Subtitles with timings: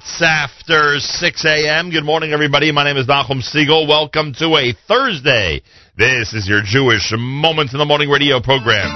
[0.00, 1.90] It's after 6 a.m.
[1.90, 2.72] Good morning, everybody.
[2.72, 3.86] My name is Nachum Segal.
[3.86, 5.60] Welcome to a Thursday.
[5.94, 8.88] This is your Jewish Moments in the Morning radio program.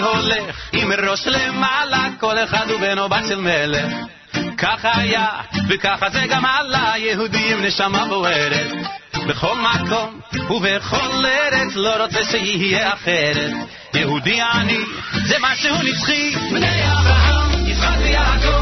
[0.00, 3.92] הולך עם ראש למעלה, כל אחד הוא בת של מלך.
[4.58, 5.26] ככה היה,
[5.68, 9.01] וככה זה גם עלה, יהודי עם נשמה בוערת.
[9.28, 10.20] בכל מקום
[10.50, 13.52] ובכל ארץ, לא רוצה שיהיה אחרת.
[13.94, 14.78] יהודי אני,
[15.26, 16.34] זה משהו נצחי.
[16.50, 18.61] בני אברהם, יצחק ויעקב,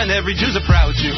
[0.00, 1.12] and every Jew's a proud Jew.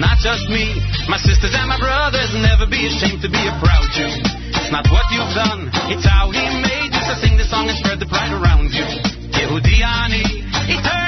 [0.00, 0.72] Not just me,
[1.04, 4.08] my sisters and my brothers, never be ashamed to be a proud Jew.
[4.56, 7.02] It's not what you've done, it's how he made you.
[7.04, 8.88] So sing the song and spread the pride around you.
[9.36, 10.24] Yehudi Ani,
[10.64, 11.05] eternally.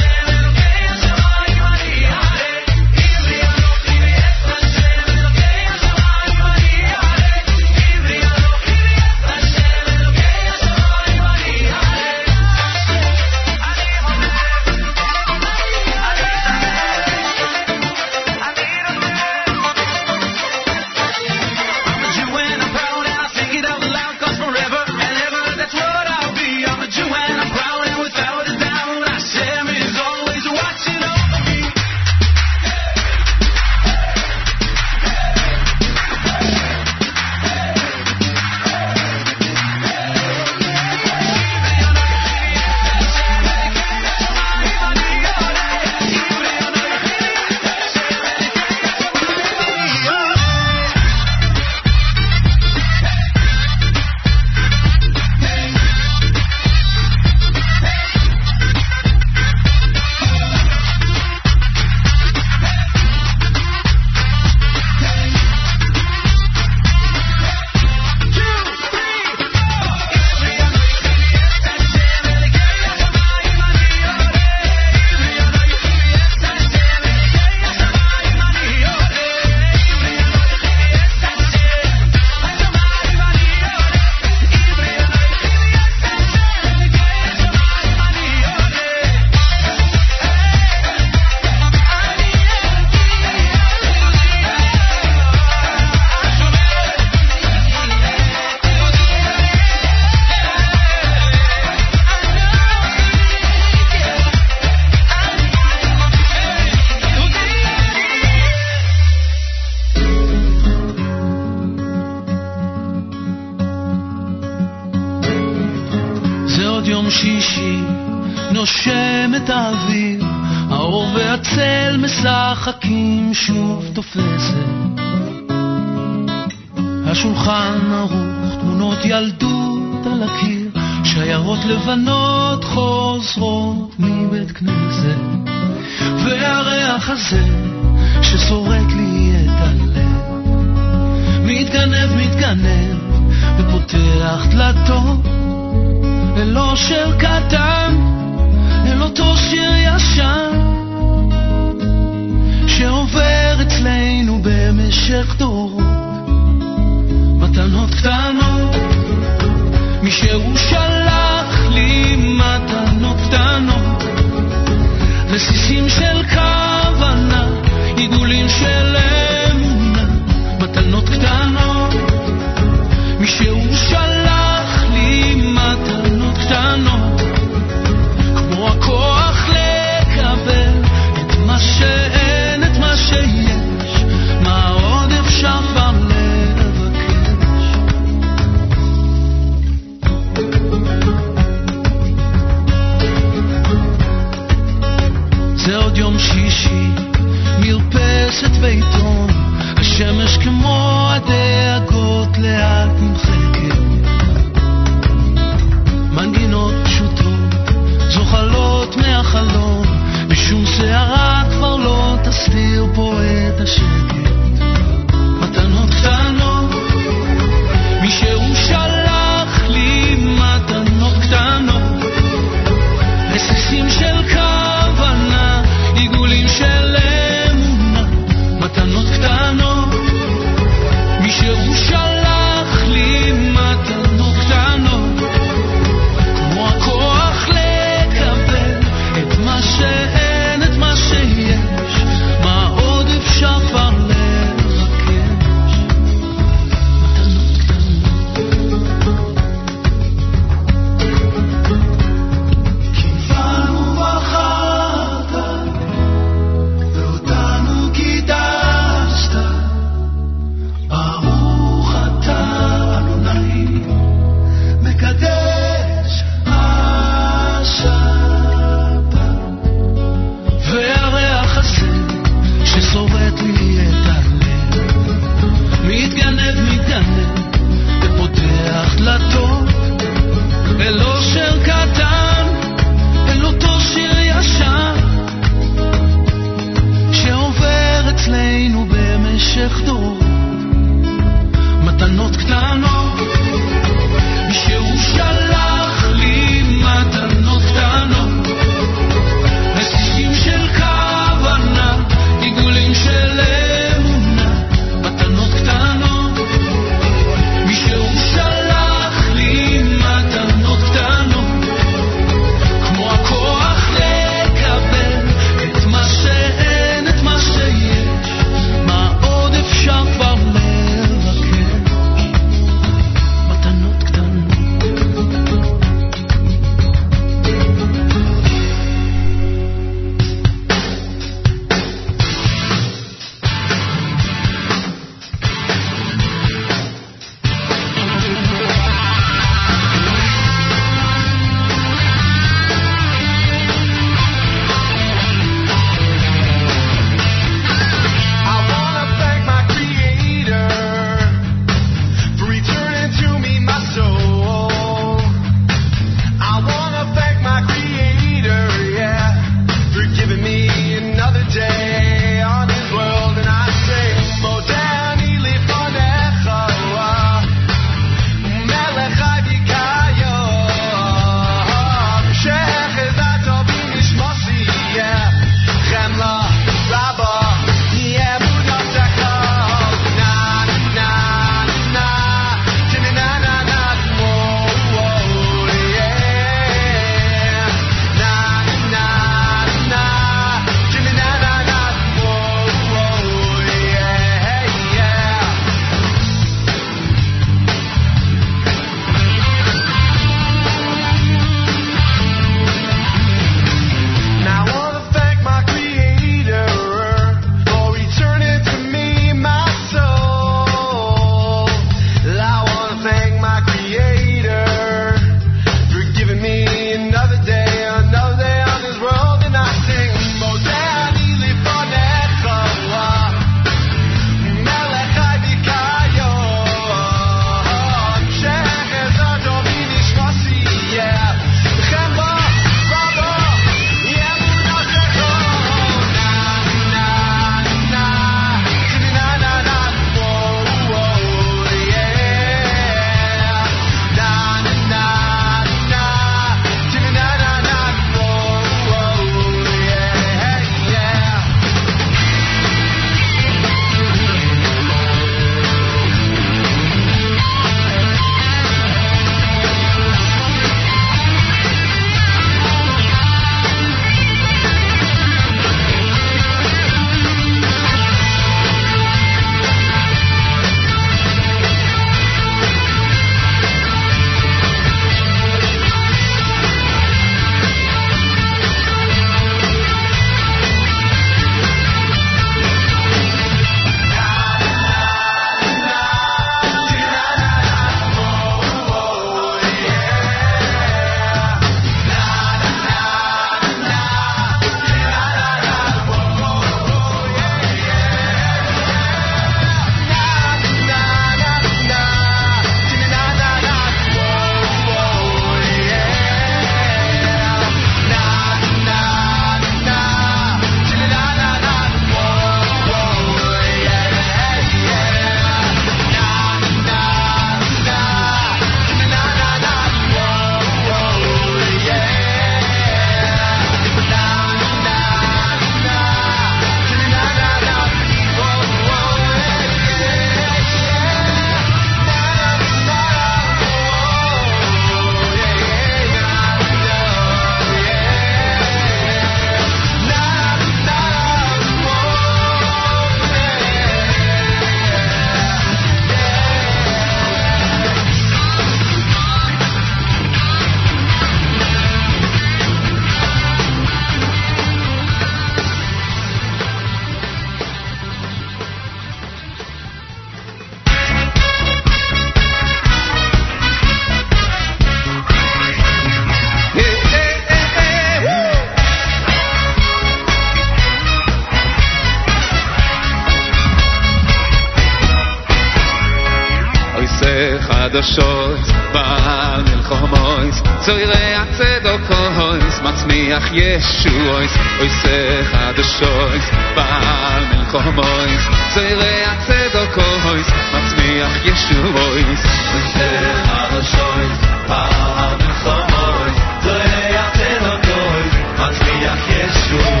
[578.01, 578.59] קדושות
[578.93, 593.33] בעל מלחומויס צוירי הצדוקויס מצמיח ישועויס עושה חדשויס בעל מלחומויס צוירי הצדוקויס מצמיח ישועויס עושה
[593.45, 594.37] חדשויס
[594.67, 600.00] בעל מלחומויס צוירי הצדוקויס מצמיח ישועויס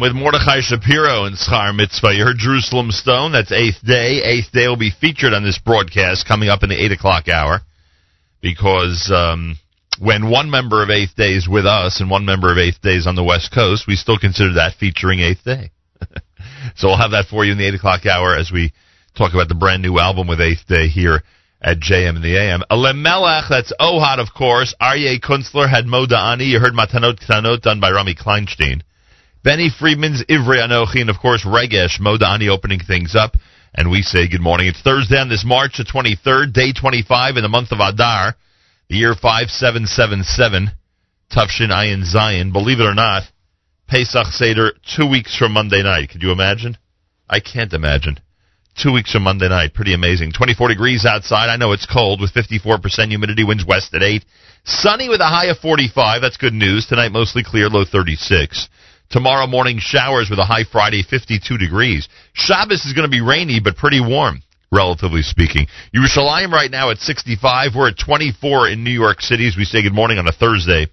[0.00, 2.14] With Mordechai Shapiro and Schar Mitzvah.
[2.14, 3.32] You heard Jerusalem Stone.
[3.32, 4.22] That's eighth day.
[4.24, 7.60] Eighth day will be featured on this broadcast coming up in the eight o'clock hour
[8.40, 9.56] because um,
[9.98, 12.94] when one member of eighth day is with us and one member of eighth day
[12.96, 15.70] is on the West Coast, we still consider that featuring eighth day.
[16.76, 18.72] so we'll have that for you in the eight o'clock hour as we
[19.18, 21.22] talk about the brand new album with eighth day here
[21.60, 22.62] at JM in the AM.
[22.70, 24.74] Lemelech, that's Ohad, of course.
[24.80, 26.44] Aryeh Kunstler had Moda Ani.
[26.44, 28.80] You heard Matanot Ktanot done by Rami Kleinstein.
[29.42, 33.36] Benny Friedman's Ivri Anochi, and of course Regesh Modani opening things up.
[33.72, 34.66] And we say good morning.
[34.66, 38.34] It's Thursday on this March the 23rd, day 25 in the month of Adar,
[38.90, 40.72] the year 5777,
[41.32, 42.52] Tufshin Ayin Zion.
[42.52, 43.22] Believe it or not,
[43.88, 46.10] Pesach Seder two weeks from Monday night.
[46.10, 46.76] Could you imagine?
[47.26, 48.20] I can't imagine.
[48.76, 49.72] Two weeks from Monday night.
[49.72, 50.32] Pretty amazing.
[50.32, 51.48] 24 degrees outside.
[51.48, 53.44] I know it's cold with 54% humidity.
[53.44, 54.22] Winds west at 8.
[54.64, 56.20] Sunny with a high of 45.
[56.20, 56.86] That's good news.
[56.86, 58.68] Tonight mostly clear, low 36.
[59.10, 62.08] Tomorrow morning showers with a high Friday 52 degrees.
[62.32, 65.66] Shabbos is going to be rainy but pretty warm, relatively speaking.
[65.92, 67.72] Yerushalayim right now at 65.
[67.74, 70.86] We're at 24 in New York City as we say good morning on a Thursday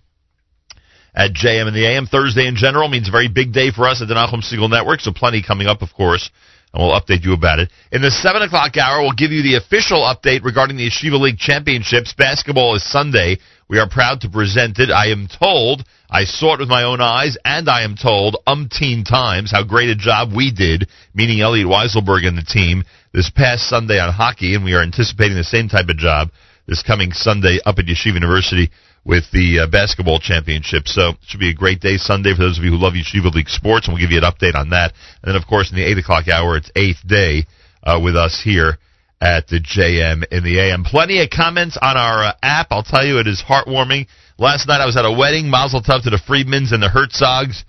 [1.13, 2.07] at JM in the AM.
[2.07, 5.01] Thursday in general means a very big day for us at the Nachum Segal Network,
[5.01, 6.29] so plenty coming up, of course,
[6.73, 7.71] and we'll update you about it.
[7.91, 11.37] In the 7 o'clock hour, we'll give you the official update regarding the Yeshiva League
[11.37, 12.13] Championships.
[12.13, 13.37] Basketball is Sunday.
[13.69, 14.89] We are proud to present it.
[14.89, 19.07] I am told, I saw it with my own eyes, and I am told umpteen
[19.07, 23.67] times how great a job we did, meaning Elliot Weiselberg and the team, this past
[23.67, 26.29] Sunday on hockey, and we are anticipating the same type of job
[26.67, 28.69] this coming Sunday up at Yeshiva University
[29.05, 30.87] with the uh, basketball championship.
[30.87, 33.33] So it should be a great day Sunday for those of you who love Yeshiva
[33.33, 34.93] League sports, and we'll give you an update on that.
[35.23, 37.45] And then, of course, in the 8 o'clock hour, it's eighth day
[37.83, 38.77] uh, with us here
[39.21, 40.83] at the JM in the AM.
[40.83, 42.67] Plenty of comments on our uh, app.
[42.71, 44.07] I'll tell you, it is heartwarming.
[44.37, 45.49] Last night I was at a wedding.
[45.49, 47.63] Mazel tov to the Friedmans and the Herzogs.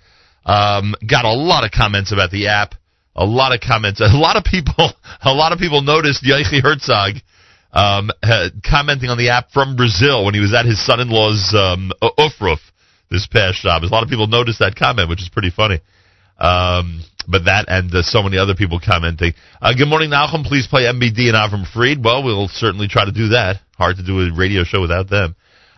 [0.45, 2.75] Um, got a lot of comments about the app.
[3.15, 3.99] A lot of comments.
[4.01, 4.91] A lot of people.
[5.21, 7.15] A lot of people noticed Yoichi Herzog
[7.71, 8.09] um,
[8.63, 12.59] commenting on the app from Brazil when he was at his son-in-law's um, ufruf
[13.11, 13.89] this past Shabbos.
[13.89, 15.79] A lot of people noticed that comment, which is pretty funny.
[16.37, 19.33] Um, but that and uh, so many other people commenting.
[19.61, 20.43] Uh, good morning, Malcolm.
[20.43, 22.03] Please play MBD and Avram Fried.
[22.03, 23.59] Well, we'll certainly try to do that.
[23.77, 25.35] Hard to do a radio show without them.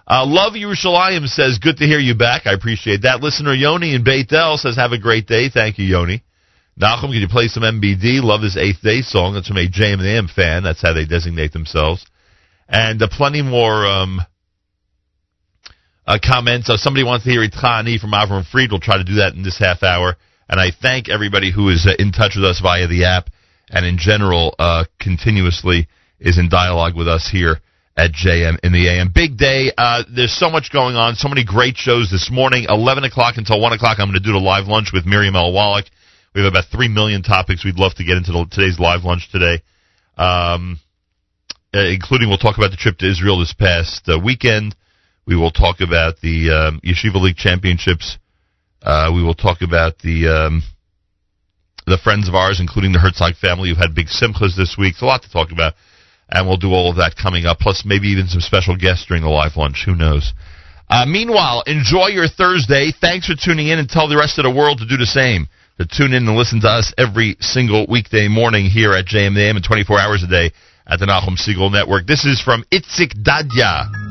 [0.07, 2.45] Uh, Love Yerushalayim says, good to hear you back.
[2.45, 3.21] I appreciate that.
[3.21, 5.49] Listener Yoni in Beit El says, have a great day.
[5.49, 6.23] Thank you, Yoni.
[6.77, 8.23] Malcolm, can you play some MBD?
[8.23, 9.33] Love this Eighth Day song.
[9.33, 10.63] That's from a JM fan.
[10.63, 12.05] That's how they designate themselves.
[12.67, 14.21] And uh, plenty more um,
[16.07, 16.69] uh, comments.
[16.69, 18.71] Uh, somebody wants to hear Itchani from Avram Fried.
[18.71, 20.15] We'll try to do that in this half hour.
[20.47, 23.29] And I thank everybody who is uh, in touch with us via the app
[23.69, 25.87] and in general uh, continuously
[26.19, 27.61] is in dialogue with us here
[27.97, 29.11] at JM in the AM.
[29.13, 29.71] Big day.
[29.77, 31.15] Uh, there's so much going on.
[31.15, 32.65] So many great shows this morning.
[32.69, 33.97] 11 o'clock until 1 o'clock.
[33.99, 35.51] I'm going to do the live lunch with Miriam L.
[35.51, 35.85] Wallach.
[36.33, 39.61] We have about 3 million topics we'd love to get into today's live lunch today.
[40.17, 40.79] Um,
[41.73, 44.75] uh, including we'll talk about the trip to Israel this past uh, weekend.
[45.25, 48.17] We will talk about the um, Yeshiva League championships
[48.81, 50.63] uh, we will talk about the um,
[51.85, 54.93] the friends of ours, including the Herzog family, who've had big simchas this week.
[54.93, 55.73] It's a lot to talk about,
[56.29, 57.59] and we'll do all of that coming up.
[57.59, 59.83] Plus, maybe even some special guests during the live lunch.
[59.85, 60.33] Who knows?
[60.89, 62.91] Uh, meanwhile, enjoy your Thursday.
[62.91, 65.47] Thanks for tuning in, and tell the rest of the world to do the same.
[65.81, 69.63] To tune in and listen to us every single weekday morning here at JMAM and
[69.63, 70.51] 24 hours a day
[70.85, 72.05] at the Nachum Segal Network.
[72.05, 74.10] This is from Itzik Dadya.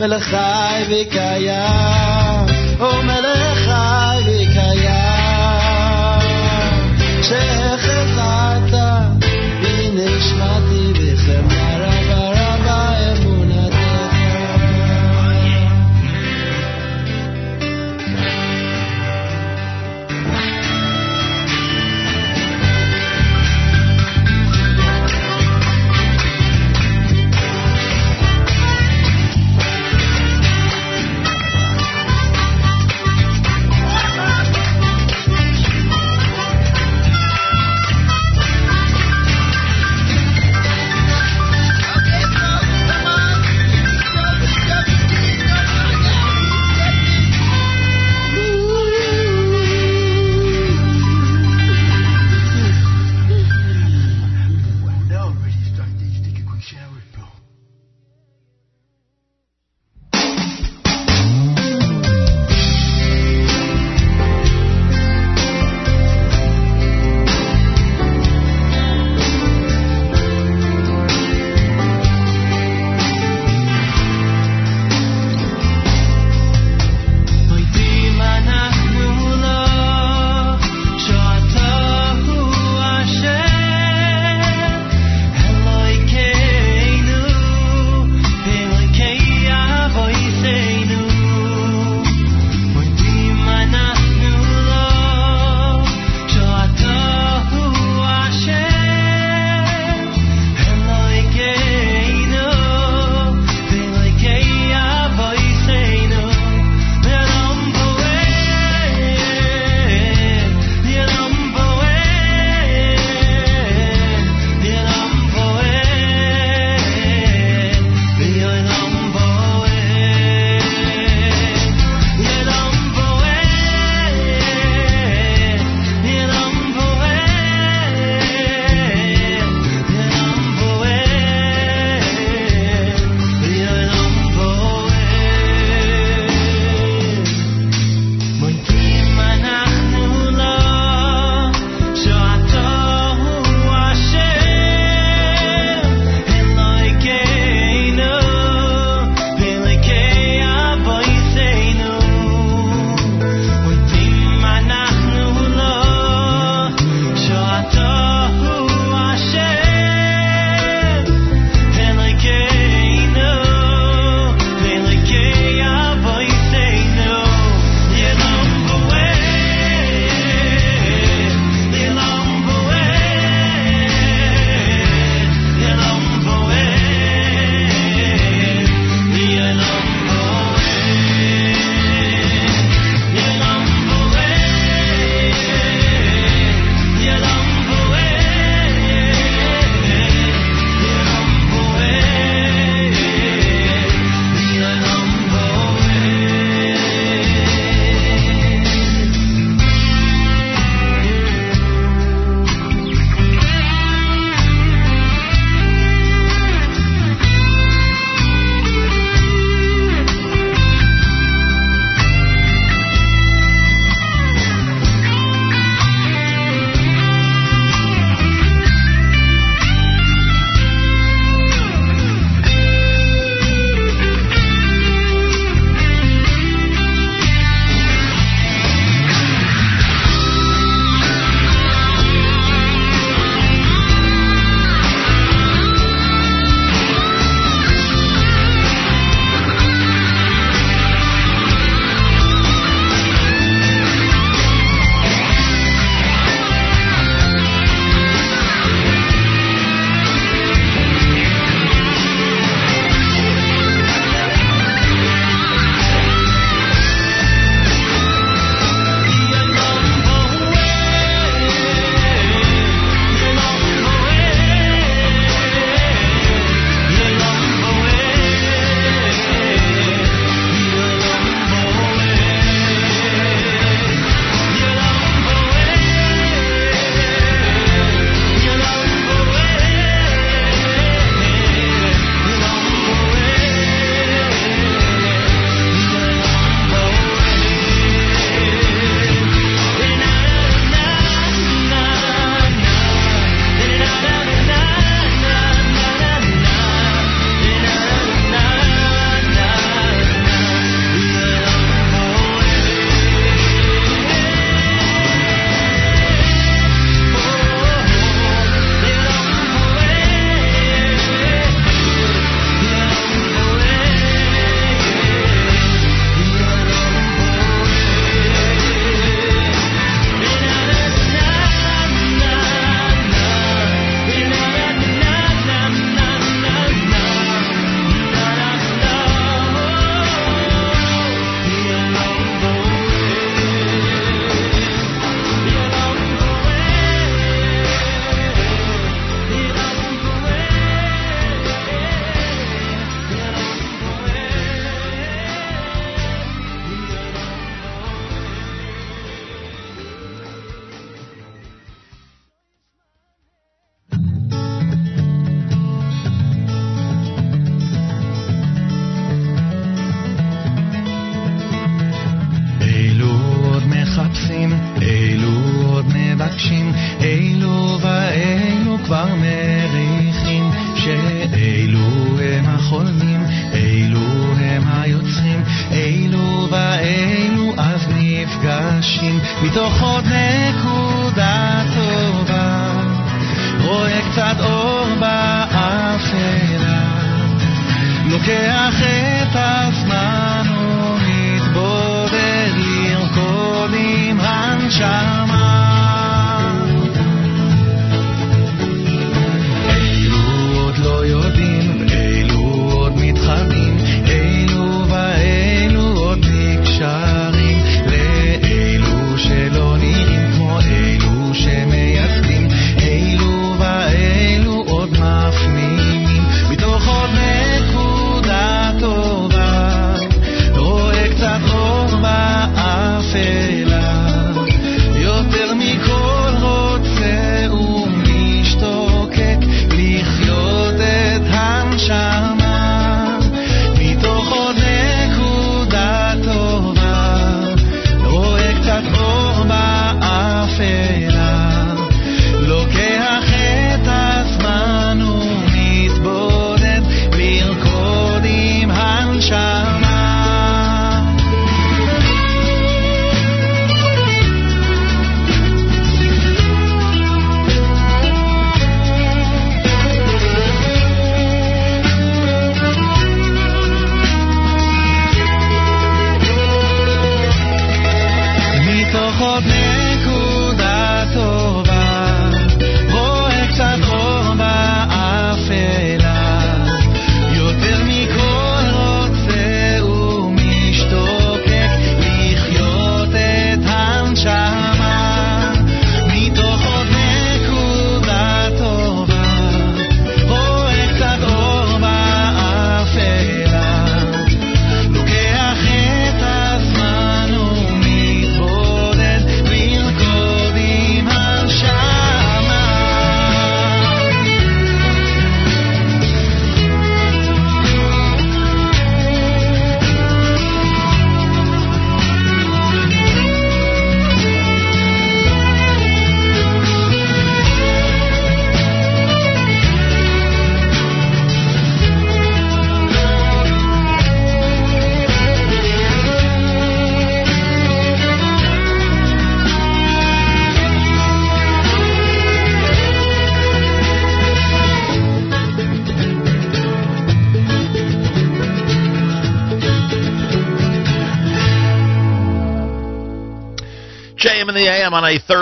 [0.00, 0.36] ולך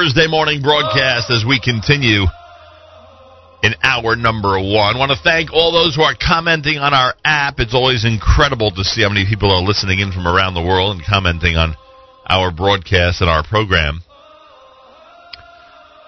[0.08, 2.24] Thursday morning broadcast as we continue
[3.62, 4.96] in hour number one.
[4.96, 7.60] I want to thank all those who are commenting on our app.
[7.60, 10.96] It's always incredible to see how many people are listening in from around the world
[10.96, 11.76] and commenting on
[12.24, 14.00] our broadcast and our program.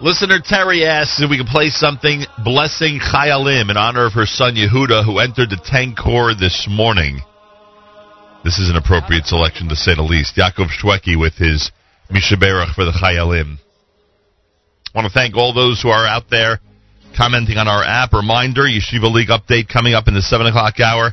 [0.01, 4.55] Listener Terry asks if we can play something blessing Chayalim in honor of her son
[4.55, 7.21] Yehuda who entered the tank corps this morning.
[8.45, 10.37] This is an appropriate selection to say the least.
[10.37, 11.71] Yaakov Shweki with his
[12.09, 13.59] Mishaberach for the Chayalim.
[14.95, 16.61] Want to thank all those who are out there
[17.17, 18.13] commenting on our app.
[18.13, 21.13] Reminder, Yeshiva League update coming up in the 7 o'clock hour.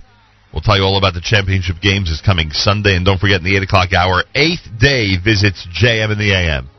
[0.53, 2.95] We'll tell you all about the championship games is coming Sunday.
[2.95, 6.69] And don't forget, in the 8 o'clock hour, eighth day visits JM in the AM.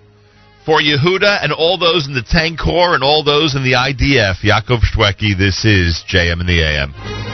[0.64, 4.42] For Yehuda and all those in the Tank Corps and all those in the IDF,
[4.42, 7.27] Yaakov Shweki, this is JM in the AM.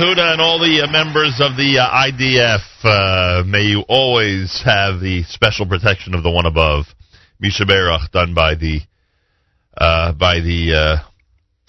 [0.00, 4.98] Yehuda and all the uh, members of the uh, IDF, uh, may you always have
[4.98, 6.86] the special protection of the one above.
[7.38, 8.80] Misha Berach, done by the
[9.76, 11.08] uh, by the uh,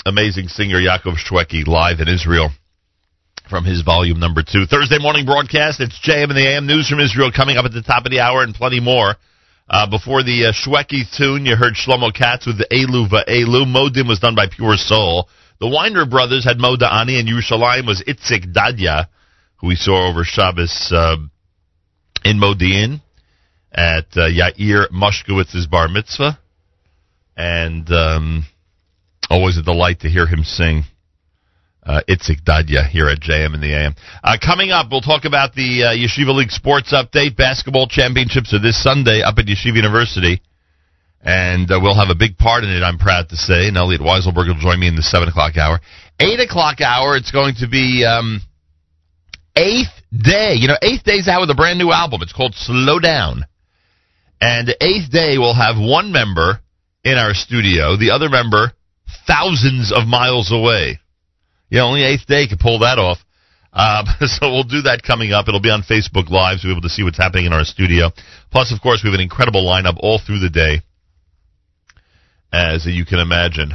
[0.06, 2.52] amazing singer Yaakov Shweki live in Israel
[3.50, 4.66] from his volume number two.
[4.66, 5.82] Thursday morning broadcast.
[5.82, 8.22] It's JM and the AM news from Israel coming up at the top of the
[8.22, 9.16] hour and plenty more.
[9.70, 13.10] Uh, before the uh, Shweki tune, you heard Shlomo Katz with the Elu.
[13.68, 15.28] Modim was done by Pure Soul.
[15.62, 19.06] The Winder brothers had Mo Da'ani, and Yerushalayim was Itzik Dadya,
[19.58, 21.18] who we saw over Shabbos uh,
[22.26, 23.00] in Modi'in
[23.72, 26.40] at uh, Yair Moshkowitz's bar mitzvah.
[27.38, 28.46] And um,
[29.30, 30.82] always a delight to hear him sing
[31.84, 33.94] uh, Itzik Dadya here at JM in the AM.
[34.24, 37.38] Uh, coming up, we'll talk about the uh, Yeshiva League sports update.
[37.38, 40.42] Basketball championships are this Sunday up at Yeshiva University.
[41.24, 43.68] And uh, we'll have a big part in it, I'm proud to say.
[43.68, 45.80] And Elliot Weiselberg will join me in the 7 o'clock hour.
[46.20, 48.42] 8 o'clock hour, it's going to be um,
[49.56, 50.56] Eighth Day.
[50.56, 52.22] You know, Eighth Day's out with a brand new album.
[52.22, 53.46] It's called Slow Down.
[54.40, 56.60] And Eighth Day will have one member
[57.04, 58.74] in our studio, the other member
[59.28, 61.00] thousands of miles away.
[61.70, 63.20] Yeah, only Eighth Day could pull that off.
[63.74, 65.48] Um, so we'll do that coming up.
[65.48, 67.64] It'll be on Facebook Live, so we'll be able to see what's happening in our
[67.64, 68.10] studio.
[68.52, 70.82] Plus, of course, we have an incredible lineup all through the day,
[72.52, 73.74] as you can imagine,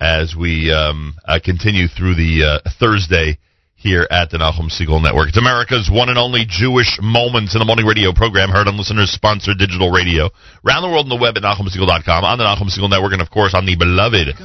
[0.00, 3.38] as we um, uh, continue through the uh, Thursday
[3.80, 5.28] here at the Nachum Segal Network.
[5.28, 9.56] It's America's one and only Jewish Moments in the Morning radio program, heard on listeners-sponsored
[9.56, 10.28] digital radio.
[10.64, 13.30] Around the world on the web at NachumSegal.com, on the Nachum Segal Network, and, of
[13.30, 14.36] course, on the beloved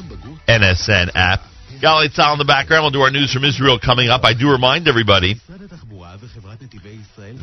[0.47, 1.41] NSN app.
[1.83, 2.83] Galei Tzahal in the background.
[2.83, 4.23] We'll do our news from Israel coming up.
[4.23, 5.35] I do remind everybody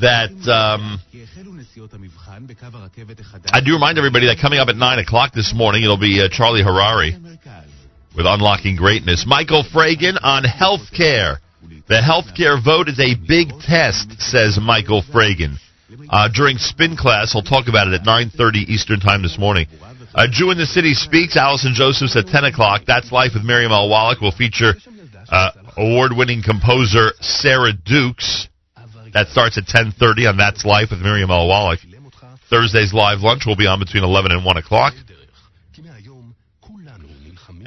[0.01, 1.01] that um,
[3.53, 6.29] I do remind everybody that coming up at nine o'clock this morning, it'll be uh,
[6.31, 7.17] Charlie Harari
[8.17, 9.25] with Unlocking Greatness.
[9.27, 11.39] Michael Fragin on healthcare.
[11.89, 15.57] The healthcare vote is a big test, says Michael Fragin.
[16.09, 19.67] Uh, during spin class, he'll talk about it at 9.30 Eastern Time this morning.
[20.15, 22.83] Uh, Jew in the City Speaks, Allison Josephs at 10 o'clock.
[22.87, 23.89] That's Life with Miriam L.
[23.89, 24.21] Wallach.
[24.21, 24.75] will feature
[25.31, 28.49] uh, award-winning composer Sarah Dukes.
[29.13, 31.47] That starts at 10.30 on That's Life with Miriam L.
[31.47, 31.81] Wallach.
[32.49, 34.95] Thursday's live lunch will be on between 11 and 1 o'clock.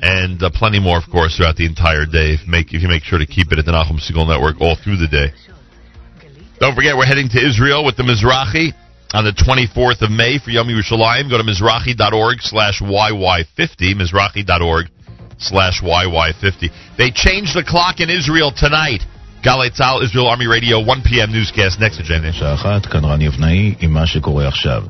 [0.02, 2.34] And uh, plenty more, of course, throughout the entire day.
[2.38, 4.76] If, make, if you make sure to keep it at the Nachum Segal Network all
[4.76, 5.32] through the day.
[6.60, 8.74] Don't forget, we're heading to Israel with the Mizrachi
[9.14, 11.30] on the 24th of May for Yom Yerushalayim.
[11.30, 14.86] Go to Mizrachi.org slash YY50, Mizrachi.org
[15.38, 16.98] slash YY50.
[16.98, 19.04] They changed the clock in Israel tonight.
[19.45, 21.33] Galei Tzal, Israel Army Radio, 1 p.m.
[21.33, 22.33] newscast next agenda.
[22.33, 24.83] שעה אחת, כאן רני אבנאי עם מה שקורה עכשיו.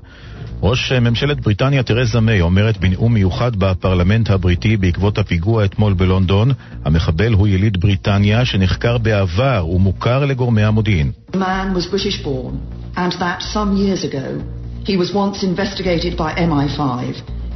[0.62, 6.50] ראש ממשלת בריטניה תרזה מיי אומרת בנאום מיוחד בפרלמנט הבריטי בעקבות הפיגוע אתמול בלונדון,
[6.84, 11.12] המחבל הוא יליד בריטניה שנחקר בעבר ומוכר לגורמי המודיעין.
[11.32, 12.54] The man was British born,
[12.96, 14.42] and that some years ago
[14.84, 16.80] he was once investigated by MI5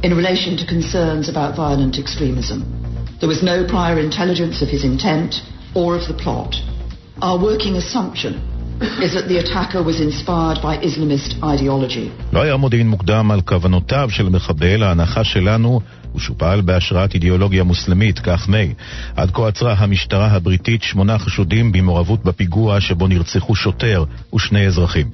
[0.03, 2.59] in relation to concerns about violent extremism.
[3.19, 5.31] There was no prior intelligence of his intent
[5.79, 6.53] or of the plot.
[7.22, 8.32] Our working assumption
[9.04, 12.10] is that the attacker was inspired by Islamist ideology.
[12.32, 15.80] לא היה מודיעין מוקדם על כוונותיו של המחבל, ההנחה שלנו
[16.12, 18.74] הוא שהוא פעל בהשראת אידיאולוגיה מוסלמית, כך מיי.
[19.16, 24.04] עד כה עצרה המשטרה הבריטית שמונה חשודים במעורבות בפיגוע שבו נרצחו שוטר
[24.34, 25.10] ושני אזרחים.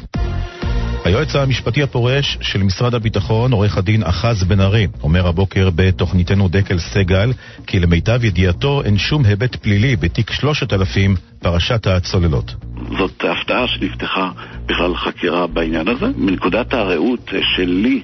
[1.07, 6.79] היועץ המשפטי הפורש של משרד הביטחון, עורך הדין אחז בן ארי, אומר הבוקר בתוכניתנו דקל
[6.79, 7.33] סגל,
[7.67, 11.17] כי למיטב ידיעתו אין שום היבט פלילי בתיק 3000,
[11.47, 12.55] פרשת הצוללות.
[12.99, 14.31] זאת הפתעה שנפתחה
[14.67, 16.07] בכלל חקירה בעניין הזה.
[16.17, 18.03] מנקודת הראות שלי,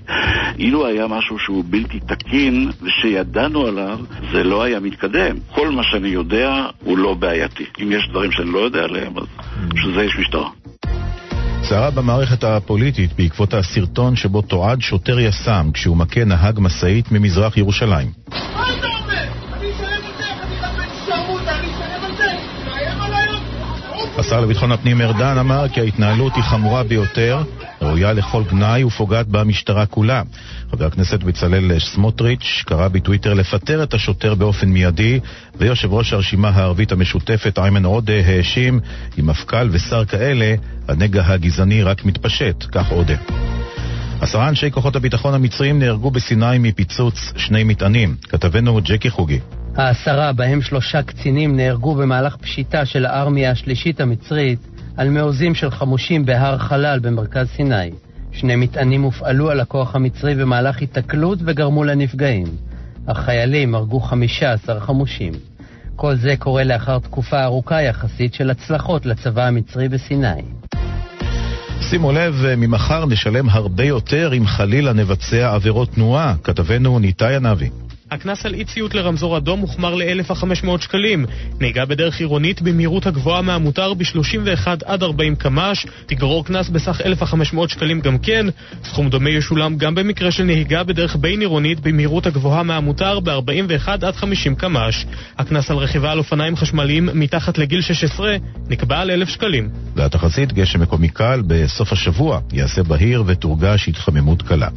[0.58, 3.98] אילו היה משהו שהוא בלתי תקין ושידענו עליו,
[4.32, 5.36] זה לא היה מתקדם.
[5.54, 7.64] כל מה שאני יודע הוא לא בעייתי.
[7.82, 9.24] אם יש דברים שאני לא יודע עליהם, אז
[9.68, 10.48] בשביל זה יש משטרה.
[11.62, 18.06] סערה במערכת הפוליטית בעקבות הסרטון שבו תועד שוטר יס"מ כשהוא מכה נהג משאית ממזרח ירושלים.
[24.18, 27.42] השר לביטחון הפנים ארדן אמר כי ההתנהלות היא חמורה ביותר,
[27.82, 30.22] ראויה לכל גנאי ופוגעת במשטרה כולה.
[30.70, 35.20] חבר הכנסת בצלאל סמוטריץ' קרא בטוויטר לפטר את השוטר באופן מיידי,
[35.56, 38.80] ויושב ראש הרשימה הערבית המשותפת איימן עודה האשים,
[39.16, 40.54] עם מפכ"ל ושר כאלה,
[40.88, 43.16] הנגע הגזעני רק מתפשט, כך עודה.
[44.20, 48.16] עשרה אנשי כוחות הביטחון המצריים נהרגו בסיני מפיצוץ שני מטענים.
[48.28, 49.38] כתבנו ג'קי חוגי.
[49.76, 54.58] העשרה, בהם שלושה קצינים, נהרגו במהלך פשיטה של הארמיה השלישית המצרית
[54.96, 57.90] על מעוזים של חמושים בהר חלל במרכז סיני.
[58.32, 62.46] שני מטענים הופעלו על הכוח המצרי במהלך היתקלות וגרמו לנפגעים.
[63.08, 65.32] החיילים הרגו 15 חמושים.
[65.96, 70.42] כל זה קורה לאחר תקופה ארוכה יחסית של הצלחות לצבא המצרי בסיני.
[71.80, 76.34] שימו לב, ממחר נשלם הרבה יותר אם חלילה נבצע עבירות תנועה.
[76.44, 77.70] כתבנו ניתאי ענבי.
[78.12, 81.26] הקנס על אי ציות לרמזור אדום הוחמר ל-1,500 שקלים.
[81.60, 88.00] נהיגה בדרך עירונית במהירות הגבוהה מהמותר ב-31 עד 40 קמ"ש, תגרור קנס בסך 1,500 שקלים
[88.00, 88.46] גם כן.
[88.84, 94.14] סכום דומה ישולם גם במקרה של נהיגה בדרך בין עירונית במהירות הגבוהה מהמותר ב-41 עד
[94.16, 95.06] 50 קמ"ש.
[95.38, 98.36] הקנס על רכיבה על אופניים חשמליים מתחת לגיל 16
[98.68, 99.68] נקבע על 1,000 שקלים.
[99.96, 104.68] והתחזית גשם מקומי קל בסוף השבוע יעשה בהיר ותורגש התחממות קלה.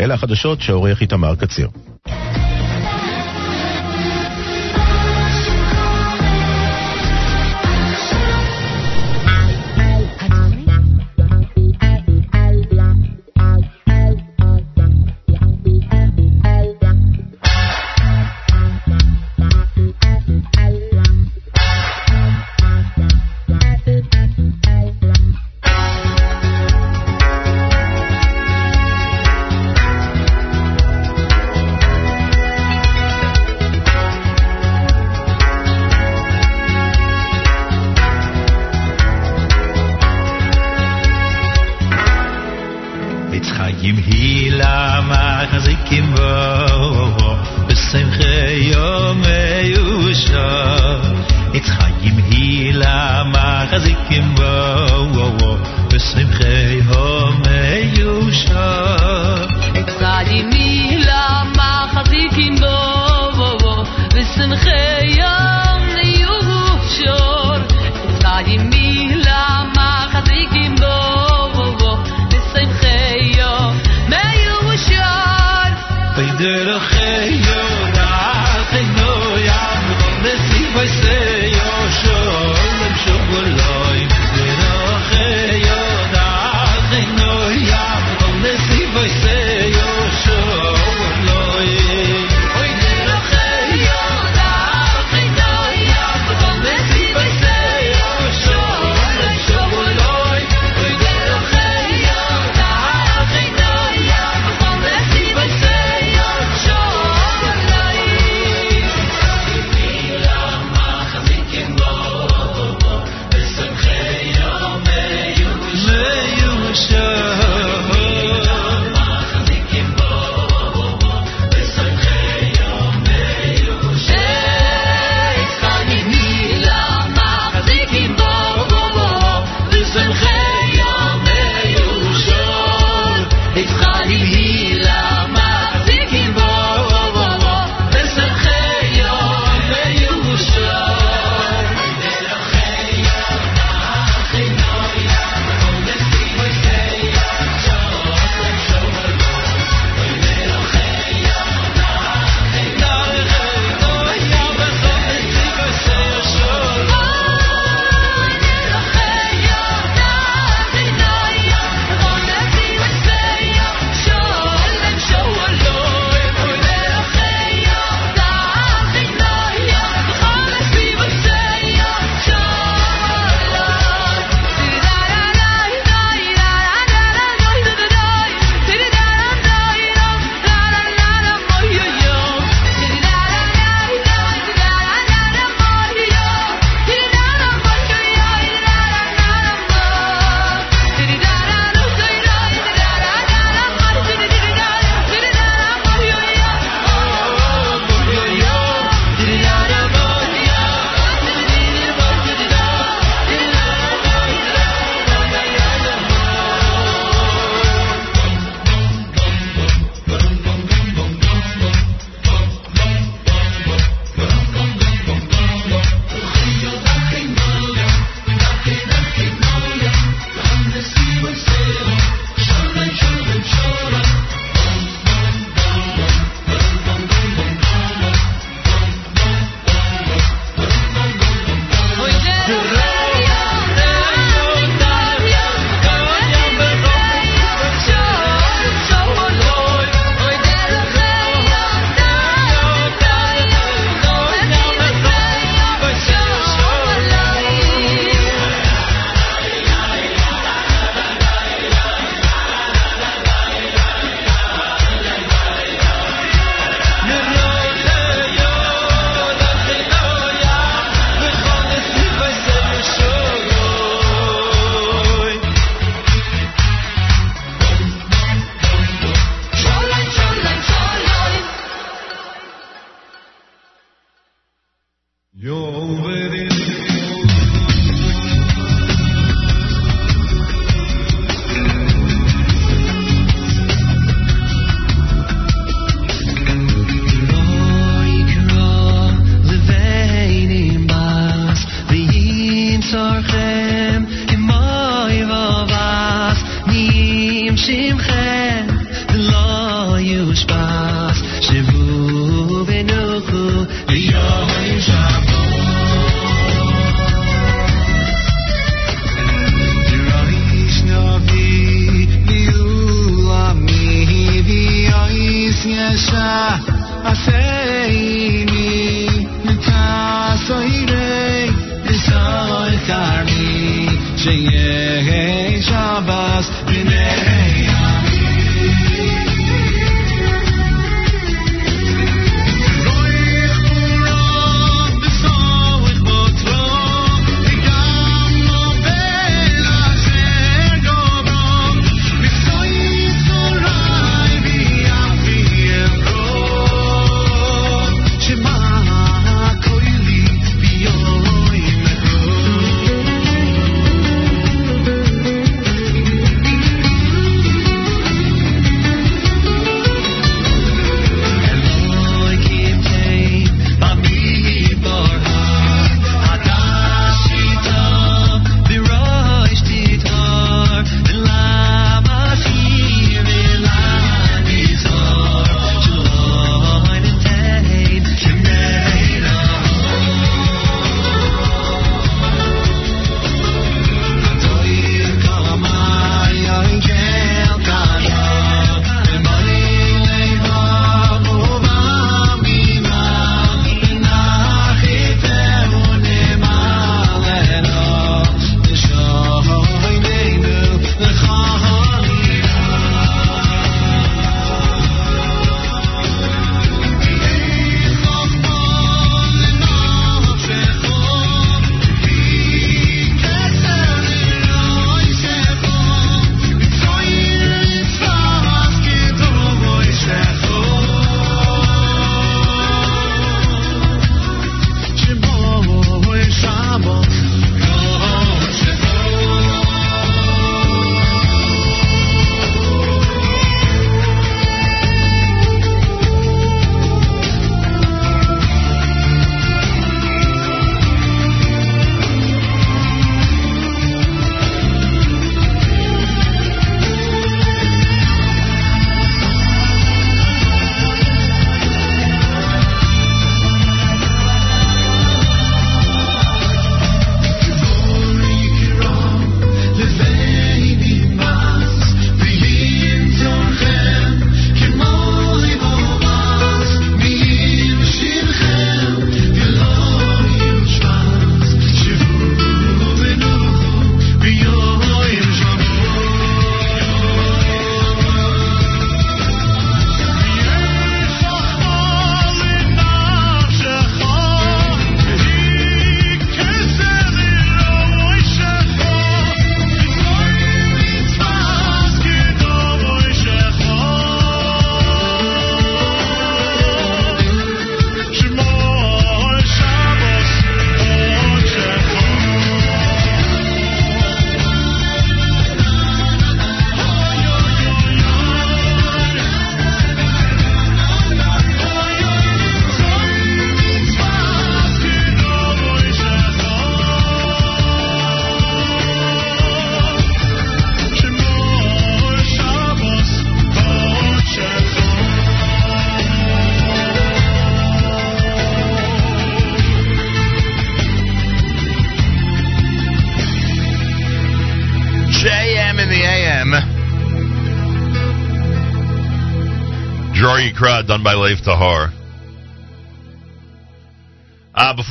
[0.00, 1.68] אלה החדשות שעורך איתמר קציר.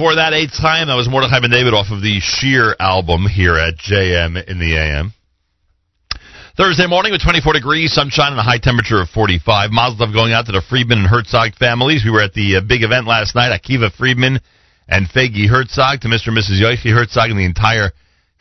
[0.02, 3.54] Before that, 8th Day, that was Mordechai Ben David off of the Sheer album here
[3.54, 5.14] at JM in the AM.
[6.58, 9.70] Thursday morning with 24 degrees, sunshine, and a high temperature of 45.
[9.70, 12.02] Mazel tov going out to the Friedman and Herzog families.
[12.04, 14.42] We were at the uh, big event last night, Akiva Friedman
[14.90, 16.34] and Fegi Herzog, to Mr.
[16.34, 16.58] and Mrs.
[16.58, 17.92] Yoichi Herzog and the entire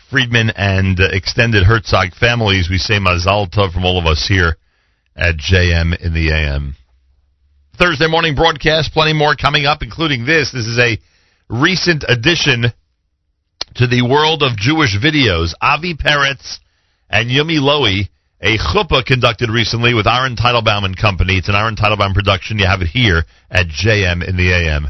[0.09, 2.73] Friedman and uh, extended Herzog families.
[2.73, 4.57] We say Mazel tov from all of us here
[5.15, 6.74] at JM in the AM.
[7.77, 10.53] Thursday morning broadcast, plenty more coming up, including this.
[10.53, 10.97] This is a
[11.51, 12.66] recent addition
[13.74, 15.52] to the world of Jewish videos.
[15.60, 16.59] Avi Peretz
[17.10, 18.09] and Yumi Lowy,
[18.40, 21.35] a chuppah conducted recently with Aaron Teitelbaum and Company.
[21.35, 22.59] It's an Aaron Teitelbaum production.
[22.59, 24.89] You have it here at JM in the AM.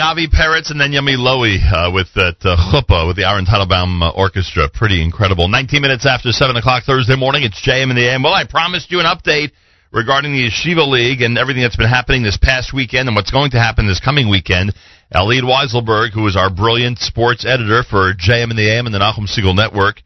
[0.00, 0.10] Amazing.
[0.10, 4.02] Avi Peretz and then Yumi Lowy uh, with that uh, chuppah with the Aaron Teitelbaum
[4.02, 4.68] uh, Orchestra.
[4.72, 5.48] Pretty incredible.
[5.48, 8.22] 19 minutes after 7 o'clock Thursday morning, it's JM in the AM.
[8.22, 9.52] Well, I promised you an update
[9.92, 13.50] regarding the Yeshiva League and everything that's been happening this past weekend and what's going
[13.52, 14.72] to happen this coming weekend.
[15.12, 19.00] Elliot Weiselberg, who is our brilliant sports editor for JM in the AM and the
[19.00, 20.00] Nachum Segal Network,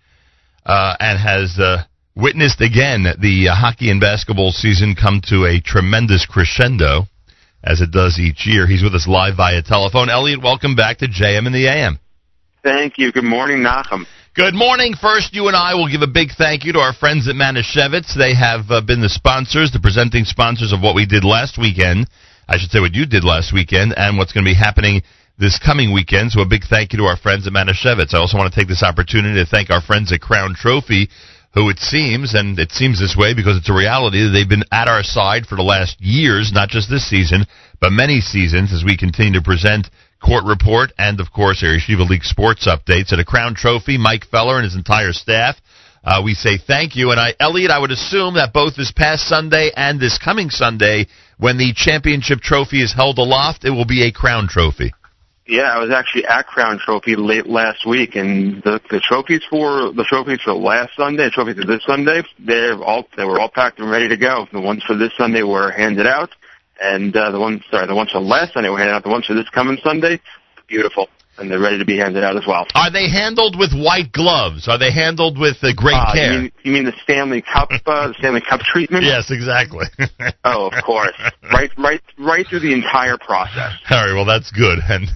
[0.66, 1.84] uh, and has uh,
[2.16, 7.06] witnessed again the uh, hockey and basketball season come to a tremendous crescendo,
[7.64, 8.66] as it does each year.
[8.66, 10.10] He's with us live via telephone.
[10.10, 11.98] Elliot, welcome back to JM in the AM.
[12.62, 13.10] Thank you.
[13.10, 14.04] Good morning, Nachum.
[14.34, 14.94] Good morning.
[15.00, 18.16] First, you and I will give a big thank you to our friends at Manischewitz.
[18.16, 22.08] They have uh, been the sponsors, the presenting sponsors of what we did last weekend.
[22.48, 25.02] I should say what you did last weekend and what's going to be happening
[25.38, 26.32] this coming weekend.
[26.32, 28.14] So a big thank you to our friends at Manischewitz.
[28.14, 31.08] I also want to take this opportunity to thank our friends at Crown Trophy,
[31.54, 34.66] who it seems, and it seems this way because it's a reality, that they've been
[34.72, 37.46] at our side for the last years, not just this season,
[37.80, 39.88] but many seasons as we continue to present
[40.20, 43.12] Court Report and, of course, our Yeshiva League sports updates.
[43.12, 45.56] At a Crown Trophy, Mike Feller and his entire staff,
[46.02, 47.12] uh, we say thank you.
[47.12, 51.06] And I, Elliot, I would assume that both this past Sunday and this coming Sunday,
[51.38, 54.92] when the championship trophy is held aloft, it will be a Crown Trophy.
[55.46, 59.92] Yeah, I was actually at Crown Trophy late last week, and the the trophies for
[59.92, 63.50] the trophies for last Sunday, the trophies for this Sunday, they're all they were all
[63.50, 64.46] packed and ready to go.
[64.50, 66.30] The ones for this Sunday were handed out,
[66.80, 69.02] and uh, the ones sorry, the ones for last Sunday were handed out.
[69.02, 70.18] The ones for this coming Sunday,
[70.66, 72.66] beautiful, and they're ready to be handed out as well.
[72.74, 74.68] Are they handled with white gloves?
[74.68, 76.32] Are they handled with uh, great Uh, care?
[76.32, 79.04] You mean, you mean the Stanley Cup, uh, the Stanley Cup treatment?
[79.04, 79.86] Yes, exactly.
[80.46, 81.16] Oh, of course.
[81.52, 83.72] right, right, right through the entire process.
[83.90, 85.08] All right, well, that's good, and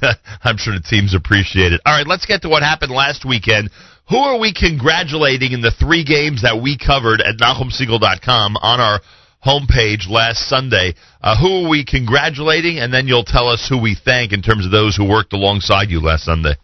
[0.43, 1.81] I'm sure the teams appreciate it.
[1.85, 3.71] All right, let's get to what happened last weekend.
[4.09, 9.01] Who are we congratulating in the three games that we covered at NachumSegal.com on our
[9.49, 10.95] homepage last Sunday?
[11.23, 14.67] Uh, who are we congratulating, and then you'll tell us who we thank in terms
[14.67, 16.55] of those who worked alongside you last Sunday.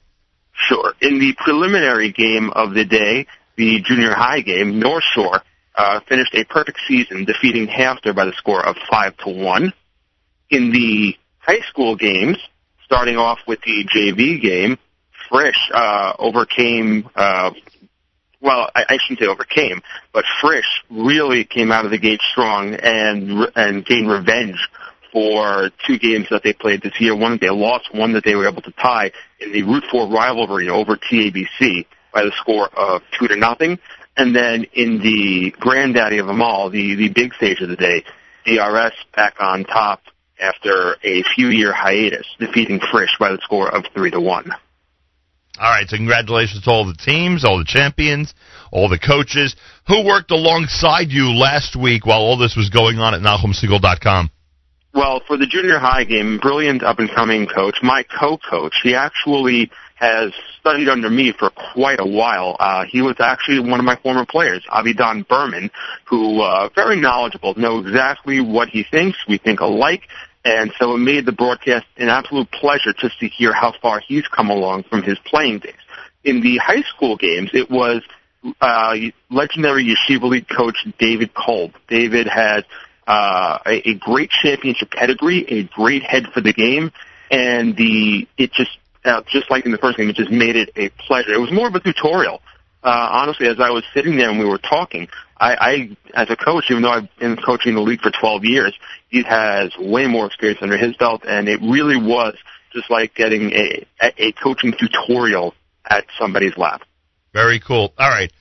[0.52, 0.92] Sure.
[1.00, 5.42] In the preliminary game of the day, the junior high game, North Shore
[5.76, 9.72] uh, finished a perfect season, defeating Hamster by the score of five to one.
[10.50, 12.38] In the high school games,
[12.84, 14.78] starting off with the JV game,
[15.28, 17.08] Frisch uh, overcame.
[17.16, 17.50] Uh,
[18.44, 22.74] well, I, I shouldn't say overcame, but Frisch really came out of the gate strong
[22.74, 24.68] and and gained revenge
[25.10, 27.16] for two games that they played this year.
[27.16, 30.08] One that they lost, one that they were able to tie in the Route 4
[30.08, 33.78] rivalry over TABC by the score of two to nothing.
[34.16, 38.04] And then in the granddaddy of them all, the, the big stage of the day,
[38.44, 40.02] DRS back on top
[40.40, 44.50] after a few year hiatus, defeating Frisch by the score of three to one.
[45.58, 48.34] All right, so congratulations to all the teams, all the champions,
[48.72, 49.54] all the coaches.
[49.86, 54.30] Who worked alongside you last week while all this was going on at NachumSegal.com?
[54.94, 59.70] Well, for the junior high game, brilliant up and coming coach, my co-coach, he actually
[59.96, 62.56] has studied under me for quite a while.
[62.58, 65.70] Uh, he was actually one of my former players, Avidan Berman,
[66.04, 69.18] who uh, very knowledgeable, know exactly what he thinks.
[69.28, 70.02] We think alike,
[70.44, 74.26] and so it made the broadcast an absolute pleasure just to hear how far he's
[74.28, 75.74] come along from his playing days.
[76.22, 78.02] In the high school games, it was
[78.60, 78.94] uh,
[79.30, 81.72] legendary Yeshiva League coach David Kolb.
[81.88, 82.64] David had
[83.06, 86.92] uh, a, a great championship pedigree, a great head for the game,
[87.30, 90.70] and the it just uh, just like in the first game, it just made it
[90.76, 91.32] a pleasure.
[91.32, 92.40] It was more of a tutorial.
[92.82, 95.54] Uh, honestly, as I was sitting there and we were talking, I,
[96.14, 98.78] I, as a coach, even though I've been coaching the league for 12 years,
[99.08, 102.36] he has way more experience under his belt, and it really was
[102.72, 105.54] just like getting a, a coaching tutorial
[105.88, 106.82] at somebody's lap.
[107.32, 107.92] Very cool.
[107.98, 108.32] All right.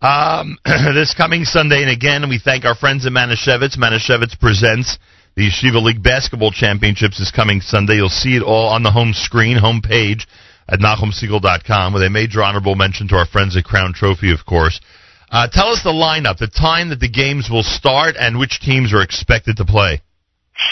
[0.00, 3.76] Um, this coming Sunday, and again, we thank our friends at Manischewitz.
[3.76, 4.98] Manischewitz presents
[5.34, 7.96] the Yeshiva League Basketball Championships this coming Sunday.
[7.96, 10.26] You'll see it all on the home screen, home page
[10.68, 14.80] at NachumSegal.com with a major honorable mention to our friends at Crown Trophy, of course.
[15.30, 18.94] Uh, tell us the lineup, the time that the games will start, and which teams
[18.94, 20.00] are expected to play.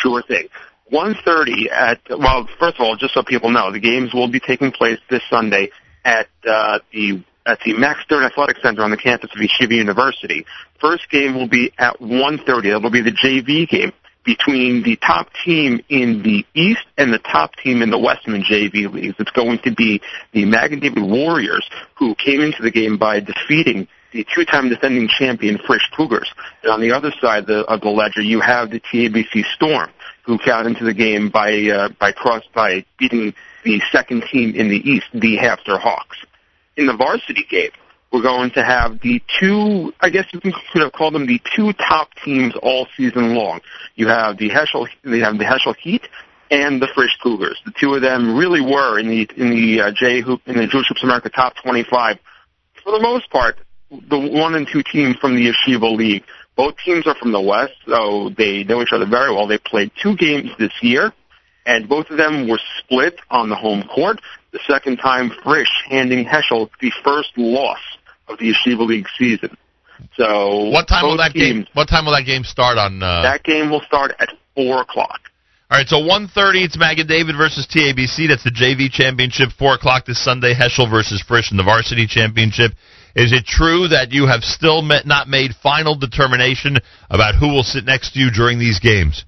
[0.03, 0.49] Sure thing.
[0.93, 4.71] 1.30 at, well, first of all, just so people know, the games will be taking
[4.71, 5.71] place this Sunday
[6.05, 10.45] at uh, the at the Max Stern Athletic Center on the campus of Yeshiva University.
[10.81, 12.65] First game will be at 1.30.
[12.67, 13.93] It'll be the JV game
[14.25, 18.93] between the top team in the East and the top team in the Westman JV
[18.93, 19.15] leagues.
[19.21, 20.03] It's going to be
[20.33, 21.65] the David Warriors,
[21.97, 26.33] who came into the game by defeating the two-time defending champion Frisch Cougars.
[26.63, 29.91] And on the other side of the, of the ledger, you have the TABC Storm,
[30.25, 33.35] who got into the game by uh, by cross by beating
[33.65, 36.19] the second team in the East, the HAFTR Hawks.
[36.77, 37.71] In the varsity game,
[38.13, 41.41] we're going to have the two, I guess you can sort of call them the
[41.55, 43.61] two top teams all season long.
[43.95, 46.03] You have the Heschel, they have the Heschel Heat
[46.51, 47.61] and the Frisch Cougars.
[47.65, 50.67] The two of them really were in the in the uh, J Hoop in the
[50.67, 52.19] Jewish Hoops America top 25
[52.83, 53.59] for the most part.
[53.91, 56.25] The one and two teams from the Yeshiva League.
[56.57, 59.47] Both teams are from the West, so they know each other very well.
[59.47, 61.13] They played two games this year,
[61.67, 64.21] and both of them were split on the home court.
[64.53, 67.79] The second time, Frisch handing Heschel the first loss
[68.29, 69.57] of the Yeshiva League season.
[70.17, 71.67] So What time will that teams, game?
[71.75, 73.03] What time will that game start on?
[73.03, 75.21] Uh, That game will start at four o'clock.
[75.69, 78.29] All right, so 1.30, it's Magen David versus TABC.
[78.29, 79.51] That's the JV championship.
[79.59, 82.71] 4 o'clock this Sunday, Heschel versus Frisch in the varsity championship.
[83.17, 86.77] Is it true that you have still met, not made final determination
[87.09, 89.25] about who will sit next to you during these games?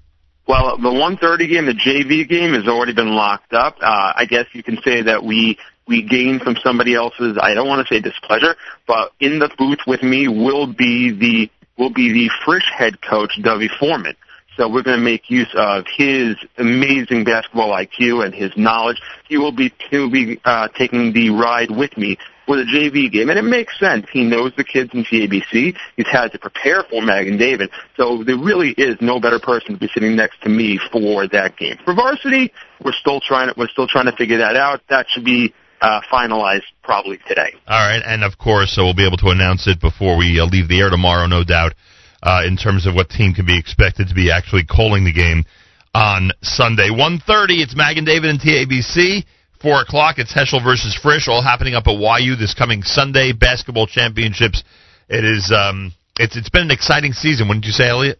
[0.47, 3.77] Well, the 130 game, the JV game, has already been locked up.
[3.81, 5.57] Uh, I guess you can say that we
[5.87, 7.39] we gain from somebody else's.
[7.41, 8.55] I don't want to say displeasure,
[8.87, 13.39] but in the booth with me will be the will be the Frisch head coach,
[13.41, 14.15] Dovey Foreman.
[14.55, 19.01] So we're going to make use of his amazing basketball IQ and his knowledge.
[19.27, 22.17] He will be he will be uh, taking the ride with me
[22.49, 24.07] for the JV game, and it makes sense.
[24.11, 25.77] He knows the kids in TABC.
[25.97, 29.79] He's had to prepare for Magen David, so there really is no better person to
[29.79, 31.77] be sitting next to me for that game.
[31.85, 32.51] For varsity,
[32.83, 34.81] we're still trying we're still trying to figure that out.
[34.89, 37.53] That should be uh, finalized probably today.
[37.67, 40.45] All right, and of course, so we'll be able to announce it before we uh,
[40.45, 41.75] leave the air tomorrow, no doubt,
[42.23, 45.45] uh, in terms of what team can be expected to be actually calling the game
[45.93, 46.89] on Sunday.
[46.89, 49.23] 1.30, it's Magen David and TABC.
[49.61, 53.33] 4 o'clock, it's Heschel versus Frisch, all happening up at YU this coming Sunday.
[53.33, 54.63] Basketball championships.
[55.09, 58.19] It is, um, it's, it's been an exciting season, wouldn't you say, Elliot?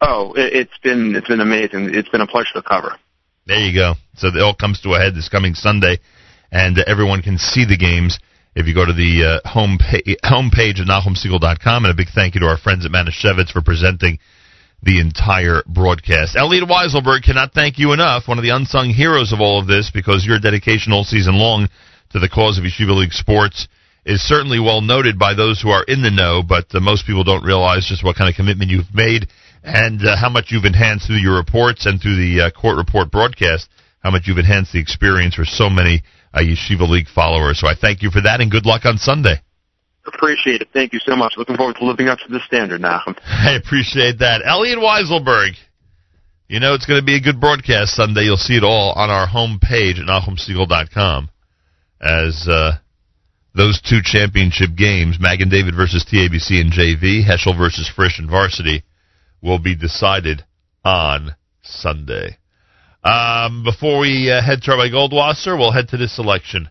[0.00, 1.94] Oh, it, it's been it's been amazing.
[1.94, 2.96] It's been a pleasure to cover.
[3.46, 3.94] There you go.
[4.16, 5.98] So it all comes to a head this coming Sunday,
[6.50, 8.18] and uh, everyone can see the games
[8.54, 11.84] if you go to the uh, home pa- homepage of NachumSegal.com.
[11.84, 14.18] And a big thank you to our friends at Manischewitz for presenting
[14.82, 16.36] the entire broadcast.
[16.36, 19.90] Elliot Weiselberg cannot thank you enough, one of the unsung heroes of all of this,
[19.92, 21.68] because your dedication all season long
[22.10, 23.68] to the cause of Yeshiva League sports
[24.04, 27.24] is certainly well noted by those who are in the know, but uh, most people
[27.24, 29.26] don't realize just what kind of commitment you've made
[29.64, 33.10] and uh, how much you've enhanced through your reports and through the uh, court report
[33.10, 33.68] broadcast,
[34.04, 37.58] how much you've enhanced the experience for so many uh, Yeshiva League followers.
[37.58, 39.42] So I thank you for that, and good luck on Sunday.
[40.06, 40.68] Appreciate it.
[40.72, 41.34] Thank you so much.
[41.36, 43.18] Looking forward to living up to the standard, Nachum.
[43.24, 44.42] I appreciate that.
[44.44, 45.52] Elliot Weiselberg.
[46.48, 48.22] You know it's going to be a good broadcast Sunday.
[48.22, 51.28] You'll see it all on our homepage at NachumSegal.com
[52.00, 52.72] as uh,
[53.54, 58.84] those two championship games, Magen David versus TABC and JV, Heschel versus Frisch and Varsity,
[59.42, 60.44] will be decided
[60.84, 62.38] on Sunday.
[63.02, 66.68] Um, before we uh, head to Rabbi Goldwasser, we'll head to this selection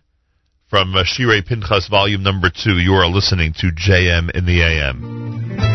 [0.68, 1.04] from uh,
[1.46, 2.78] Pinchas, volume number two.
[2.78, 5.65] You are listening to JM in the AM.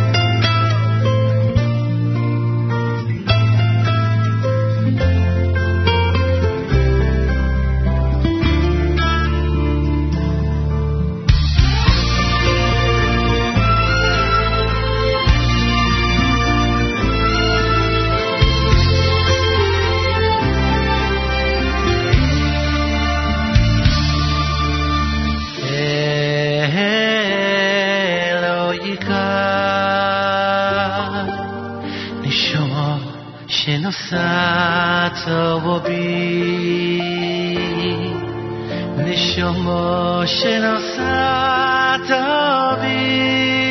[33.81, 37.01] Sen osat ovo bi
[39.03, 40.23] Nishomo
[42.81, 43.70] bi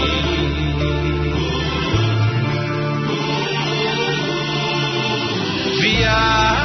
[5.80, 6.59] بیا.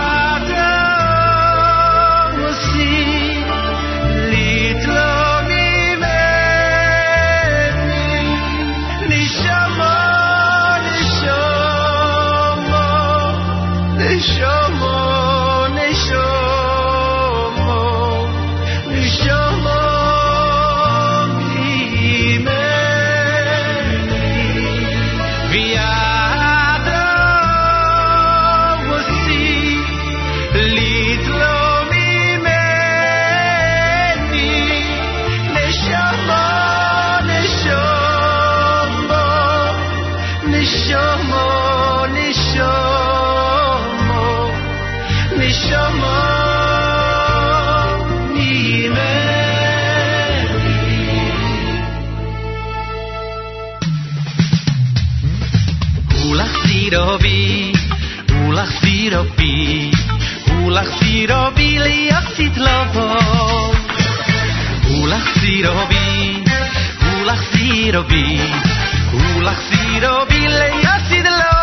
[61.26, 63.06] Ulachziro bi liyasit lovo
[65.02, 66.04] ulachziro bi
[67.18, 68.24] ulachziro bi
[69.38, 71.55] ulachziro bi liyasit lovo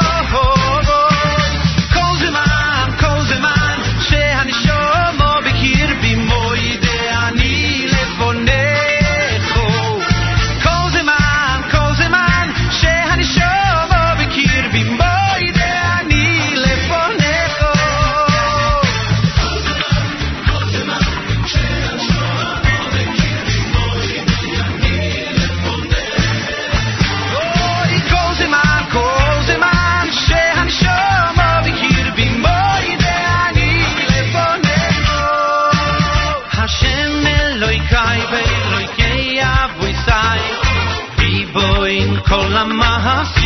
[42.32, 43.41] con la más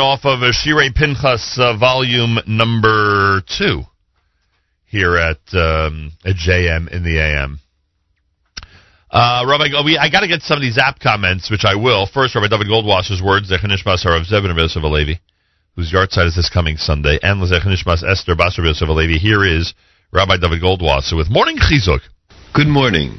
[0.00, 3.82] Off of Shirei Pinchas uh, volume number two
[4.86, 7.60] here at um, at JM in the AM.
[9.10, 12.06] Uh, Rabbi, we, I got to get some of these app comments, which I will.
[12.06, 15.18] First, Rabbi David Goldwasser's words, Zechanishmas of Zebin of Alevi,
[15.76, 19.16] whose yahrzeit is this coming Sunday, and Zechanishmas Esther Basar of Alevi.
[19.16, 19.74] Here is
[20.12, 22.00] Rabbi David Goldwasser with Morning Chizuk.
[22.52, 23.18] Good morning.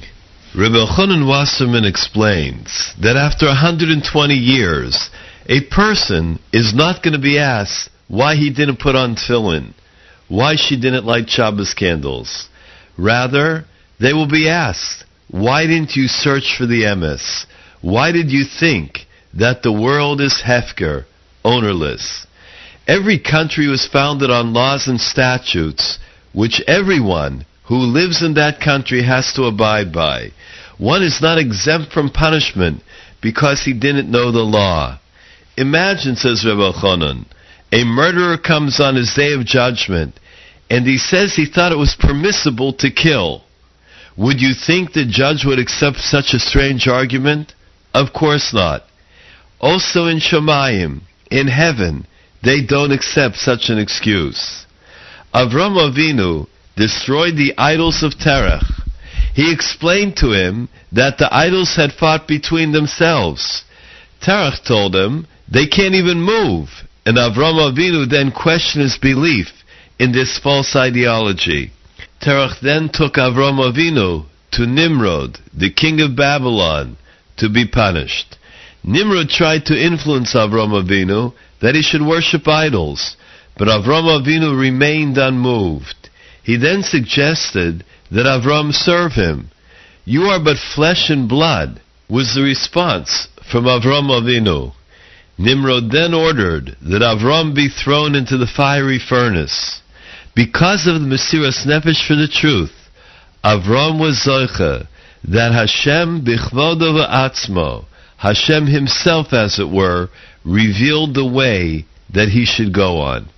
[0.55, 5.09] Rabbi Chonon Wasserman explains that after 120 years,
[5.49, 9.73] a person is not going to be asked why he didn't put on tefillin,
[10.27, 12.47] why she didn't light Shabbos candles.
[12.99, 13.65] Rather,
[13.99, 17.45] they will be asked, why didn't you search for the emes?
[17.81, 21.05] Why did you think that the world is hefker,
[21.43, 22.27] ownerless?
[22.87, 25.97] Every country was founded on laws and statutes
[26.31, 30.29] which everyone who lives in that country has to abide by.
[30.77, 32.83] One is not exempt from punishment
[33.19, 34.99] because he didn't know the law.
[35.59, 37.25] Imagine, says Rebbe Chonon,
[37.73, 40.17] a murderer comes on his day of judgment
[40.69, 43.43] and he says he thought it was permissible to kill.
[44.15, 47.53] Would you think the judge would accept such a strange argument?
[47.93, 48.83] Of course not.
[49.59, 52.07] Also in Shemayim, in heaven,
[52.41, 54.65] they don't accept such an excuse.
[55.33, 58.63] Avram Avinu destroyed the idols of Terach.
[59.33, 63.65] He explained to him that the idols had fought between themselves.
[64.21, 66.69] Terach told him they can't even move,
[67.05, 69.47] and Avram Avinu then questioned his belief
[69.97, 71.71] in this false ideology.
[72.21, 76.97] Terach then took Avram Avinu to Nimrod, the king of Babylon,
[77.37, 78.37] to be punished.
[78.83, 83.15] Nimrod tried to influence Avram Avinu that he should worship idols,
[83.57, 86.09] but Avram Avinu remained unmoved.
[86.43, 89.49] He then suggested that Avram serve him.
[90.05, 94.73] You are but flesh and blood, was the response from Avram Avinu.
[95.39, 99.81] Nimrod then ordered that Avram be thrown into the fiery furnace.
[100.35, 102.73] Because of the Mesiras Nefesh for the truth,
[103.41, 104.85] Avram was Zoicha,
[105.23, 107.85] that Hashem bichvodo v'atzmo,
[108.17, 110.09] Hashem himself, as it were,
[110.43, 113.29] revealed the way that he should go on.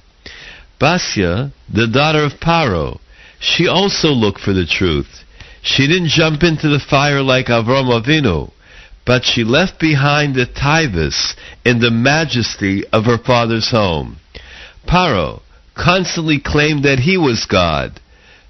[0.79, 2.99] Basya, the daughter of Paro,
[3.39, 5.23] she also looked for the truth.
[5.61, 8.51] She didn't jump into the fire like Avram Avinu,
[9.05, 14.17] but she left behind the tivus in the majesty of her father's home.
[14.87, 15.41] Paro
[15.75, 17.99] constantly claimed that he was God,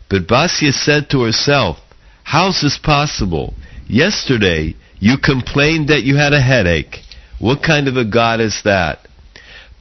[0.10, 1.78] but Basia said to herself,
[2.24, 3.54] How's this possible?
[3.88, 7.00] Yesterday you complained that you had a headache.
[7.40, 9.08] What kind of a God is that?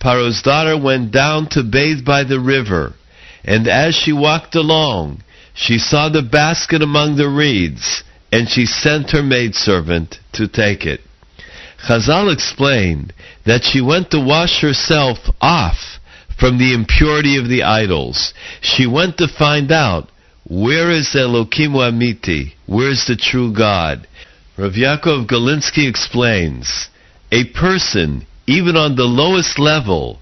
[0.00, 2.94] Paro's daughter went down to bathe by the river,
[3.44, 5.22] and as she walked along,
[5.52, 11.00] she saw the basket among the reeds, and she sent her maidservant to take it.
[11.86, 13.12] Chazal explained
[13.46, 15.98] that she went to wash herself off
[16.38, 18.32] from the impurity of the idols.
[18.60, 20.08] She went to find out
[20.48, 24.06] where is Elokim Amiti, where is the true God.
[24.56, 26.88] Rav Yaakov Galinsky explains,
[27.32, 30.18] a person, even on the lowest level,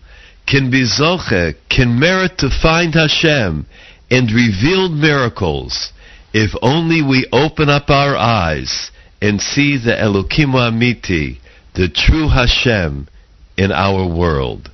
[0.46, 3.66] can be zoche, can merit to find Hashem
[4.10, 5.92] and revealed miracles
[6.32, 8.90] if only we open up our eyes
[9.20, 11.38] and see the Elokim Amiti,
[11.74, 13.08] the true Hashem
[13.56, 14.70] in our world.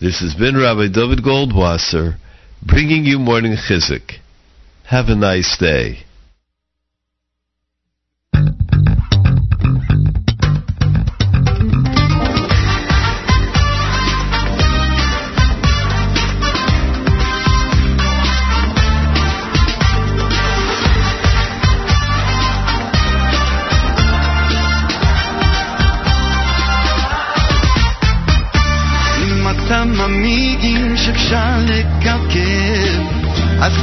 [0.00, 2.16] This has been Rabbi David Goldwasser
[2.62, 4.18] bringing you Morning Chizuk.
[4.86, 6.04] Have a nice day.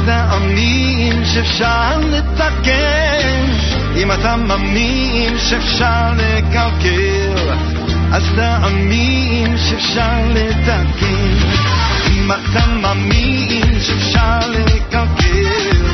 [0.06, 3.46] תאמין שאפשר לתקן.
[3.96, 7.52] אם אתה מאמין שאפשר לקלקל,
[8.12, 11.36] אז תאמין שאפשר לתקן.
[12.06, 15.86] אם אתה מאמין שאפשר לקלקל,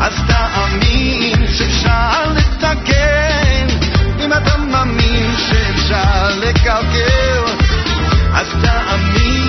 [0.00, 3.66] אז תאמין שאפשר לתקן.
[4.24, 7.42] אם אתה מאמין שאפשר לקלקל,
[8.34, 9.45] אז תאמין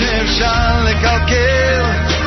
[0.00, 1.82] שאפשר לקלקל,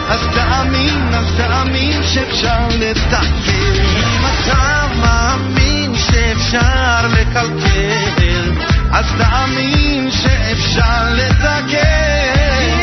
[0.09, 3.25] אז תאמין, אז תאמין שאפשר לתקן.
[3.47, 8.51] אם אתה מאמין שאפשר לקלקל,
[8.91, 11.79] אז תאמין שאפשר לתקן.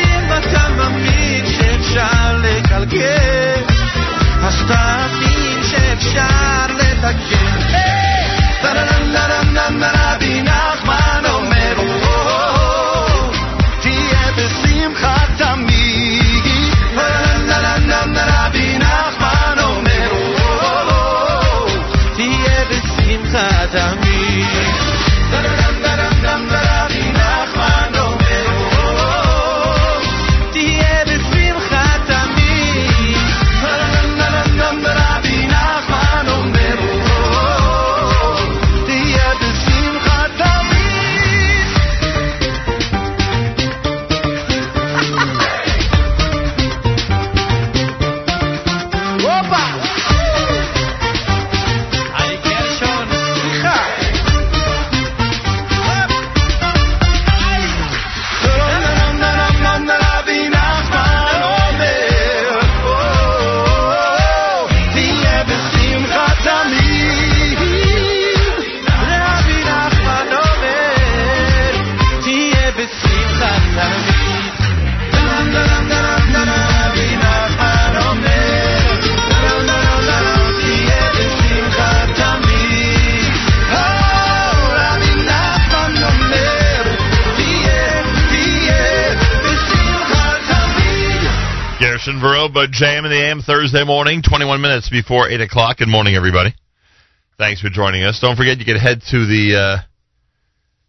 [0.04, 3.62] אם אתה מאמין שאפשר לקלקל,
[4.42, 7.66] אז תאמין שאפשר לתקן.
[92.21, 95.77] Veroba, JM in the AM Thursday morning, 21 minutes before 8 o'clock.
[95.77, 96.53] Good morning, everybody.
[97.39, 98.19] Thanks for joining us.
[98.21, 99.77] Don't forget, you can head to the uh,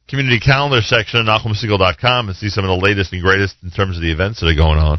[0.08, 3.96] community calendar section at NachumSegal.com and see some of the latest and greatest in terms
[3.96, 4.98] of the events that are going on.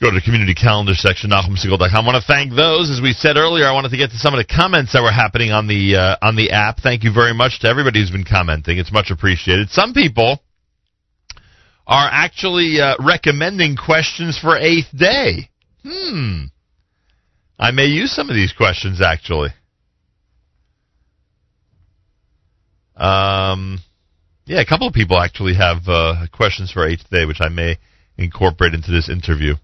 [0.00, 1.90] Go to the community calendar section, NachumSegal.com.
[1.90, 2.88] I want to thank those.
[2.88, 5.10] As we said earlier, I wanted to get to some of the comments that were
[5.10, 6.78] happening on the uh, on the app.
[6.78, 8.78] Thank you very much to everybody who's been commenting.
[8.78, 9.70] It's much appreciated.
[9.70, 10.38] Some people
[11.86, 15.50] are actually uh, recommending questions for eighth day.
[15.84, 16.44] Hmm.
[17.58, 19.50] I may use some of these questions actually.
[22.96, 23.78] Um,
[24.46, 27.78] yeah, a couple of people actually have uh, questions for eighth day, which I may
[28.16, 29.54] incorporate into this interview.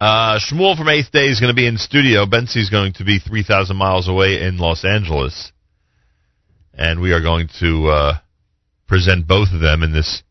[0.00, 2.26] Uh, Shmuel from Eighth Day is going to be in studio.
[2.26, 5.52] Bentzi is going to be 3,000 miles away in Los Angeles.
[6.74, 8.18] And we are going to uh,
[8.92, 10.22] present both of them in this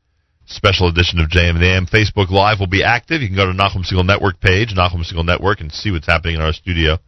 [0.46, 1.88] special edition of JM in the AM.
[1.88, 3.20] Facebook Live will be active.
[3.20, 6.36] You can go to Nachum Segal Network page, Nachum Segal Network, and see what's happening
[6.36, 7.00] in our studio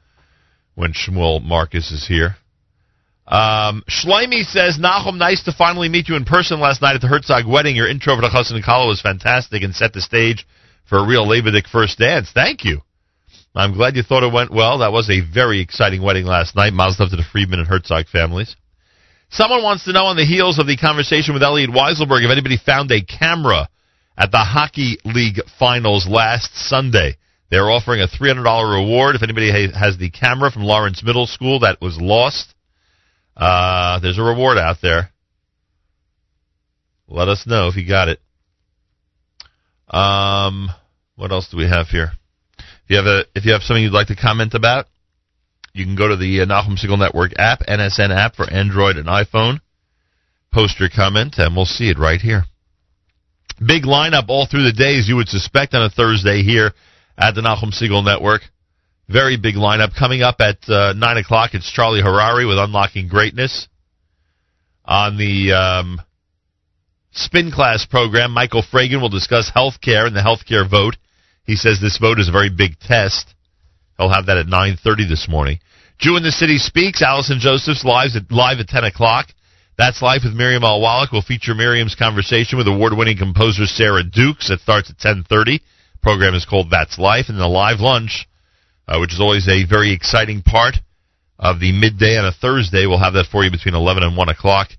[0.74, 2.38] when Shmuel Marcus is here.
[3.28, 7.46] Um, says, Nachum, nice to finally meet you in person last night at the Herzog
[7.48, 7.76] wedding.
[7.76, 10.48] Your intro for the Chassan and Kala was fantastic and set the stage
[10.90, 12.32] for a real Levitic first dance.
[12.34, 12.82] Thank you.
[13.54, 14.80] I'm glad you thought it went well.
[14.80, 16.74] That was a very exciting wedding last night.
[16.74, 18.56] Mazel tov to the Friedman and Herzog families.
[19.34, 22.56] Someone wants to know on the heels of the conversation with Elliot Weiselberg if anybody
[22.56, 23.68] found a camera
[24.16, 27.18] at the Hockey League finals last Sunday.
[27.50, 28.46] They're offering a $300
[28.80, 32.54] reward if anybody has the camera from Lawrence Middle School that was lost.
[33.36, 35.10] Uh, there's a reward out there.
[37.08, 38.20] Let us know if you got it.
[39.90, 40.70] Um,
[41.16, 42.12] what else do we have here?
[42.60, 44.86] If you have a, if you have something you'd like to comment about,
[45.74, 49.08] you can go to the uh, Nachum Segal Network app, NSN app for Android and
[49.08, 49.60] iPhone.
[50.52, 52.44] Post your comment, and we'll see it right here.
[53.66, 56.74] Big lineup all through the day, as you would suspect on a Thursday here
[57.18, 58.42] at the Nachum Segal Network.
[59.10, 59.98] Very big lineup.
[59.98, 63.68] Coming up at uh, 9 o'clock, it's Charlie Harari with Unlocking Greatness.
[64.86, 66.02] On the um,
[67.12, 70.98] spin class program, Michael Fragin will discuss health care and the health care vote.
[71.46, 73.34] He says this vote is a very big test.
[73.98, 75.60] He'll have that at 9.30 this morning.
[76.00, 79.28] Jew in the City Speaks, Allison Josephs live at, live at 10 o'clock.
[79.78, 81.12] That's Live with Miriam Al Wallach.
[81.12, 84.50] We'll feature Miriam's conversation with award-winning composer Sarah Dukes.
[84.50, 85.62] That starts at 10.30.
[86.04, 87.26] Program is called That's Life.
[87.28, 88.28] And then a live lunch,
[88.88, 90.76] uh, which is always a very exciting part
[91.40, 92.86] of the midday on a Thursday.
[92.86, 94.70] We'll have that for you between 11 and 1 o'clock.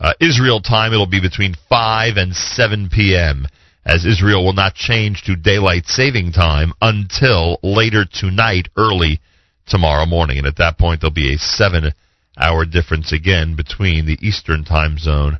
[0.00, 3.46] Uh, Israel time, it'll be between 5 and 7 p.m.,
[3.84, 9.20] as Israel will not change to daylight saving time until later tonight, early
[9.66, 10.38] tomorrow morning.
[10.38, 11.92] And at that point, there'll be a seven
[12.36, 15.38] hour difference again between the Eastern time zone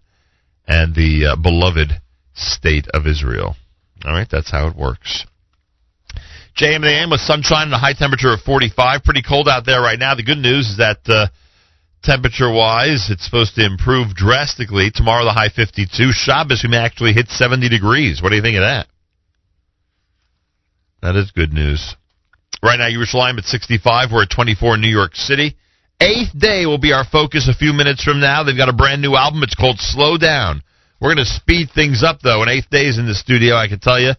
[0.66, 2.00] and the uh, beloved
[2.34, 3.56] state of Israel.
[4.04, 5.26] All right, that's how it works.
[6.56, 9.02] JM and AM with sunshine and a high temperature of 45.
[9.04, 10.14] Pretty cold out there right now.
[10.14, 11.28] The good news is that uh,
[12.02, 14.90] temperature wise, it's supposed to improve drastically.
[14.92, 16.12] Tomorrow, the high 52.
[16.12, 18.22] Shabbos, we may actually hit 70 degrees.
[18.22, 18.86] What do you think of that?
[21.02, 21.96] That is good news.
[22.62, 24.10] Right now, Yerushalayim at 65.
[24.12, 25.56] We're at 24 in New York City.
[26.00, 28.42] Eighth Day will be our focus a few minutes from now.
[28.42, 29.42] They've got a brand new album.
[29.42, 30.62] It's called Slow Down.
[31.00, 32.42] We're going to speed things up, though.
[32.42, 34.12] And Eighth Day is in the studio, I can tell you.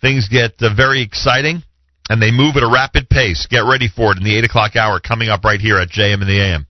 [0.00, 1.62] Things get uh, very exciting,
[2.08, 3.46] and they move at a rapid pace.
[3.50, 6.22] Get ready for it in the 8 o'clock hour coming up right here at JM
[6.22, 6.67] in the AM.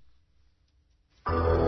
[1.31, 1.68] Thank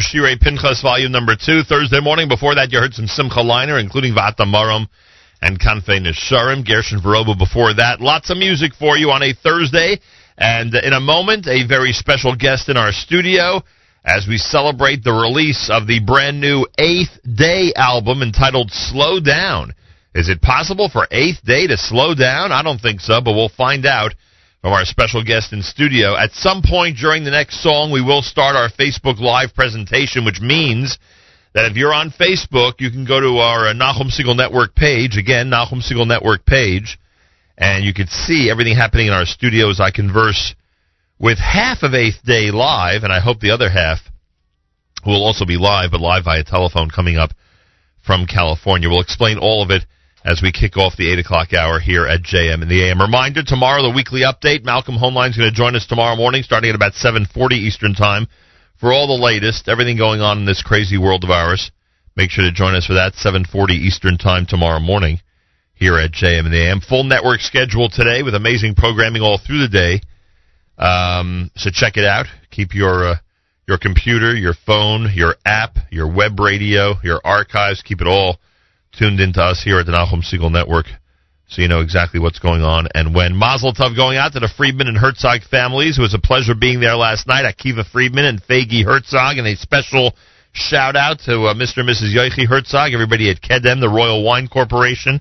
[0.00, 2.28] Shirei Pinchas volume number two Thursday morning.
[2.28, 4.88] Before that, you heard some Simcha Leiner, including Vata Maram
[5.40, 8.00] and Kanfei Nesharim, Gershon Veroba before that.
[8.00, 10.00] Lots of music for you on a Thursday.
[10.36, 13.62] And in a moment, a very special guest in our studio
[14.04, 19.74] as we celebrate the release of the brand new Eighth Day album entitled Slow Down.
[20.14, 22.50] Is it possible for Eighth Day to slow down?
[22.50, 24.14] I don't think so, but we'll find out
[24.60, 26.16] from our special guest in studio.
[26.16, 30.40] At some point during the next song, we will start our Facebook Live presentation, which
[30.40, 30.98] means
[31.54, 35.16] that if you're on Facebook, you can go to our uh, Nachum Segal Network page,
[35.16, 36.98] again, Nachum Segal Network page,
[37.56, 40.54] and you can see everything happening in our studio as I converse
[41.18, 43.98] with half of Eighth Day live, and I hope the other half
[45.06, 47.30] will also be live, but live via telephone coming up
[48.04, 48.88] from California.
[48.88, 49.84] We'll explain all of it
[50.24, 53.00] as we kick off the 8 o'clock hour here at JM in the AM.
[53.00, 54.64] Reminder, tomorrow the weekly update.
[54.64, 58.26] Malcolm Hoenlein is going to join us tomorrow morning starting at about 7.40 Eastern Time
[58.78, 61.70] for all the latest, everything going on in this crazy world of ours.
[62.16, 65.20] Make sure to join us for that, 7.40 Eastern Time tomorrow morning
[65.74, 66.80] here at JM in the AM.
[66.80, 70.00] Full network schedule today with amazing programming all through the day.
[70.76, 72.26] Um, so check it out.
[72.50, 73.16] Keep your uh,
[73.68, 77.82] your computer, your phone, your app, your web radio, your archives.
[77.82, 78.38] Keep it all
[78.92, 80.86] tuned into us here at the Nachum Segal Network,
[81.48, 83.34] so you know exactly what's going on and when.
[83.34, 85.98] Mazel Tov going out to the Friedman and Herzog families.
[85.98, 87.44] It was a pleasure being there last night.
[87.44, 90.14] Akiva Friedman and Fagi Herzog, and a special
[90.52, 91.78] shout out to uh, Mr.
[91.78, 92.14] and Mrs.
[92.14, 95.20] Yoichi Herzog, everybody at Kedem, the Royal Wine Corporation.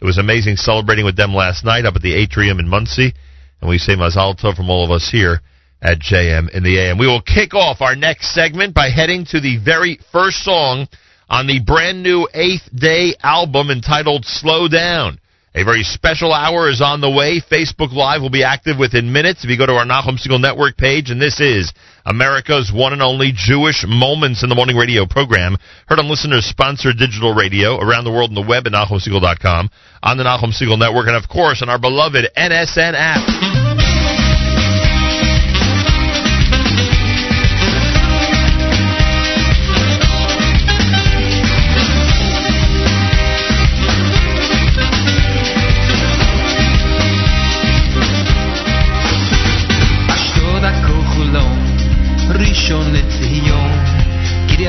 [0.00, 3.14] It was amazing celebrating with them last night up at the Atrium in Monsey.
[3.60, 5.40] And we say Mazal Tov from all of us here
[5.80, 6.98] at JM in the AM.
[6.98, 10.88] We will kick off our next segment by heading to the very first song
[11.28, 15.18] on the brand new Eighth Day album entitled Slow Down.
[15.56, 17.40] A very special hour is on the way.
[17.40, 20.76] Facebook Live will be active within minutes if you go to our Nachum Segal Network
[20.76, 21.72] page, and this is
[22.04, 25.56] America's one and only Jewish Moments in the Morning radio program,
[25.86, 29.70] heard on listeners sponsored digital radio around the world on the web at NachumSegal.com,
[30.02, 33.53] on the Nachum Segal Network, and of course on our beloved NSN app.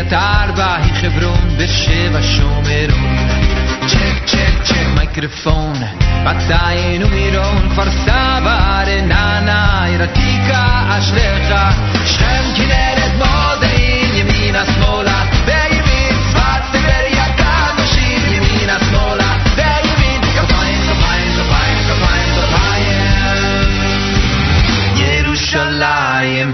[0.10, 3.28] קריית ארבע היא חברון, באר שבע שומרון.
[3.88, 5.74] צ'ק צ'ק צ'ק מייקרופון,
[6.26, 11.54] בת-עין ומירון, כפר סבא, רעננה, עיר עתיקה, אשריך,
[12.06, 21.78] שכם, כנרת, מודיעין, ימינה, שמאלה, בימין, צפת, טבריה, קדושים, ימינה, שמאלה, בימין, כפיים, כפיים, כפיים,
[21.88, 23.06] כפיים, כפיים.
[24.98, 26.54] ירושלים,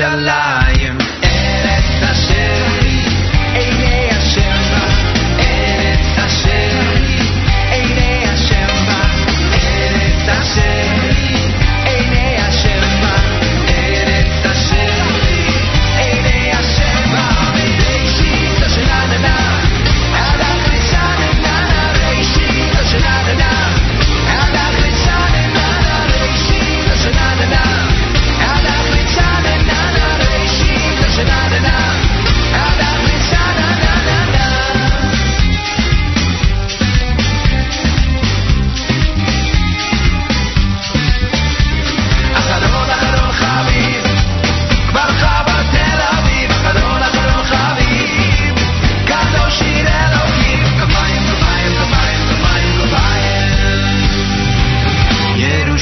[0.00, 0.79] alive.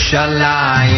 [0.09, 0.98] shall I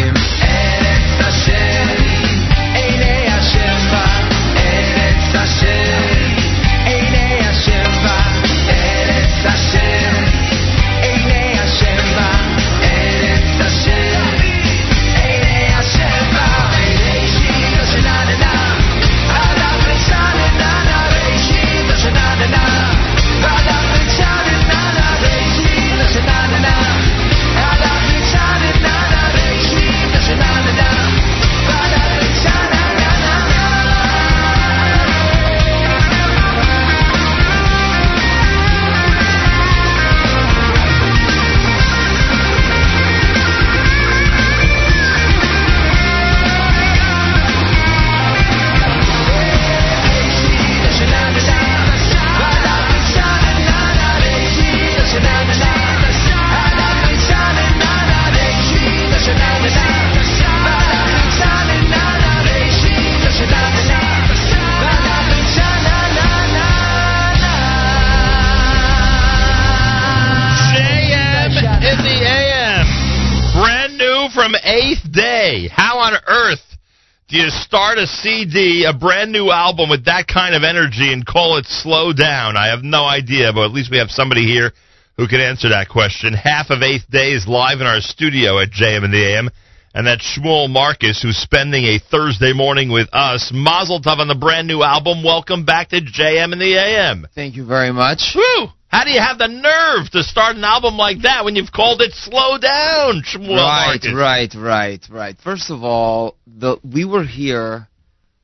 [77.31, 81.25] do you start a CD, a brand new album with that kind of energy and
[81.25, 82.57] call it Slow Down?
[82.57, 84.73] I have no idea, but at least we have somebody here
[85.15, 86.33] who can answer that question.
[86.33, 89.49] Half of Eighth Day is live in our studio at JM in the AM.
[89.93, 93.49] And that's Shmuel Marcus, who's spending a Thursday morning with us.
[93.53, 95.23] Mazel Tov on the brand new album.
[95.23, 97.27] Welcome back to JM in the AM.
[97.33, 98.35] Thank you very much.
[98.35, 98.67] Woo!
[98.91, 102.01] How do you have the nerve to start an album like that when you've called
[102.01, 104.13] it Slow Down, Shmuel right, Marcus?
[104.13, 105.35] right, right, right.
[105.41, 107.87] First of all, the we were here,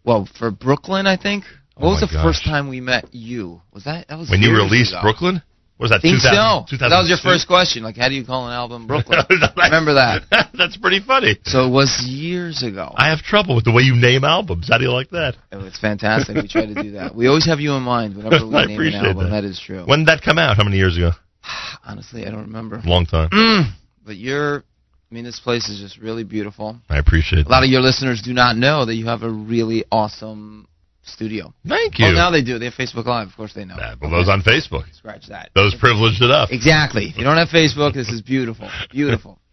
[0.05, 1.43] well, for Brooklyn, I think.
[1.75, 2.23] What Oh was the gosh.
[2.23, 3.61] first time we met you?
[3.73, 5.01] Was that that was When you released ago.
[5.01, 5.43] Brooklyn?
[5.79, 6.89] Was that think 2000, so.
[6.89, 7.83] That was your first question.
[7.83, 9.19] Like, how do you call an album Brooklyn?
[9.29, 10.23] Remember that?
[10.57, 11.37] That's pretty funny.
[11.43, 12.93] So it was years ago.
[12.95, 14.69] I have trouble with the way you name albums.
[14.69, 15.35] How do you like that?
[15.51, 16.35] Oh, it's fantastic.
[16.35, 17.13] We try to do that.
[17.13, 19.23] We always have you in mind whenever we I name an album.
[19.25, 19.41] that.
[19.41, 19.83] that is true.
[19.85, 20.57] When did that come out?
[20.57, 21.11] How many years ago?
[21.85, 22.81] Honestly, I don't remember.
[22.83, 23.29] Long time.
[23.29, 23.71] Mm.
[24.03, 24.63] But you're,
[25.11, 26.79] I mean, this place is just really beautiful.
[26.89, 29.85] I appreciate A lot of your listeners do not know that you have a really
[29.91, 30.67] awesome
[31.07, 31.53] studio.
[31.67, 32.05] Thank you.
[32.05, 32.59] Well, now they do.
[32.59, 33.27] They have Facebook Live.
[33.27, 33.75] Of course they know.
[34.01, 34.91] Well, those on Facebook.
[34.93, 35.49] Scratch that.
[35.55, 36.49] Those privileged enough.
[36.51, 37.05] Exactly.
[37.07, 38.69] If you don't have Facebook, this is beautiful.
[38.91, 39.39] Beautiful.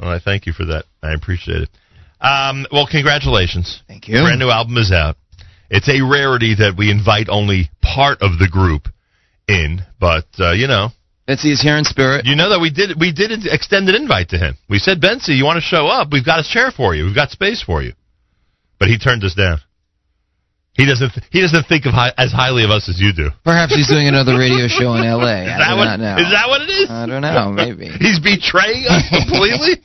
[0.00, 0.84] Well, I thank you for that.
[1.00, 1.68] I appreciate it.
[2.20, 3.82] Um, well, congratulations.
[3.86, 4.20] Thank you.
[4.20, 5.16] Brand new album is out.
[5.70, 8.88] It's a rarity that we invite only part of the group
[9.46, 10.88] in, but uh, you know,
[11.28, 12.26] Bensi is here in spirit.
[12.26, 14.56] you know that we did we did extend an invite to him.
[14.68, 16.08] We said, Bensy, you want to show up?
[16.10, 17.04] We've got a chair for you.
[17.04, 17.92] We've got space for you.
[18.80, 19.60] But he turned us down.
[20.74, 21.12] He doesn't.
[21.30, 23.28] He doesn't think of high, as highly of us as you do.
[23.44, 25.44] Perhaps he's doing another radio show in L.A.
[25.44, 25.84] Is I that do what?
[25.84, 26.16] not know.
[26.16, 26.88] Is that what it is?
[26.90, 27.52] I don't know.
[27.52, 27.88] Maybe.
[28.00, 29.84] He's betraying us completely.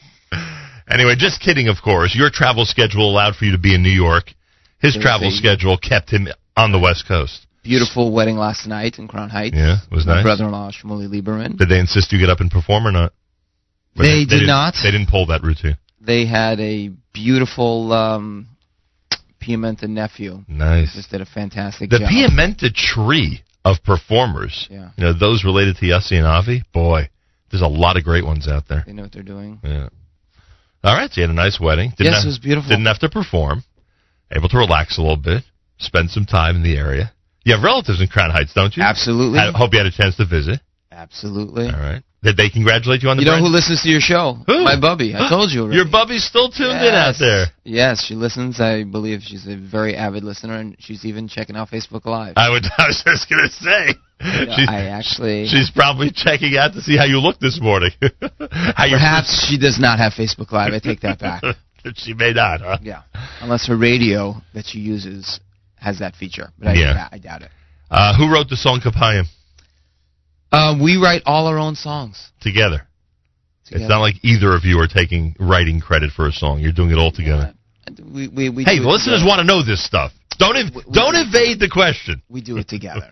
[0.90, 2.16] anyway, just kidding, of course.
[2.16, 4.32] Your travel schedule allowed for you to be in New York.
[4.80, 7.48] His travel schedule kept him on the West Coast.
[7.64, 9.58] Beautiful wedding last night in Crown Heights.
[9.58, 10.24] Yeah, it was My nice.
[10.24, 11.58] brother-in-law Shmuley Lieberman.
[11.58, 13.12] Did they insist you get up and perform or not?
[14.00, 14.76] Or They did not.
[14.82, 15.76] They didn't pull that routine.
[16.00, 18.48] They had a beautiful um,
[19.48, 20.44] Piamenta nephew.
[20.48, 20.94] Nice.
[20.96, 22.10] Just did a fantastic The job.
[22.10, 24.68] Piamenta tree of performers.
[24.70, 24.90] Yeah.
[24.98, 26.64] You know, those related to Yossi and Avi.
[26.74, 27.10] Boy,
[27.52, 28.84] there's a lot of great ones out there.
[28.86, 29.60] They know what they're doing.
[29.64, 29.90] Yeah.
[30.84, 31.92] All right, so you had a nice wedding.
[31.98, 32.70] Didn't Yes, have, it was beautiful.
[32.70, 33.64] Didn't have to perform.
[34.32, 35.44] Able to relax a little bit,
[35.80, 37.12] spend some time in the area.
[37.46, 38.84] You have relatives in Crown Heights, don't you?
[38.84, 39.40] Absolutely.
[39.40, 40.60] I hope you had a chance to visit.
[40.92, 41.66] Absolutely.
[41.66, 42.04] All right.
[42.28, 44.36] Did they congratulate you on the You know brand- who listens to your show?
[44.48, 44.64] Who?
[44.66, 45.16] My bubby.
[45.16, 45.62] I told you.
[45.62, 45.78] Already.
[45.78, 47.46] Your bubby's still tuned in out there.
[47.64, 48.60] Yes, she listens.
[48.60, 52.34] I believe she's a very avid listener, and she's even checking out Facebook Live.
[52.36, 52.66] I would.
[52.78, 53.96] I was just gonna say.
[54.20, 55.48] She's- I actually.
[55.48, 57.92] She's probably checking out to see how you look this morning.
[58.02, 60.74] how Perhaps she does not have Facebook Live.
[60.74, 61.44] I take that back.
[61.96, 62.78] she may not, huh?
[62.82, 63.04] Yeah,
[63.40, 65.40] unless her radio that she uses
[65.78, 67.08] has that feature, but I, Yeah.
[67.10, 67.52] I doubt it.
[67.90, 69.24] Uh, who wrote the song Kapayim
[70.52, 72.32] Uh, we write all our own songs.
[72.42, 72.88] together?
[73.70, 76.62] It's not like either of you are taking writing credit for a song.
[76.62, 77.54] You're doing it all together.
[78.02, 79.28] We we, we hey, the listeners together.
[79.28, 80.14] want to know this stuff.
[80.40, 82.22] Don't ev- don't evade the question.
[82.30, 83.12] We do it together.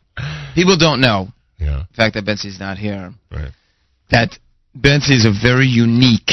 [0.54, 1.28] People don't know.
[1.58, 1.84] Yeah.
[1.90, 3.12] The fact that Bensie's not here.
[3.32, 3.50] Right.
[4.10, 4.38] That
[4.74, 6.30] Bensie's a very unique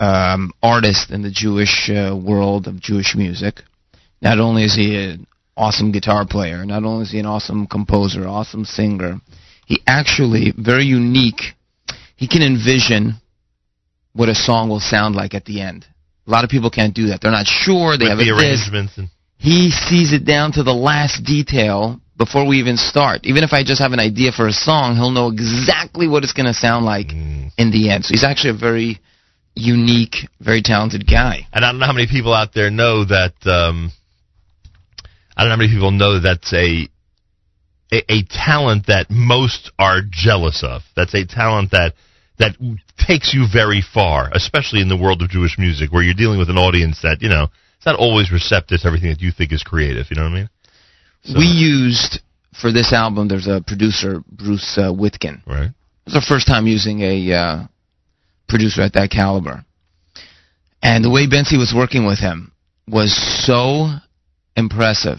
[0.00, 3.62] um, artist in the Jewish uh, world of Jewish music.
[4.22, 5.26] Not only is he an
[5.58, 9.20] awesome guitar player, not only is he an awesome composer, awesome singer,
[9.66, 11.42] he actually very unique.
[12.16, 13.14] He can envision
[14.14, 15.84] what a song will sound like at the end.
[16.26, 17.20] A lot of people can't do that.
[17.20, 17.96] They're not sure.
[17.96, 18.40] They With have the this.
[18.42, 19.08] arrangements and
[19.38, 23.20] He sees it down to the last detail before we even start.
[23.24, 26.32] Even if I just have an idea for a song, he'll know exactly what it's
[26.32, 27.52] going to sound like Mm.
[27.56, 28.04] in the end.
[28.04, 28.98] So he's actually a very
[29.54, 31.46] unique, very talented guy.
[31.52, 33.34] And I don't know how many people out there know that.
[33.46, 33.92] Um,
[35.38, 36.88] I don't know how many people know that that's a,
[37.92, 40.82] a a talent that most are jealous of.
[40.96, 41.94] That's a talent that
[42.38, 42.56] that
[42.98, 46.50] takes you very far, especially in the world of Jewish music, where you're dealing with
[46.50, 47.46] an audience that you know
[47.76, 50.06] it's not always receptive to everything that you think is creative.
[50.10, 50.48] You know what I mean?
[51.22, 52.20] So- We used,
[52.60, 55.46] for this album, there's a producer, Bruce uh, Witkin.
[55.46, 55.70] Right.
[55.70, 55.74] It
[56.06, 57.66] was our first time using a uh,
[58.48, 59.64] producer at that caliber.
[60.82, 62.50] And the way Bensi was working with him
[62.88, 63.14] was
[63.46, 63.88] so
[64.58, 65.18] impressive.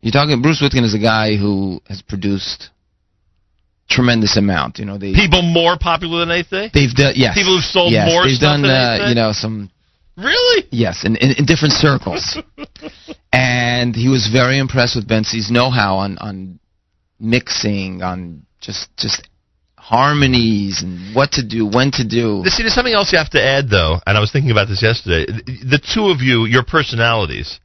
[0.00, 2.70] You're talking, Bruce Witkin is a guy who has produced
[3.88, 4.78] tremendous amount.
[4.78, 6.70] You know, they People more popular than Eighth Day.
[6.72, 9.32] they've done yes, People who've sold yes, more They've stuff done than uh, you know
[9.32, 9.70] some
[10.16, 10.66] Really?
[10.70, 12.38] yes, in, in, in different circles.
[13.32, 16.60] and he was very impressed with Bensi's know-how on on
[17.18, 19.28] mixing, on just just
[19.76, 22.42] harmonies and what to do, when to do.
[22.46, 24.82] See, there's something else you have to add, though, and I was thinking about this
[24.82, 25.26] yesterday.
[25.26, 27.58] The two of you, your personalities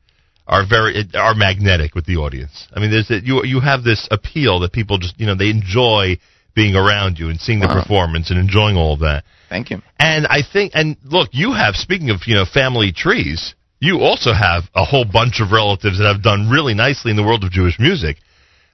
[0.48, 2.68] are very are magnetic with the audience.
[2.74, 5.50] I mean, there's a, you you have this appeal that people just you know they
[5.50, 6.18] enjoy
[6.56, 7.82] being around you and seeing the Wow.
[7.82, 9.26] performance and enjoying all of that.
[9.50, 9.82] Thank you.
[10.00, 14.34] And I think, and look, you have speaking of you know family trees, you also
[14.34, 17.52] have a whole bunch of relatives that have done really nicely in the world of
[17.52, 18.18] Jewish music.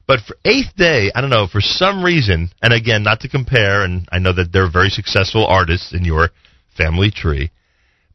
[0.07, 3.83] But for Eighth Day, I don't know, for some reason, and again, not to compare,
[3.83, 6.31] and I know that they're very successful artists in your
[6.75, 7.51] family tree,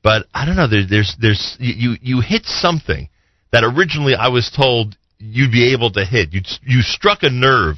[0.03, 3.09] but I don't know, there, there's, there's, you, you you hit something
[3.53, 6.33] that originally I was told you'd be able to hit.
[6.33, 7.77] You, you struck a nerve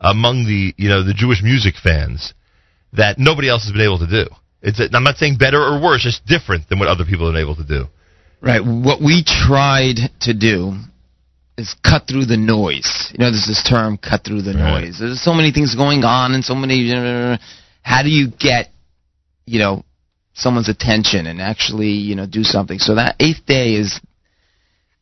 [0.00, 2.34] among the, you know, the Jewish music fans
[2.92, 4.26] that nobody else has been able to do.
[4.62, 7.34] It's, a, I'm not saying better or worse, it's different than what other people have
[7.34, 7.86] been able to do.
[8.40, 8.60] Right.
[8.60, 10.74] What we tried to do
[11.56, 13.12] is cut through the noise.
[13.12, 14.84] You know, there's this term, cut through the Right.
[14.84, 14.98] noise.
[14.98, 16.90] There's so many things going on and so many.
[17.82, 18.70] how do you get,
[19.46, 19.84] you know,
[20.34, 22.78] someone's attention and actually, you know, do something?
[22.78, 24.00] So that eighth day is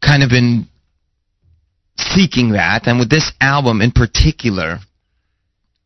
[0.04, 0.66] kind of been
[1.96, 4.78] seeking that, and with this album in particular,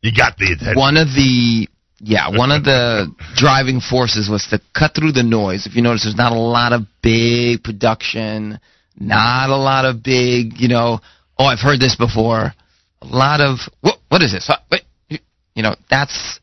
[0.01, 0.75] You got the attention.
[0.79, 1.67] one of the
[1.99, 5.65] yeah, one of the driving forces was to cut through the noise.
[5.65, 8.59] If you notice, there's not a lot of big production,
[8.97, 10.99] not a lot of big, you know,
[11.39, 12.53] oh, I've heard this before.
[13.01, 13.97] A lot of what?
[14.09, 14.49] What is this?
[14.71, 16.39] Wait, you know, that's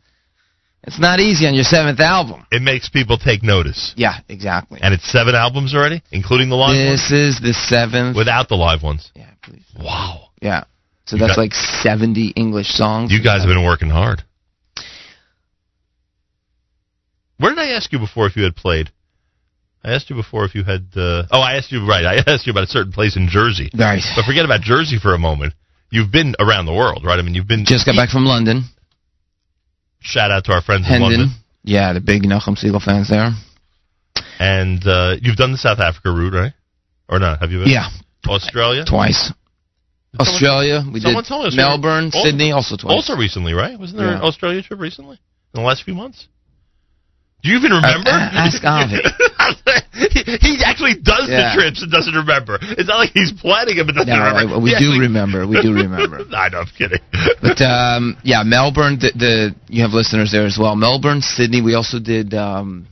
[0.84, 2.44] It's not easy on your seventh album.
[2.50, 3.94] It makes people take notice.
[3.96, 4.80] Yeah, exactly.
[4.82, 7.08] And it's seven albums already, including the live ones?
[7.08, 8.16] This is the seventh.
[8.16, 9.10] Without the live ones.
[9.14, 9.62] Yeah, please.
[9.78, 10.30] Wow.
[10.40, 10.64] Yeah.
[11.04, 13.12] So You that's got- like 70 English songs.
[13.12, 14.24] You guys have been working hard.
[17.38, 18.90] Where did I ask you before if you had played?
[19.84, 20.86] I asked you before if you had.
[20.94, 22.04] Uh, oh, I asked you right.
[22.04, 23.68] I asked you about a certain place in Jersey.
[23.76, 24.02] Right.
[24.14, 25.54] But forget about Jersey for a moment.
[25.90, 27.18] You've been around the world, right?
[27.18, 27.64] I mean, you've been.
[27.66, 28.62] Just got back from London.
[30.02, 31.30] Shout out to our friends in London.
[31.64, 33.30] Yeah, the big Nachum Segal fans there.
[34.38, 36.52] And uh, you've done the South Africa route, right?
[37.08, 37.40] Or not?
[37.40, 37.68] Have you been?
[37.68, 37.88] Yeah.
[38.26, 38.84] Australia.
[38.84, 39.32] Twice.
[40.18, 42.92] Australia, we someone did Melbourne, Sydney, also twice.
[42.92, 43.78] Also recently, right?
[43.78, 45.18] Wasn't there an Australia trip recently
[45.54, 46.28] in the last few months?
[47.42, 48.10] Do you even remember?
[48.10, 49.02] Uh, uh, ask Avi.
[50.14, 51.50] he, he actually does Yeah.
[51.54, 52.58] the trips and doesn't remember.
[52.62, 54.58] It's not like he's planning them and doesn't No, remember.
[54.60, 55.46] We do actually- remember.
[55.46, 56.22] We do remember.
[56.36, 57.00] I know, I'm kidding.
[57.42, 58.98] But um, yeah, Melbourne.
[59.00, 60.76] The, the you have listeners there as well.
[60.76, 61.62] Melbourne, Sydney.
[61.62, 62.32] We also did.
[62.34, 62.86] Um,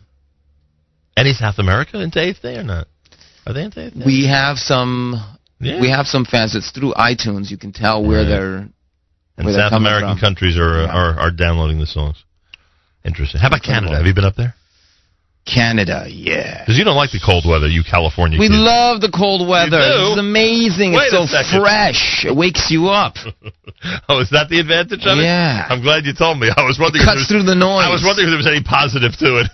[1.17, 2.89] Any South America into eighth day or not?
[3.47, 4.03] Are they into eighth day?
[4.05, 5.15] we have some.
[5.61, 5.81] Yeah.
[5.81, 6.55] We have some fans.
[6.57, 7.51] It's through iTunes.
[7.51, 8.29] You can tell where Right.
[8.29, 8.57] they're.
[8.57, 8.73] and
[9.45, 10.19] where they're South American from.
[10.19, 10.89] countries are, Yeah.
[10.91, 12.25] are are downloading the songs.
[13.05, 13.41] Interesting.
[13.41, 13.97] How about Canada?
[13.97, 14.55] Have you been up there?
[15.47, 16.61] Canada, yeah.
[16.63, 18.61] Because you don't like the cold weather, you California We kids.
[18.61, 19.81] love the cold weather.
[19.81, 20.93] It's amazing.
[20.93, 22.25] Wait it's so fresh.
[22.29, 23.17] It wakes you up.
[24.09, 25.25] oh, is that the advantage of it?
[25.25, 25.65] Yeah.
[25.67, 26.53] I'm glad you told me.
[26.55, 27.01] I was wondering.
[27.03, 27.89] if Cuts was- through the noise.
[27.89, 29.49] I was wondering if there was any positive to it.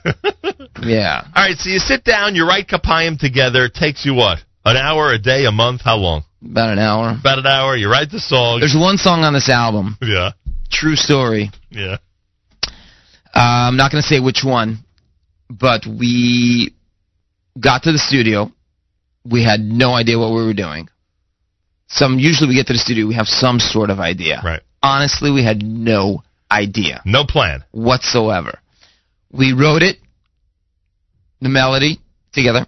[0.82, 1.22] Yeah.
[1.34, 3.64] All right, so you sit down, you write Kapayim together.
[3.64, 4.38] It takes you what?
[4.66, 5.80] An hour, a day, a month?
[5.82, 6.22] How long?
[6.44, 7.16] About an hour.
[7.18, 7.74] About an hour.
[7.76, 8.60] You write the song.
[8.60, 9.96] There's one song on this album.
[10.02, 10.32] yeah,
[10.70, 11.50] True story.
[11.70, 11.96] yeah.
[13.36, 14.78] Uh, I'm not going to say which one,
[15.50, 16.74] but we
[17.60, 18.50] got to the studio.
[19.30, 20.88] We had no idea what we were doing.
[21.88, 24.40] Some usually we get to the studio, we have some sort of idea.
[24.42, 24.62] Right.
[24.82, 27.62] Honestly, we had no idea No plan.
[27.72, 28.58] whatsoever.
[29.30, 29.98] We wrote it,
[31.42, 31.98] the melody
[32.32, 32.64] together,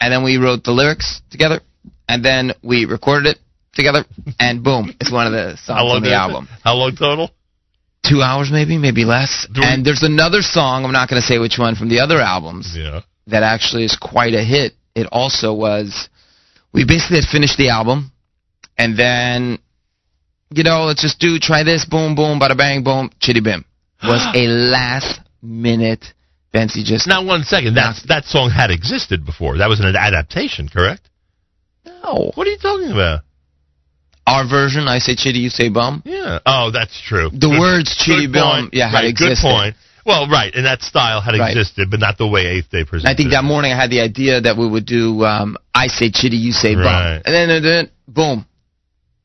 [0.00, 1.60] and then we wrote the lyrics together,
[2.08, 3.38] and then we recorded it
[3.74, 4.04] together,
[4.40, 6.48] and boom, it's one of the songs on the album.
[6.64, 7.30] How long total?
[8.08, 9.46] Two hours, maybe, maybe less.
[9.54, 12.20] We- and there's another song, I'm not going to say which one from the other
[12.20, 13.00] albums, Yeah.
[13.28, 14.74] that actually is quite a hit.
[14.94, 16.08] It also was,
[16.72, 18.12] we basically had finished the album,
[18.78, 19.58] and then,
[20.50, 23.64] you know, let's just do, try this, boom, boom, bada bang, boom, chitty bim.
[24.02, 26.04] Was a last minute,
[26.54, 27.74] Bensi just, Now, one second.
[27.74, 29.58] That that song had existed before.
[29.58, 31.08] That was an adaptation, correct?
[31.84, 32.30] no.
[32.34, 33.20] What are you talking about?
[34.26, 36.02] Our version, I say chitty, you say bum.
[36.04, 36.40] Yeah.
[36.44, 37.30] Oh, that's true.
[37.30, 39.42] The Good- words chitty bum, yeah, had right, existed.
[39.46, 39.76] Good point.
[40.04, 41.50] Well, right, and that style had Right.
[41.50, 43.10] existed, but not the way Eighth Day presented.
[43.12, 46.10] I think that morning I had the idea that we would do um, I say
[46.10, 46.84] chitty, you say bum.
[46.84, 47.22] Right.
[47.24, 48.46] And then, and then, boom.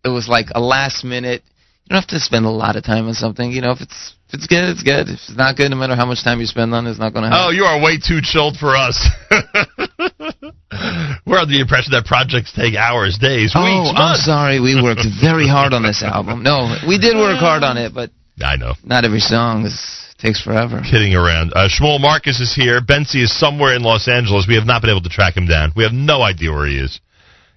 [0.03, 1.43] It was like a last minute.
[1.91, 3.51] Don't have to spend a lot of time on something.
[3.51, 5.09] You know, if it's if it's good, it's good.
[5.11, 7.11] If it's not good, no matter how much time you spend on it, it's not
[7.11, 7.43] going to happen.
[7.43, 8.95] Oh, you are way too chilled for us.
[11.27, 14.61] We're under the impression that projects take hours, days, Oh, weeks, I'm sorry.
[14.63, 16.43] We worked very hard on this album.
[16.43, 18.07] No, we did work hard on it, but
[18.39, 18.71] I know.
[18.87, 19.75] not every song is,
[20.17, 20.79] takes forever.
[20.79, 21.51] Kidding around.
[21.51, 22.79] Uh, Shmuel Marcus is here.
[22.79, 24.47] Bensi is somewhere in Los Angeles.
[24.47, 25.73] We have not been able to track him down.
[25.75, 27.01] We have no idea where he is.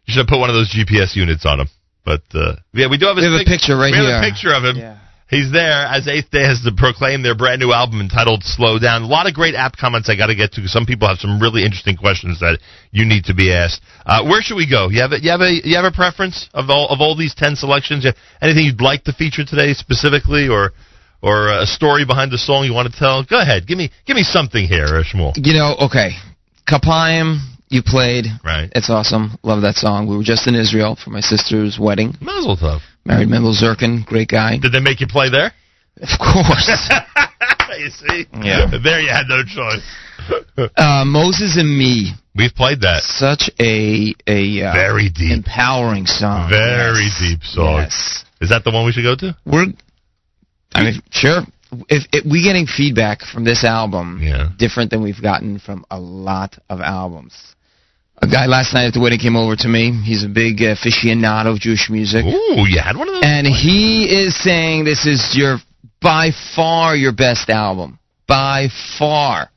[0.07, 1.69] You should have put one of those GPS units on him.
[2.05, 4.27] But uh, yeah, we do have, We his have a picture right we have a
[4.29, 4.77] picture of him.
[4.77, 5.01] Yeah.
[5.35, 9.03] He's there as Eighth Day has to proclaim their brand new album entitled "Slow Down."
[9.03, 10.69] A lot of great app comments I got to get to.
[10.69, 12.61] Some people have some really interesting questions that
[12.93, 13.81] you need to be asked.
[14.05, 14.91] Uh, where should we go?
[14.91, 17.35] You have a, you have a you have a preference of all of all these
[17.35, 18.07] ten selections?
[18.43, 20.73] Anything you'd like to feature today specifically, or
[21.23, 23.25] or a story behind the song you want to tell?
[23.25, 25.33] Go ahead, give me give me something here, uh, Shmuel.
[25.37, 26.11] You know, okay.
[26.69, 28.27] Kapayim, you played.
[28.45, 28.71] Right.
[28.75, 29.39] It's awesome.
[29.43, 30.07] Love that song.
[30.07, 32.15] We were just in Israel for my sister's wedding.
[32.21, 32.81] Mazel tov.
[33.05, 34.59] Married Mendel Zirkin, great guy.
[34.59, 35.53] Did they make you play there?
[36.01, 36.69] Of course.
[37.79, 38.71] you see, Yeah.
[38.83, 39.83] there you had no choice.
[40.77, 43.03] uh, Moses in Me, We've played that.
[43.03, 45.33] such a a uh, Very deep.
[45.33, 46.49] empowering song.
[46.51, 47.19] Very Yes.
[47.21, 47.77] deep song.
[47.83, 48.25] Yes.
[48.41, 49.37] Is that the one we should go to?
[49.45, 49.67] We're,
[50.75, 51.43] I mean, sure.
[51.89, 54.49] If, if we getting feedback from this album Yeah.
[54.57, 57.35] different than we've gotten from a lot of albums.
[58.25, 59.93] A guy last night at the wedding came over to me.
[60.03, 62.25] He's a big aficionado of Jewish music.
[62.25, 63.23] Ooh, you had one of those.
[63.23, 65.59] And he is saying this is your
[66.01, 67.99] by far your best album.
[68.27, 68.69] By
[68.99, 69.51] far.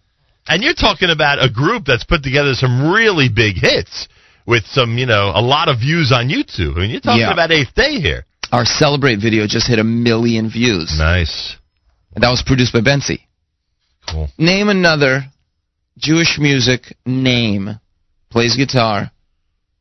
[0.50, 4.10] And you're talking about a group that's put together some really big hits
[4.46, 6.76] with some, you know, a lot of views on YouTube.
[6.76, 7.32] I mean, you're talking Yeah.
[7.32, 8.26] about Eighth Day here.
[8.52, 10.94] Our Celebrate video just hit a million views.
[11.00, 11.56] Nice.
[12.16, 13.22] And that was produced by Bensi.
[14.10, 14.30] Cool.
[14.38, 15.26] Name another
[15.98, 17.80] Jewish music name.
[18.30, 19.12] Plays guitar,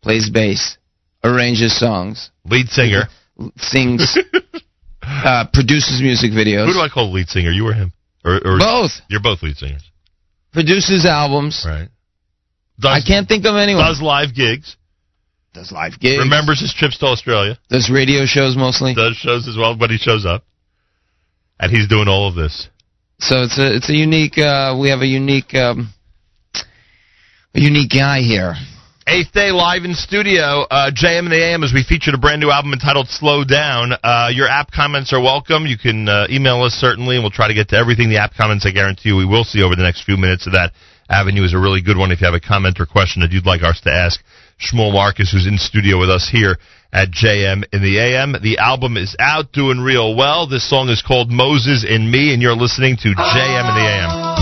[0.03, 0.79] plays bass,
[1.25, 3.05] arranges songs, Lead singer.
[3.57, 4.17] sings,
[5.03, 6.67] uh, produces music videos.
[6.67, 7.51] Who do I call lead singer?
[7.51, 7.93] You or him?
[8.25, 8.93] Or, or Both.
[9.09, 9.83] You're both lead singers.
[10.53, 11.65] Produces albums.
[11.67, 11.89] Right.
[12.83, 13.85] I can't think of anyone.
[13.85, 14.77] Does live gigs.
[15.55, 16.19] Does live gigs.
[16.19, 17.59] Remembers his trips to Australia.
[17.71, 18.95] Does radio shows mostly.
[18.95, 20.45] Does shows as well, but he shows up.
[21.59, 22.69] And he's doing all of this.
[23.19, 24.37] So it's a it's a unique.
[24.37, 25.89] Uh, we have a unique um,
[27.61, 28.55] unique guy here.
[29.09, 32.41] Eighth day live in studio, uh, JM in the AM as we featured a brand
[32.41, 33.93] new album entitled Slow Down.
[34.03, 35.65] Uh, your app comments are welcome.
[35.65, 38.11] You can uh, email us certainly, and we'll try to get to everything.
[38.11, 40.45] The app comments, I guarantee you, we will see over the next few minutes.
[40.45, 40.73] So that
[41.09, 43.47] avenue is a really good one if you have a comment or question that you'd
[43.47, 44.19] like us to ask.
[44.59, 46.59] Shmuel Marcus, who's in studio with us here
[46.93, 48.35] at JM in the AM.
[48.43, 50.49] The album is out, doing real well.
[50.49, 54.36] This song is called Moses in Me, and you're listening to JM in the AM.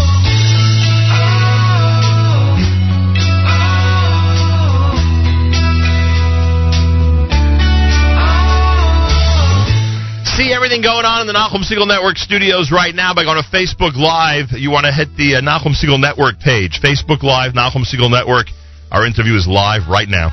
[10.64, 14.00] Everything going on in the Nachum Segal Network studios right now by going to Facebook
[14.00, 14.56] Live.
[14.56, 16.80] You want to hit the uh, Nachum Segal Network page.
[16.80, 18.48] Facebook Live, Nachum Segal Network.
[18.88, 20.32] Our interview is live right now.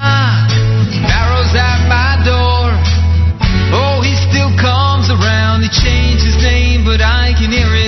[1.04, 2.72] Pharaoh's at my door.
[3.76, 5.68] Oh, he still comes around.
[5.68, 7.81] He changed his name, but I can hear his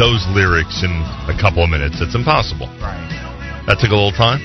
[0.00, 0.88] those lyrics in
[1.28, 2.00] a couple of minutes.
[2.00, 2.68] It's impossible.
[2.80, 2.96] Right.
[3.68, 4.40] That took a little time.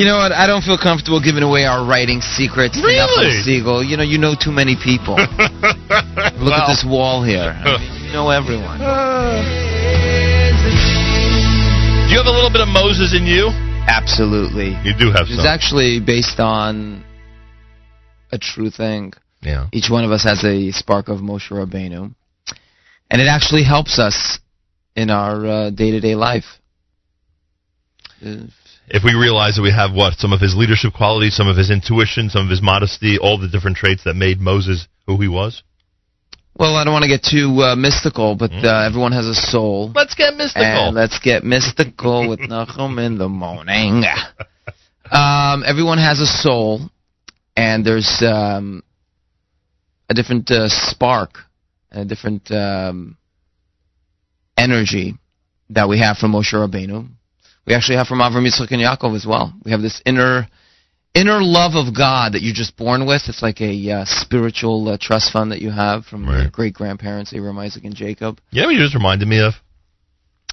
[0.00, 0.32] You know what?
[0.32, 2.76] I don't feel comfortable giving away our writing secrets.
[2.76, 2.96] to Really?
[2.96, 3.84] Knuckles Siegel.
[3.84, 5.16] You know, you know too many people.
[6.40, 7.52] Look at this wall here.
[7.52, 8.80] I mean, you know everyone.
[12.06, 13.48] Do you have a little bit of Moses in you?
[13.88, 14.72] Absolutely.
[14.84, 15.46] You do have It's some.
[15.46, 17.04] actually based on
[18.32, 19.12] a true thing.
[19.42, 19.66] Yeah.
[19.72, 22.14] Each one of us has a spark of Moshe Rabbeinu,
[23.10, 24.38] and it actually helps us
[24.96, 26.44] in our uh, day-to-day life.
[28.24, 28.48] Uh,
[28.88, 31.70] If we realize that we have what some of his leadership qualities, some of his
[31.70, 35.62] intuition, some of his modesty, all the different traits that made Moses who he was.
[36.58, 39.92] Well, I don't want to get too uh, mystical, but uh, everyone has a soul.
[39.94, 40.88] Let's get mystical.
[40.88, 44.04] And let's get mystical with Nachum in the morning.
[45.10, 46.88] Um, everyone has a soul,
[47.56, 48.82] and there's um,
[50.08, 51.40] a different uh, spark,
[51.90, 53.18] a different um,
[54.56, 55.14] energy
[55.70, 57.08] that we have from Moshe Rabbeinu.
[57.66, 59.52] We actually have from Avram Yitzchak and Yaakov as well.
[59.64, 60.48] We have this inner
[61.14, 63.22] inner love of God that you're just born with.
[63.26, 67.32] It's like a uh, spiritual uh, trust fund that you have from your great grandparents,
[67.32, 68.38] Abraham, Isaac, and Jacob.
[68.50, 69.54] Yeah, you just reminded me of?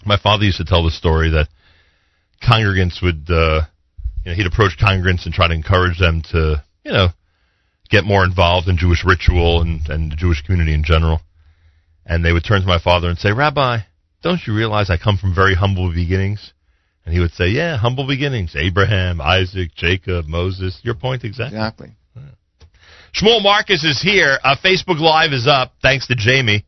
[0.06, 1.50] My father used to tell the story that
[2.42, 3.62] congregants would, uh,
[4.24, 7.08] you know, he'd approach congregants and try to encourage them to, you know,
[7.90, 11.20] get more involved in Jewish ritual and, and the Jewish community in general.
[12.06, 13.80] And they would turn to my father and say, Rabbi,
[14.24, 16.54] don't you realize I come from very humble beginnings?
[17.06, 18.56] And he would say, yeah, humble beginnings.
[18.56, 20.80] Abraham, Isaac, Jacob, Moses.
[20.84, 21.58] Your point exactly.
[21.58, 21.90] Exactly.
[23.14, 24.40] Shmuel Marcus is here.
[24.44, 26.66] Uh, Facebook Live is up, thanks to Jamie.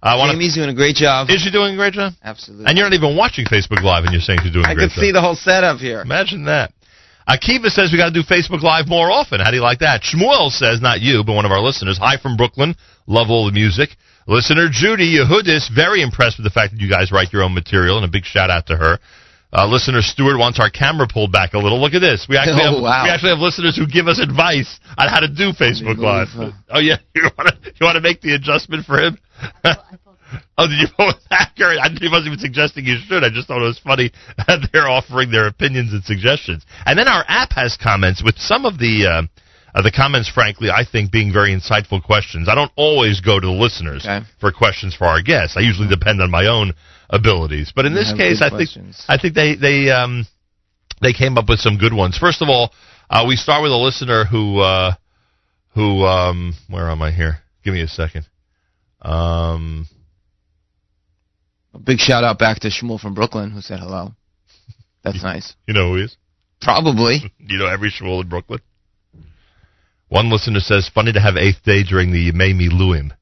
[0.00, 1.30] I wanna, Jamie's doing a great job.
[1.30, 2.12] Is she doing a great job?
[2.22, 2.66] Absolutely.
[2.66, 4.92] And you're not even watching Facebook Live, and you're saying she's doing a I great
[4.92, 6.00] can see the whole setup here.
[6.02, 6.72] Imagine that.
[7.26, 9.40] Akiva says we got to do Facebook Live more often.
[9.40, 10.02] How do you like that?
[10.02, 11.98] Shmuel says, not you, but one of our listeners.
[11.98, 12.76] Hi from Brooklyn.
[13.06, 13.96] Love all the music.
[14.26, 17.96] Listener Judy Yehudis, very impressed with the fact that you guys write your own material,
[17.96, 18.98] and a big shout out to her.
[19.54, 21.80] Uh, listener Stewart wants our camera pulled back a little.
[21.80, 22.26] Look at this.
[22.28, 23.04] We actually, Oh, have, wow.
[23.04, 26.28] we actually have listeners who give us advice on how to do Facebook Live.
[26.70, 29.16] Oh yeah, you want to you make the adjustment for him?
[30.58, 31.78] oh, did you vote accurate?
[31.78, 33.22] I he wasn't even suggesting you should.
[33.22, 36.64] I just thought it was funny that they're offering their opinions and suggestions.
[36.84, 39.06] And then our app has comments with some of the.
[39.06, 39.22] Uh,
[39.74, 42.48] uh, the comments, frankly, I think being very insightful questions.
[42.48, 44.06] I don't always go to the listeners
[44.38, 45.56] for questions for our guests.
[45.56, 46.72] I usually depend on my own
[47.10, 47.72] abilities.
[47.74, 48.70] But in You this case, I think.
[49.08, 50.26] I think they they um
[51.02, 52.16] they came up with some good ones.
[52.16, 52.72] First of all,
[53.10, 54.92] uh, we start with a listener who uh,
[55.74, 57.38] who um where am I here?
[57.64, 58.26] Give me a second.
[59.02, 59.86] Um,
[61.74, 64.12] A big shout out back to Shmuel from Brooklyn who said hello.
[65.02, 65.54] That's nice.
[65.66, 66.16] you know who he is?
[66.60, 67.18] Probably.
[67.38, 68.60] You know every shul in Brooklyn.
[70.08, 73.12] One listener says, "Funny to have eighth day during the Yemei Miluim.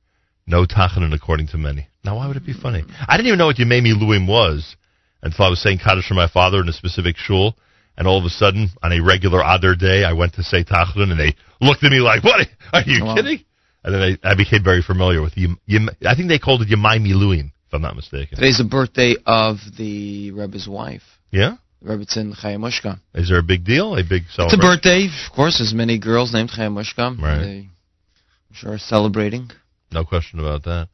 [0.47, 2.85] No tachanun, according to many." Now, why would it be funny?
[3.09, 4.77] I didn't even know what Yemei Miluim was
[5.23, 7.57] until I was saying Kaddish for my father in a specific shul,
[7.97, 11.11] and all of a sudden, on a regular Adar day, I went to say tachanun,
[11.11, 12.49] and they looked at me like, "What?
[12.73, 13.45] Are you kidding?"
[13.85, 16.69] And then I, I became very familiar with Yem, Yem, I think they called it
[16.69, 18.39] Yemai Miluim, if I'm not mistaken.
[18.39, 21.57] Today's the birthday of the Rebbe's wife, Yeah.
[21.85, 23.01] Rebbetzin Chayamushka.
[23.15, 23.95] Is there a big deal?
[23.97, 24.45] A big celebration?
[24.45, 25.59] It's a birthday, of course.
[25.59, 27.21] There's many girls named Chayamushka.
[27.21, 27.39] Right.
[27.39, 29.51] They, I'm sure, are celebrating.
[29.91, 30.89] No question about that.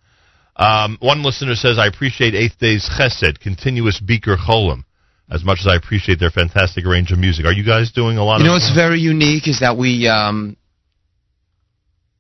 [0.56, 4.84] Um, one listener says, I appreciate Eighth Day's Chesed, continuous Bikur Cholim,
[5.30, 7.44] as much as I appreciate their fantastic range of music.
[7.46, 10.08] Are you guys doing a lot You of know what's very unique is that we,
[10.08, 10.56] um,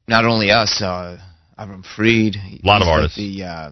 [0.06, 1.18] not only us, uh,
[1.58, 3.16] Avram Fried, A lot of artists.
[3.16, 3.70] The, uh,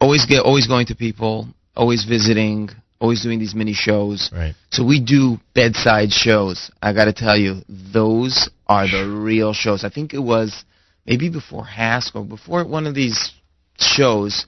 [0.00, 2.68] always get, always going to people, always visiting,
[3.00, 4.30] always doing these mini shows.
[4.32, 4.54] Right.
[4.70, 6.70] So we do bedside shows.
[6.82, 9.84] I got to tell you, those are the real shows.
[9.84, 10.64] I think it was
[11.06, 13.32] maybe before Haskell, before one of these
[13.78, 14.46] shows,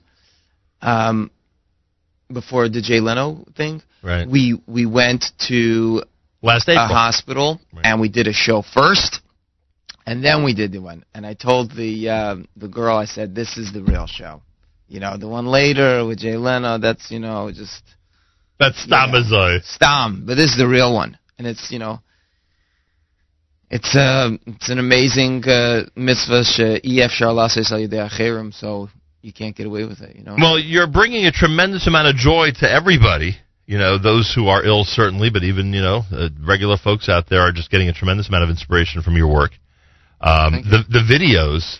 [0.81, 1.31] um,
[2.31, 3.81] before the Jay Leno thing.
[4.03, 4.27] Right.
[4.27, 6.03] We we went to
[6.41, 6.87] Last a April.
[6.87, 9.21] hospital and we did a show first,
[10.05, 11.03] and then we did the one.
[11.13, 14.41] And I told the um, the girl, I said, "This is the real show."
[14.87, 17.83] You know, the one later with Jay Leno, that's you know just
[18.61, 19.63] That's Stamazoi.
[19.63, 21.99] Stam, but this is the real one, and it's you know,
[23.71, 28.89] it's uh, it's an amazing uh, mitzvah ef yedei so
[29.21, 30.35] you can't get away with it, you know.
[30.37, 33.37] Well, you're bringing a tremendous amount of joy to everybody.
[33.65, 37.29] You know, those who are ill, certainly, but even, you know, uh, regular folks out
[37.29, 39.51] there are just getting a tremendous amount of inspiration from your work.
[40.19, 41.77] Um, the, the videos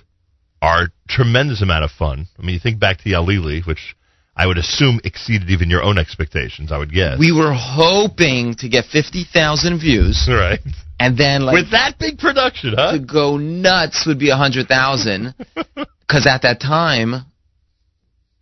[0.62, 2.28] are tremendous amount of fun.
[2.40, 3.96] I mean, you think back to Yalili, which
[4.36, 7.20] I would assume exceeded even your own expectations, I would guess.
[7.20, 10.60] we were hoping to get fifty thousand views, right?
[11.00, 12.94] And then like With that big production, huh?
[12.94, 15.34] to go nuts would be a hundred thousand,
[15.76, 17.26] because at that time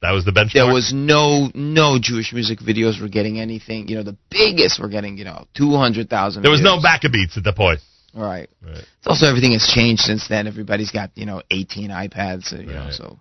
[0.02, 0.54] That was the benchmark.
[0.54, 3.88] there was no no Jewish music videos were getting anything.
[3.88, 6.44] You know, the biggest were getting you know two hundred thousand.
[6.44, 7.80] There was no Maccabeats at the point.
[8.14, 8.50] Right.
[8.62, 8.78] Right.
[8.98, 10.48] It's also everything has changed since then.
[10.48, 12.52] Everybody's got you know 18 iPads.
[12.52, 13.20] You know, so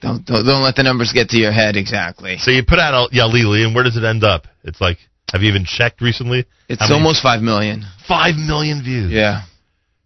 [0.00, 2.38] don't, don't don't let the numbers get to your head exactly.
[2.38, 4.46] So you put out a Yalili, and where does it end up?
[4.64, 4.98] It's like,
[5.32, 6.46] have you even checked recently?
[6.68, 7.84] It's How many- almost five million.
[8.08, 9.10] five million views.
[9.12, 9.42] Yeah.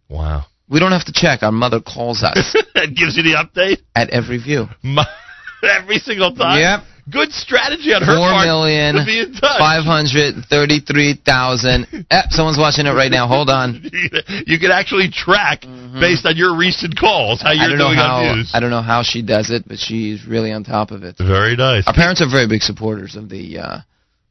[0.09, 0.47] Wow.
[0.69, 1.43] We don't have to check.
[1.43, 4.67] Our mother calls us it gives you the update at every view.
[5.63, 6.59] every single time.
[6.61, 6.81] Yep.
[7.11, 9.59] Good strategy on her Four part million to be in touch.
[9.59, 11.87] five hundred thirty-three thousand.
[12.11, 13.27] Eh, someone's watching it right now.
[13.29, 13.83] Hold on.
[14.47, 15.63] you can actually track
[16.01, 18.53] based on your recent calls how you're doing how on views.
[18.55, 21.17] I don't know how she does it, but she's really on top of it.
[21.19, 21.87] Very nice.
[21.87, 23.79] Our parents are very big supporters of the uh,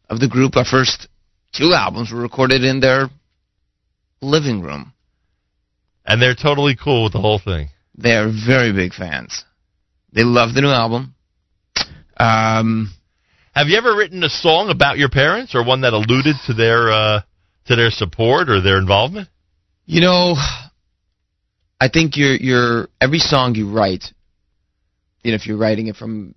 [0.09, 0.55] of the group.
[0.55, 1.07] Our first
[1.53, 3.09] two albums were recorded in their
[4.21, 4.93] living room.
[6.05, 7.69] And they're totally cool with the whole thing.
[7.95, 9.45] They're very big fans.
[10.11, 11.15] They love the new album.
[12.23, 12.93] Um,
[13.53, 16.89] Have you ever written a song about your parents or one that alluded to their
[16.91, 17.21] uh,
[17.65, 19.27] to their support or their involvement?
[19.85, 20.35] You know,
[21.79, 24.05] I think your your every song you write,
[25.23, 26.33] you know, if you're writing it from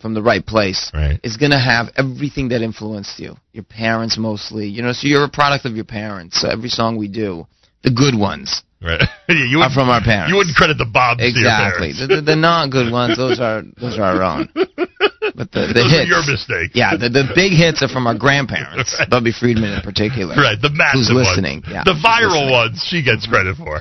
[0.00, 1.18] from the right place, right.
[1.22, 3.36] is going to have everything that influenced you.
[3.52, 6.40] Your parents mostly, you know, so you're a product of your parents.
[6.40, 7.46] So every song we do,
[7.82, 9.00] the good ones, Right.
[9.28, 10.30] you are from our parents.
[10.30, 11.92] You wouldn't credit the Bobs exactly.
[11.92, 14.48] The, the, the not good ones, those are those are our own.
[15.34, 16.70] But the, the Those are hits, your mistake.
[16.74, 20.34] yeah, the, the big hits are from our grandparents, Bubby Friedman in particular.
[20.34, 21.62] Right, the massive Who's listening?
[21.64, 21.72] ones.
[21.72, 23.80] Yeah, the viral ones she gets credit for.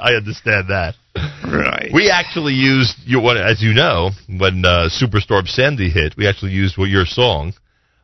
[0.00, 0.94] I understand that.
[1.44, 1.90] Right.
[1.94, 6.52] We actually used your what as you know, when uh, Superstorm Sandy hit, we actually
[6.52, 7.52] used well, your song,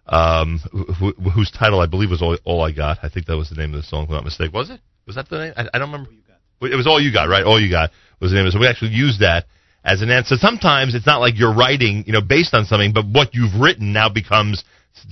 [0.07, 2.99] um, wh- wh- whose title I believe was all, all I Got.
[3.03, 4.53] I think that was the name of the song, if I'm not mistaken.
[4.53, 4.79] Was it?
[5.07, 5.53] Was that the name?
[5.57, 6.11] I, I don't remember.
[6.59, 7.45] What it was All You Got, right?
[7.45, 8.51] All You Got was the name.
[8.51, 9.47] So we actually used that
[9.85, 10.37] as an answer.
[10.37, 13.93] Sometimes it's not like you're writing, you know, based on something, but what you've written
[13.93, 14.65] now becomes,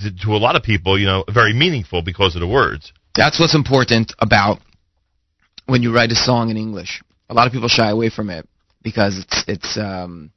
[0.03, 2.93] to, to a lot of people, you know, very meaningful because of the words.
[3.15, 4.59] That's what's important about
[5.67, 7.03] when you write a song in English.
[7.31, 8.49] A lot of people shy away from it
[8.83, 10.31] because it's it's um,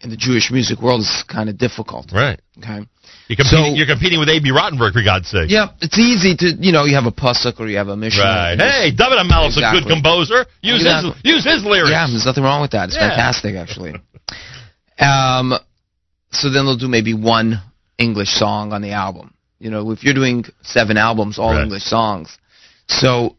[0.00, 2.12] in the Jewish music world it's kind of difficult.
[2.12, 2.40] Right.
[2.58, 2.86] Okay.
[3.28, 5.50] You're competing, you're competing with Abie Rotenberg, for God's sake.
[5.50, 8.22] Yeah, it's easy to you know you have a pasuk or you have a mission.
[8.22, 8.54] Right.
[8.58, 10.46] Hey, David Hamelech, a good composer.
[10.62, 11.10] Use Exactly.
[11.10, 11.90] his use his lyrics.
[11.90, 12.88] Yeah, there's nothing wrong with that.
[12.88, 13.08] It's Yeah.
[13.10, 13.94] fantastic, actually.
[14.98, 15.52] Um,
[16.30, 17.60] so then they'll do maybe one
[17.98, 19.34] English song on the album.
[19.58, 21.64] You know, if you're doing seven albums, all Right.
[21.64, 22.36] English songs,
[22.88, 23.36] so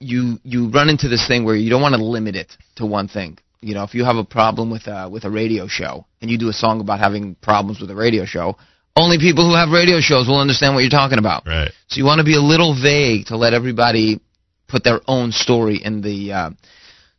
[0.00, 3.08] you you run into this thing where you don't want to limit it to one
[3.08, 3.38] thing.
[3.60, 6.38] You know, if you have a problem with a with a radio show and you
[6.38, 8.56] do a song about having problems with a radio show,
[8.98, 11.46] only people who have radio shows will understand what you're talking about.
[11.46, 11.70] Right.
[11.88, 14.20] So you want to be a little vague to let everybody
[14.68, 16.32] put their own story in the.
[16.32, 16.50] Uh,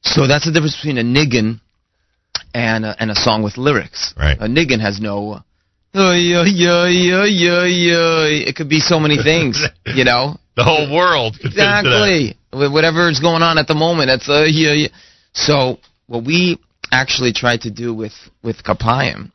[0.02, 1.60] so that's the difference between a niggin
[2.54, 4.14] and a, and a song with lyrics.
[4.18, 4.38] Right.
[4.40, 5.44] A niggin has no.
[5.96, 8.32] Oy, oy, oy, oy, oy.
[8.48, 10.38] It could be so many things, you know.
[10.56, 11.34] The whole world.
[11.42, 12.08] could fit into that.
[12.08, 12.38] Exactly.
[12.52, 14.88] Whatever is going on at the moment, uh, yeah, yeah.
[15.34, 15.78] So
[16.08, 16.60] what we
[16.92, 19.32] actually tried to do with with Kapayim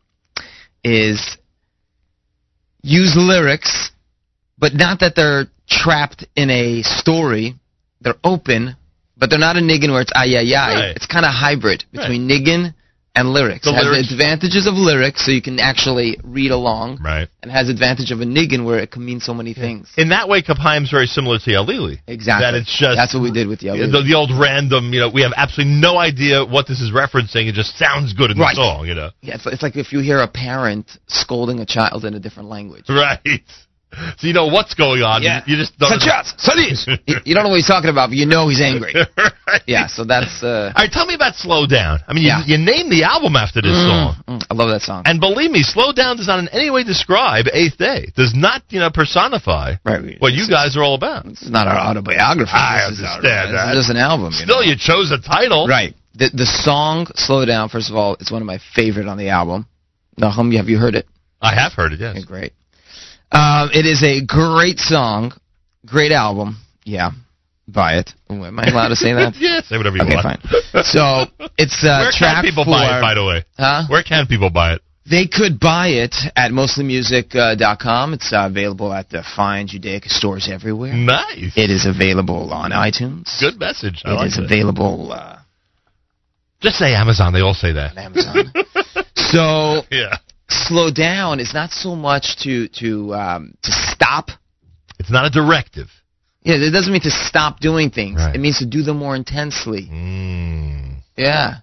[0.82, 1.38] is
[2.84, 3.90] use lyrics,
[4.58, 7.54] but not that they're trapped in a story.
[8.02, 8.76] They're open,
[9.16, 10.74] but they're not a niggin where it's ay ay ay.
[10.74, 10.96] Right.
[10.96, 12.74] It's kind of hybrid between niggin
[13.16, 13.64] and lyrics.
[13.64, 17.28] The it has lyrics- the advantages of lyrics, so you can actually read along, Right.
[17.42, 19.88] and has advantage of a niggin where it can mean so many things.
[19.96, 21.98] In that way, Kapayim's very similar to Yalili.
[22.08, 22.44] Exactly.
[22.44, 23.92] That it's just That's what we did with Yalili.
[23.92, 24.92] the, the old random.
[24.92, 27.46] You know, we have absolutely no idea what this is referencing.
[27.48, 28.56] It just sounds good in Right.
[28.56, 28.86] the song.
[28.86, 29.10] You know.
[29.22, 32.48] Yeah, it's, it's like if you hear a parent scolding a child in a different
[32.48, 32.84] language.
[32.88, 33.20] Right.
[34.18, 35.22] So you know what's going on.
[35.22, 35.42] Yeah.
[35.46, 35.90] You, you just don't.
[37.06, 38.94] You, you don't know what he's talking about, but you know he's angry.
[39.16, 39.62] right.
[39.66, 40.42] Yeah, so that's.
[40.42, 42.00] Uh, All right, tell me about Slow Down.
[42.06, 42.42] I mean, Yeah.
[42.46, 44.22] you, you named the album after this mm, song.
[44.28, 45.02] mm, I love that song.
[45.06, 48.12] And believe me, Slow Down does not in any way describe Eighth Day.
[48.16, 50.16] Does not, you know, personify Right.
[50.20, 51.24] what you guys are all about.
[51.26, 52.50] This is not our autobiography.
[52.54, 53.70] I this is, understand this that.
[53.76, 54.32] is just an album.
[54.32, 54.62] You Still, know?
[54.62, 55.66] you chose a title.
[55.66, 55.94] Right.
[56.14, 59.30] The the song "Slow Down." First of all, it's one of my favorite on the
[59.30, 59.66] album.
[60.20, 61.06] Nachum, have you heard it?
[61.42, 62.00] I have heard it.
[62.00, 62.16] Yes.
[62.16, 62.52] Okay, great.
[63.34, 65.32] Um, it is a great song,
[65.84, 66.58] great album.
[66.84, 67.10] Yeah,
[67.66, 68.10] buy it.
[68.30, 69.34] Ooh, am I allowed to say that?
[69.38, 70.40] yeah, say whatever you Okay, want.
[70.40, 70.84] fine.
[70.84, 71.26] So
[71.58, 72.74] it's uh, Where track can people four.
[72.74, 73.44] buy it, by the way?
[73.58, 73.84] Huh?
[73.88, 74.82] Where can people buy it?
[75.10, 78.14] They could buy it at mostlymusic.com.
[78.14, 80.94] It's uh, available at the fine Judaica stores everywhere.
[80.94, 81.52] Nice.
[81.56, 83.38] It is available on iTunes.
[83.40, 84.00] Good message.
[84.06, 84.44] I It like is it.
[84.44, 85.40] available uh,
[86.60, 87.34] Just say Amazon.
[87.34, 87.98] They all say that.
[87.98, 88.52] Amazon.
[89.16, 90.16] so Yeah.
[90.68, 94.28] Slow down is not so much to to um, to stop.
[94.98, 95.88] It's not a directive.
[96.42, 98.18] Yeah, it doesn't mean to stop doing things.
[98.18, 98.34] Right.
[98.34, 99.88] It means to do them more intensely.
[99.90, 100.96] Mm.
[101.16, 101.56] Yeah.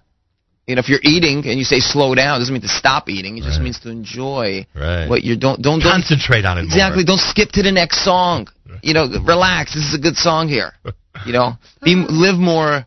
[0.66, 3.08] You know, if you're eating and you say slow down, it doesn't mean to stop
[3.08, 3.36] eating.
[3.38, 5.08] It just means to enjoy Right.
[5.08, 7.02] what you're don't don't don't Concentrate on it exactly.
[7.02, 7.16] more.
[7.16, 8.48] Don't skip to the next song.
[8.82, 9.74] You know, relax.
[9.74, 10.72] This is a good song here.
[11.26, 11.52] You know,
[11.84, 12.86] be live more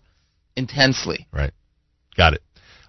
[0.58, 1.27] intensely.
[1.32, 1.51] Right.
[2.17, 2.42] Got it.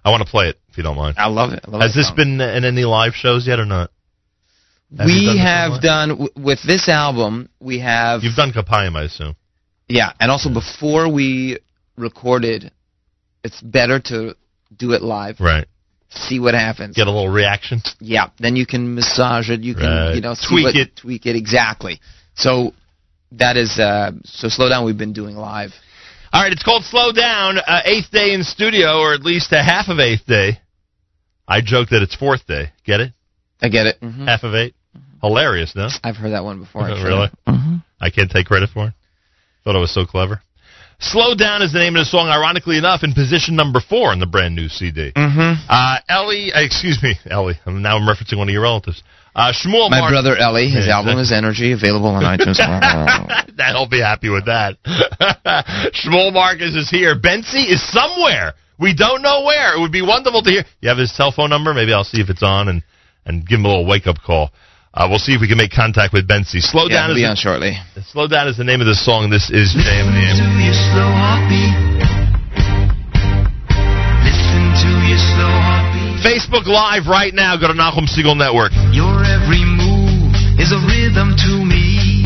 [0.03, 1.15] I want to play it if you don't mind.
[1.17, 1.61] I love it.
[1.67, 3.89] I love Has this been in any live shows yet or not?
[4.95, 7.49] Have we done have done w- with this album.
[7.59, 9.35] We have You've done Kapayim, I assume.
[9.87, 11.57] yeah, and also before we
[11.97, 12.71] recorded,
[13.43, 14.35] it's better to
[14.77, 15.39] do it live.
[15.39, 15.65] Right.
[16.09, 16.95] see what happens.
[16.95, 17.81] Get a little reaction.
[17.99, 19.61] Yeah, then you can massage it.
[19.61, 20.15] You can, Right.
[20.15, 20.95] you know, Tweak what- it.
[20.95, 21.99] Tweak it exactly.
[22.35, 22.73] So
[23.33, 24.85] that is uh, so slow down.
[24.85, 25.73] We've been doing live.
[26.31, 27.57] All right, it's called Slow Down.
[27.57, 30.59] Uh, eighth day in studio, or at least a half of eighth day.
[31.47, 32.71] I joke that it's fourth day.
[32.85, 33.13] Get it?
[33.61, 33.99] I get it.
[34.01, 34.27] Mhm.
[34.27, 34.73] Half of 8
[35.21, 35.89] Hilarious, no?
[36.03, 36.83] I've heard that one before.
[36.83, 37.03] Oh, actually.
[37.03, 37.29] really?
[37.47, 37.83] Mhm.
[37.99, 38.93] I can't take credit for it.
[39.63, 40.41] Thought it was so clever.
[40.99, 44.19] Slow Down is the name of the song, ironically enough, in position number four in
[44.19, 45.11] the brand new CD.
[45.11, 45.65] Mm-hmm.
[45.69, 47.59] Uh, Ellie, uh, excuse me, Ellie.
[47.67, 49.03] Now I'm referencing one of your relatives.
[49.37, 52.57] Uh, Shmuel My Mark- brother Ellie, his album is Energy, available on iTunes.
[53.59, 54.81] I'll be happy with that.
[55.93, 57.13] Shmuel Marcus is here.
[57.13, 58.55] Bensi is somewhere.
[58.79, 59.77] We don't know where.
[59.77, 60.63] It would be wonderful to hear.
[60.81, 61.75] You have his cell phone number?
[61.75, 62.81] Maybe I'll see if it's on and,
[63.25, 64.49] and give him a little wake up call.
[64.91, 66.57] Uh, we'll see if we can make contact with Bensi.
[66.57, 67.77] Slow yeah, down he'll is be the, on shortly.
[68.09, 69.29] Slow down is the name of the song.
[69.29, 71.77] This is JM in the to your slow heartbeat.
[74.25, 75.56] Listen to your slow heartbeat.
[76.23, 77.57] Facebook Live right now.
[77.57, 78.71] Go to Nachum Segal Network.
[78.93, 82.25] Your every move is a rhythm to me.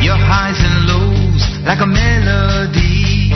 [0.00, 3.28] Your highs and lows like a melody.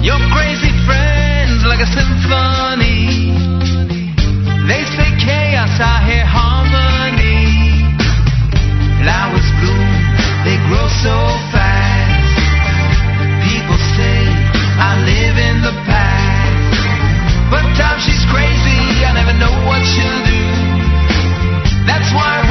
[0.00, 3.34] Your crazy friends like a symphony.
[4.66, 7.84] They say chaos, I hear harmony.
[9.02, 9.90] Flowers bloom,
[10.42, 11.45] they grow so
[22.16, 22.45] why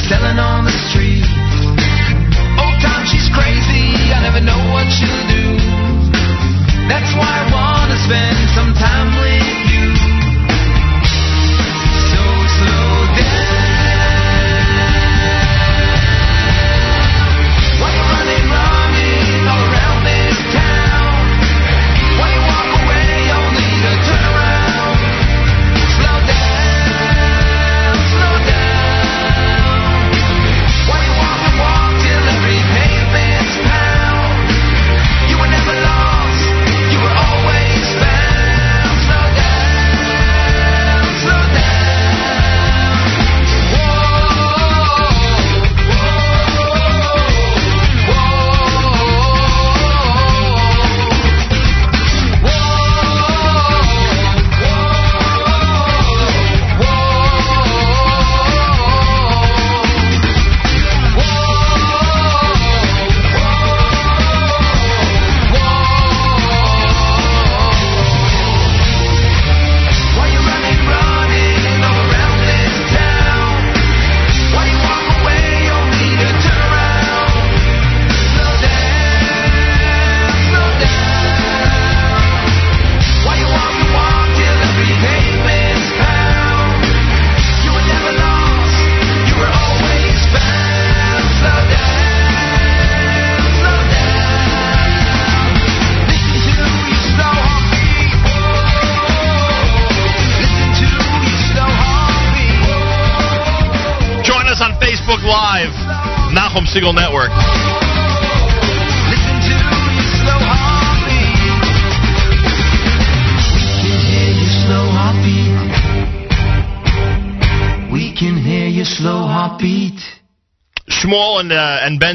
[0.00, 1.24] they're selling on the street.
[2.56, 5.56] Oh, time she's crazy, I never know what she'll do.
[6.88, 9.39] That's why I wanna spend some time with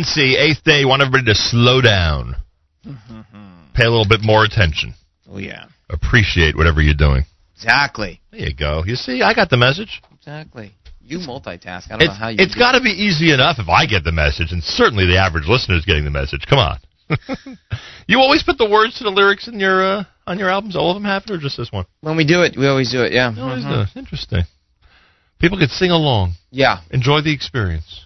[0.04, 2.36] uh, eighth day, want everybody to slow down,
[3.74, 4.94] pay a little bit more attention,
[5.30, 7.24] Oh yeah, appreciate whatever you're doing.
[7.56, 8.84] exactly, There you go.
[8.86, 10.02] You see, I got the message.
[10.14, 10.72] exactly.
[11.08, 11.92] You multitask.
[11.92, 12.38] I don't know how you.
[12.40, 15.18] it's do got to be easy enough if I get the message, and certainly the
[15.20, 16.46] average listener is getting the message.
[16.50, 16.80] Come on.
[18.08, 20.76] you always put the words to the lyrics in your uh, on your albums.
[20.76, 21.86] All of them have it, or just this one?
[22.02, 23.14] When we do it, we always do it.
[23.14, 23.32] Yeah.
[23.38, 23.96] Always Mhm.
[23.96, 24.44] Interesting.
[25.38, 26.80] People could sing along, Yeah.
[26.90, 28.06] enjoy the experience.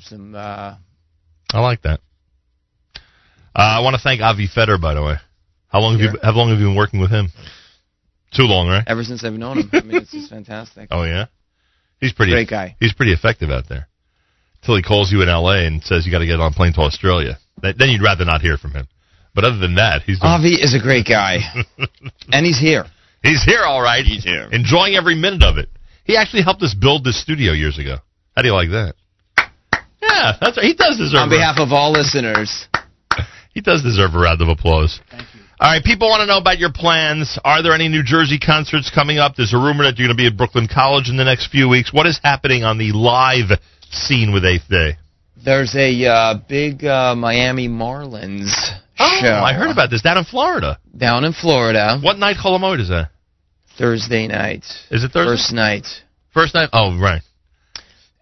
[0.00, 0.34] Some.
[0.34, 0.74] Uh,
[1.52, 2.00] I like that.
[3.54, 5.16] Uh, I want to thank Avi Feder, by the way.
[5.68, 7.28] How long have you how long have you been working with him?
[8.32, 8.84] Too long, right?
[8.86, 10.88] ever since I've known him, I mean, it's just fantastic.
[10.90, 11.26] Oh yeah,
[12.00, 12.76] he's pretty Great guy.
[12.78, 13.88] He's pretty effective out there.
[14.62, 15.66] Until he calls you in L.A.
[15.66, 17.38] and says you got to get on a plane to Australia.
[17.62, 18.86] Th- Then you'd rather not hear from him.
[19.34, 21.38] But other than that, he's Avi is a great guy,
[22.32, 22.84] and he's here.
[23.22, 24.04] he's here all right.
[24.04, 24.48] He's here.
[24.52, 25.68] enjoying every minute of it.
[26.04, 27.96] He actually helped us build this studio years ago.
[28.36, 28.94] How do you like that?
[30.20, 30.66] Yeah, that's right.
[30.66, 31.20] He does deserve.
[31.20, 32.68] On behalf of all listeners,
[33.54, 35.00] He does deserve a round of applause.
[35.10, 35.40] Thank you.
[35.58, 37.38] All right, people want to know about your plans.
[37.44, 39.36] Are there any New Jersey concerts coming up?
[39.36, 41.68] There's a rumor that you're going to be at Brooklyn College in the next few
[41.68, 41.92] weeks.
[41.92, 43.58] What is happening on the live
[43.90, 44.96] scene with Eighth Day?
[45.42, 48.76] there's a uh, big uh, Miami Marlins show.
[48.98, 50.78] Oh, show I heard about this down in Florida.
[50.96, 53.08] down in Florida What night Chol Hamoed is that?
[53.78, 54.64] Thursday night.
[54.90, 55.30] Is it Thursday?
[55.32, 55.86] First night.
[56.34, 56.68] First night?
[56.74, 57.22] Oh, right.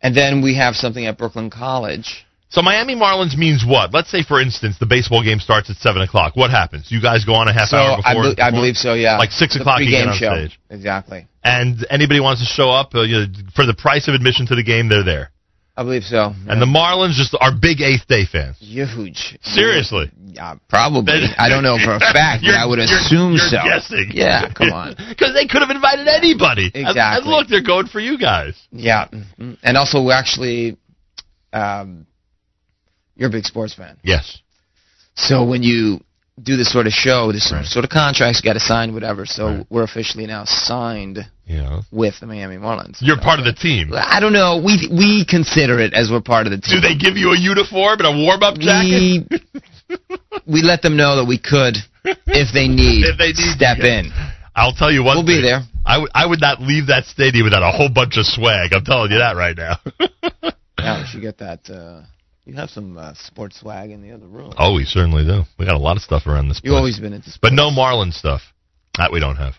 [0.03, 2.25] And then we have something at Brooklyn College.
[2.51, 3.93] So Miami Marlins means what?
[3.93, 6.35] Let's say, for instance, the baseball game starts at seven o'clock.
[6.35, 6.91] What happens?
[6.91, 8.35] You guys go on a half so hour I, before.
[8.35, 8.95] be- I believe so.
[8.95, 10.35] Yeah, Like six The o'clock you get pregame on show.
[10.35, 10.61] stage.
[10.71, 11.27] Exactly.
[11.45, 14.55] And anybody wants to show up uh, you know, for the price of admission to
[14.55, 15.31] the game, they're there.
[15.79, 16.35] I believe so.
[16.49, 18.57] And the Marlins just are big Eighth Day fans.
[18.59, 19.39] Huge.
[19.43, 20.11] Seriously.
[20.27, 21.23] Yeah, probably.
[21.39, 23.59] I don't know for a fact, but I would you're- assume you're so.
[23.63, 24.11] guessing.
[24.13, 24.97] Yeah, come on.
[25.09, 26.67] Because they could have invited anybody.
[26.75, 27.31] And- And, Exactly.
[27.31, 28.55] look, they're going for you guys.
[28.73, 29.57] Yeah, mhm.
[29.63, 30.77] and also we're actually,
[31.53, 32.07] um,
[33.15, 33.99] you're a big sports fan.
[34.03, 34.41] Yes.
[35.15, 36.01] So when you
[36.43, 39.27] do this sort of show, there's some sort of contracts you got to sign, whatever.
[39.27, 41.83] So we're officially now signed Yeah.
[41.91, 42.99] with the Miami Marlins.
[43.01, 43.93] You're part of the team.
[43.95, 44.63] I don't know.
[44.65, 46.81] We we consider it as we're part of the team.
[46.81, 49.27] Do they give you a uniform and a warm up jacket?
[49.31, 53.79] We we let them know that we could, if they need, If they need step
[53.81, 54.13] in.
[54.55, 55.61] I'll tell you one We'll be there.
[55.87, 58.73] I would I would not leave that stadium without a whole bunch of swag.
[58.75, 59.77] I'm telling you that right now.
[60.81, 61.69] Yeah, we should get that.
[61.69, 62.03] Uh,
[62.49, 64.53] you have some uh, sports swag in the other room.
[64.57, 65.43] oh, we certainly do.
[65.59, 66.71] We got a lot of stuff around this place.
[66.71, 67.39] You've always been into sports.
[67.43, 68.41] But no Marlin stuff.
[68.97, 69.55] That we don't have.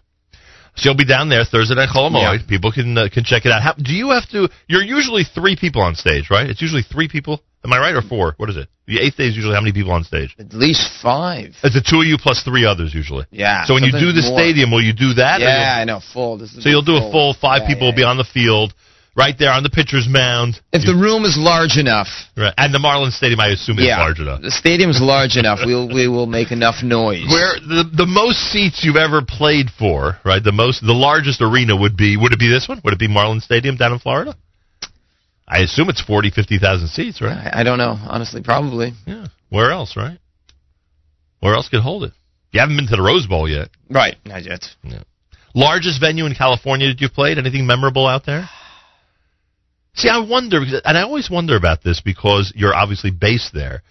[0.75, 2.47] So you'll be down there Thursday night, Chol Hamoed.
[2.47, 3.61] People can uh, can check it out.
[3.61, 4.49] How, do you have to?
[4.67, 6.49] You're usually three people on stage, right?
[6.49, 7.41] It's usually three people.
[7.63, 8.33] Am I right or four?
[8.37, 8.69] What is it?
[8.87, 10.33] The eighth day is usually how many people on stage?
[10.39, 11.53] At least five.
[11.63, 13.25] It's the two of you plus three others usually.
[13.31, 13.65] Yeah.
[13.65, 14.39] So when you do the more.
[14.39, 15.41] stadium, will you do that?
[15.41, 15.99] Yeah, I know.
[16.13, 16.37] Full.
[16.37, 18.23] This is So you'll do a full five Yeah, people yeah, will be on the
[18.23, 18.73] field,
[19.19, 20.55] right there on the pitcher's mound.
[20.71, 22.07] If the room is large enough,
[22.39, 22.53] Right.
[22.57, 24.41] And the Marlins Stadium, I assume, is large enough.
[24.41, 27.27] the stadium's large enough, we'll we will make enough noise.
[27.27, 30.41] Where the the most seats you've ever played for, right?
[30.41, 32.15] The most, the largest arena would be.
[32.15, 32.79] Would it be this one?
[32.83, 34.35] Would it be Marlins Stadium down in Florida?
[35.51, 37.35] I assume it's 40, 50,000 seats, right?
[37.35, 38.93] I, I don't know, honestly, probably.
[39.07, 39.27] Yeah.
[39.49, 40.19] Where else, right?
[41.39, 42.13] Where else could hold it?
[42.51, 43.69] You haven't been to the Rose Bowl yet.
[43.89, 44.63] Right, not yet.
[44.83, 45.01] Yeah.
[45.55, 47.39] Largest venue in California that you've played?
[47.39, 48.47] Anything memorable out there?
[49.95, 53.81] See, I wonder, and I always wonder about this because you're obviously based there.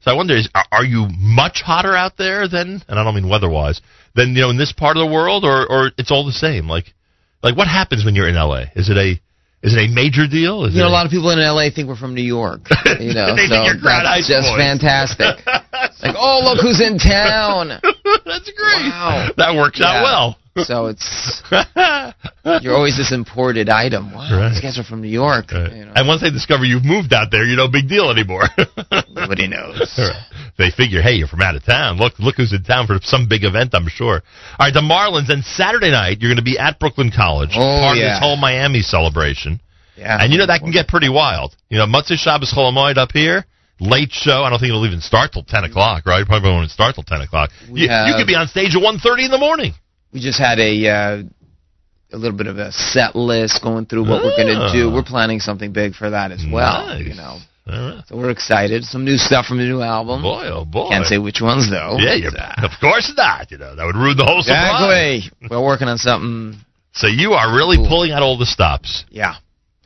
[0.00, 3.28] So I wonder, is, are, you much hotter out there than, and I don't mean
[3.28, 3.80] weather-wise,
[4.14, 6.68] than you know in this part of the world, or or it's all the same?
[6.68, 6.94] Like,
[7.42, 8.66] like what happens when you're in LA?
[8.76, 9.18] Is it a
[9.66, 10.64] is it a major deal?
[10.66, 12.60] Is You know, a lot of people in LA think we're from New York.
[13.00, 14.60] You know, They so think that's just boys.
[14.62, 15.42] fantastic.
[16.02, 17.68] like, oh, look who's in town.
[18.24, 18.88] That's great.
[18.88, 19.28] Wow.
[19.36, 19.86] That works Yeah.
[20.00, 20.36] out well.
[20.64, 21.42] So it's
[22.62, 24.12] you're always this imported item.
[24.12, 24.48] Wow, Right.
[24.50, 25.52] these guys are from New York.
[25.52, 25.72] Right.
[25.72, 28.44] You know, And once they discover you've moved out there, you're no big deal anymore.
[29.10, 29.98] nobody knows.
[30.58, 31.98] they figure, hey, you're from out of town.
[31.98, 34.22] Look, look who's in town for some big event, I'm sure.
[34.58, 35.30] All right, the Marlins.
[35.30, 38.36] And Saturday night, you're going to be at Brooklyn College, Oh, part of this whole
[38.36, 39.60] Miami celebration.
[39.96, 40.18] Yeah.
[40.20, 41.56] And you know that can get pretty wild.
[41.70, 43.46] You know, Motzei Shabbos Chol Hamoed up here,
[43.80, 44.42] late show.
[44.42, 46.24] I don't think it'll even start till 10 o'clock, right?
[46.26, 47.50] Probably won't start till 10 o'clock.
[47.68, 49.72] You, you could be on stage at 1.30 in the morning.
[50.12, 51.22] We just had a uh,
[52.12, 54.88] a little bit of a set list going through what we're going to do.
[54.88, 54.94] Ah.
[54.94, 56.86] We're planning something big for that as well.
[56.86, 57.06] Nice.
[57.06, 58.02] You know, right.
[58.06, 58.84] so we're excited.
[58.84, 60.22] Some new stuff from the new album.
[60.22, 60.88] Boy, oh boy.
[60.90, 61.96] Can't say which ones though.
[61.98, 63.50] Yeah, you're, of course not.
[63.50, 65.24] You know, that would ruin the whole surprise.
[65.24, 65.48] Exactly.
[65.50, 66.60] We're working on something.
[66.92, 67.88] So you are really Cool.
[67.88, 69.04] pulling out all the stops.
[69.10, 69.34] Yeah.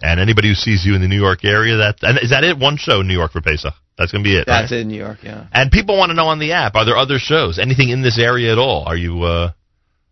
[0.03, 2.57] And anybody who sees you in the New York area, that and is that it?
[2.57, 3.75] One show in New York for Pesach.
[3.99, 4.47] That's going to be it.
[4.47, 4.79] That's right?
[4.79, 5.19] it in New York.
[5.23, 5.47] Yeah.
[5.53, 7.59] And people want to know on the app: Are there other shows?
[7.59, 8.85] Anything in this area at all?
[8.87, 9.23] Are you?
[9.25, 9.53] uh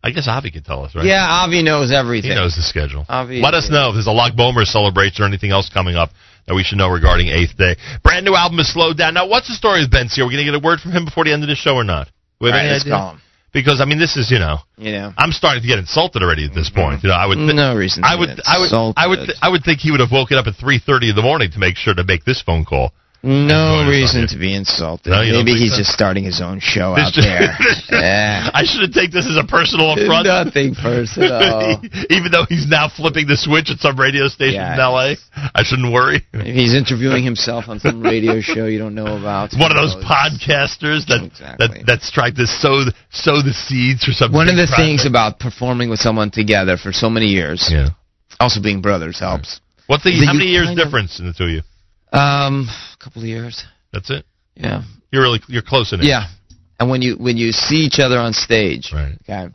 [0.02, 1.05] I guess Avi could tell us, right?
[1.05, 1.27] Yeah.
[1.27, 2.31] Avi knows everything.
[2.31, 3.05] he knows the schedule.
[3.09, 6.10] Avi, Let us know if there's a Lag BaOmer celebration or anything else coming up
[6.47, 7.77] that we should know regarding Eighth Day.
[8.02, 9.15] Brand new album is slowed down.
[9.15, 10.25] Now, what's the story with Ben here?
[10.25, 11.75] Are we going to get a word from him before the end of the show
[11.75, 12.09] or not?
[12.41, 12.94] We have right, any let's idea?
[12.94, 13.20] call him.
[13.52, 14.59] Because I mean, this is you know.
[14.77, 15.12] You know.
[15.17, 17.02] I'm starting to get insulted already at this point.
[17.02, 19.18] You know, I would thi- No reason to I would get I would I would
[19.27, 21.59] th- I would think he would have woken up at 3:30 in the morning to
[21.59, 22.93] make sure to make this phone call.
[23.22, 25.10] No reason to be insulted.
[25.10, 25.78] No, Maybe he's so?
[25.78, 27.50] just starting his own show out there.
[27.90, 28.48] yeah.
[28.55, 30.26] I shouldn't take this as a personal affront.
[30.26, 31.82] Nothing personal.
[32.10, 34.74] Even though he's now flipping the switch at some radio station Yeah.
[34.74, 36.22] in L.A., I shouldn't worry.
[36.32, 39.50] Maybe he's interviewing himself on some radio show you don't know about.
[39.58, 40.05] One of those knows?
[40.05, 41.66] podcasters that Exactly.
[41.66, 44.32] that that's trying to sow the, sow the seeds for some.
[44.32, 47.88] One of the things about performing with someone together for so many years, yeah.
[48.38, 49.60] also being brothers helps.
[49.88, 51.62] What's the how many years difference in the two of you?
[52.10, 52.68] Um,
[53.09, 53.65] couple of years.
[53.93, 54.27] That's it.
[54.55, 54.83] Yeah.
[55.11, 56.07] You're really you're close in it.
[56.07, 56.27] Yeah.
[56.78, 59.49] And when you when you see each other on stage, okay,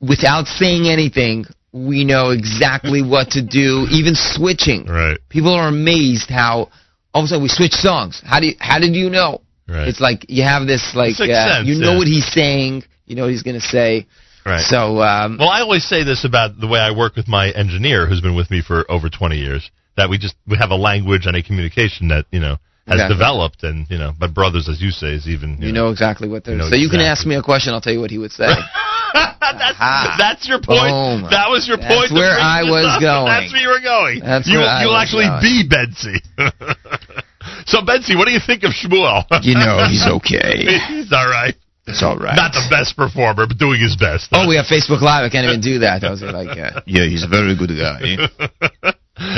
[0.00, 4.86] without saying anything, we know exactly what to do, even switching.
[4.86, 5.18] Right.
[5.30, 6.70] People are amazed how
[7.14, 8.20] all of a sudden we switch songs.
[8.24, 9.40] How do you, how did you know?
[9.66, 9.88] Right.
[9.88, 11.98] It's like you have this like uh, you know yeah.
[11.98, 14.06] what he's saying, you know what he's going to say.
[14.44, 14.60] Right.
[14.60, 18.06] So um, Well, I always say this about the way I work with my engineer,
[18.06, 21.26] who's been with me for over 20 years, that we just we have a language
[21.26, 23.14] and a communication that you know has Exactly.
[23.20, 26.44] developed, and you know, but brothers, as you say, is even you know exactly what
[26.44, 26.54] they're.
[26.54, 28.32] You know so you can ask me a question, I'll tell you what he would
[28.32, 28.48] say.
[29.12, 30.88] That's your point.
[30.88, 31.28] Boom.
[31.28, 32.12] That was your That's point.
[32.12, 33.00] where I was up.
[33.00, 33.28] going.
[33.28, 34.20] That's where you were going.
[34.20, 35.44] That's you, where you'll actually going.
[35.44, 36.16] be Bensi.
[37.68, 39.24] so Bensi, what do you think of Shmuel?
[39.42, 40.78] You know he's okay.
[40.88, 41.54] he's all right.
[41.88, 42.36] It's all right.
[42.36, 44.28] Not the best performer, but doing his best.
[44.32, 45.24] Oh, we have Facebook Live.
[45.24, 46.04] I can't even do that.
[46.04, 48.28] I was like, uh, yeah, he's a very good guy.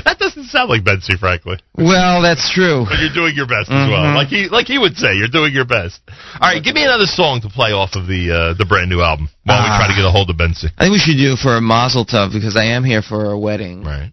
[0.04, 1.56] That doesn't sound like Bensi, frankly.
[1.74, 2.84] well, that's true.
[2.88, 4.04] But you're doing your best as well.
[4.04, 4.14] Mhm.
[4.14, 6.00] Like he like he would say, you're doing your best.
[6.40, 9.00] All right, give me another song to play off of the uh, the brand new
[9.00, 9.78] album while we Ah.
[9.78, 10.68] try to get a hold of Bensi.
[10.76, 13.38] I think we should do for a Mazel Tov because I am here for a
[13.38, 13.82] wedding.
[13.84, 14.12] Right.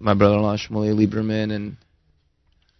[0.00, 1.76] My brother-in-law Shmuley Lieberman and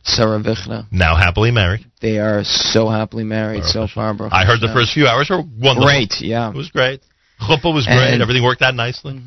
[0.03, 0.87] Sarah Vichna.
[0.91, 1.85] Now happily married.
[2.01, 4.13] They are so happily married so far.
[4.15, 5.85] Baruch I heard the first few hours were wonderful.
[5.87, 6.51] Great, yeah.
[6.51, 7.01] It was great.
[7.41, 7.97] Chuppah was great.
[7.97, 8.23] And- Mm-hmm.
[8.23, 9.21] Everything worked out nicely.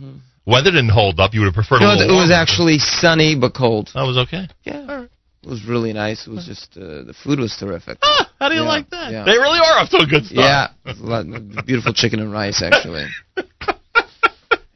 [0.47, 1.33] Weather didn't hold up.
[1.33, 2.33] You would have preferred No, it was warmer.
[2.33, 3.91] actually sunny but cold.
[3.93, 4.47] That was okay.
[4.63, 5.03] Yeah.
[5.43, 6.25] It was really nice.
[6.25, 7.99] It was just uh, the food was terrific.
[8.01, 9.11] Ah, how do you Yeah, like that?
[9.11, 9.23] yeah.
[9.25, 10.39] They really are up to a good start.
[10.39, 13.05] Yeah, it was a lot- beautiful chicken and rice actually.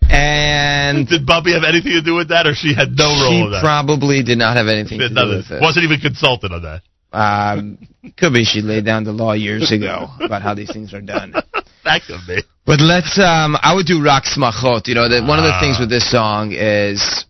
[0.09, 3.41] and Did Bubby have anything to do with that, or she had no role she
[3.45, 3.61] in that?
[3.63, 5.61] probably did not have anything to do with it.
[5.61, 6.81] Wasn't even consulted on that.
[7.13, 7.77] Um,
[8.17, 11.33] could be she laid down the law years ago about how these things are done.
[11.83, 12.41] That could be.
[12.65, 13.17] But let's.
[13.19, 14.87] Um, I would do Rak Smachot.
[14.87, 15.59] You know, that one of the Ah.
[15.59, 17.25] things with this song is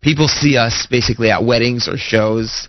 [0.00, 2.68] people see us basically at weddings or shows,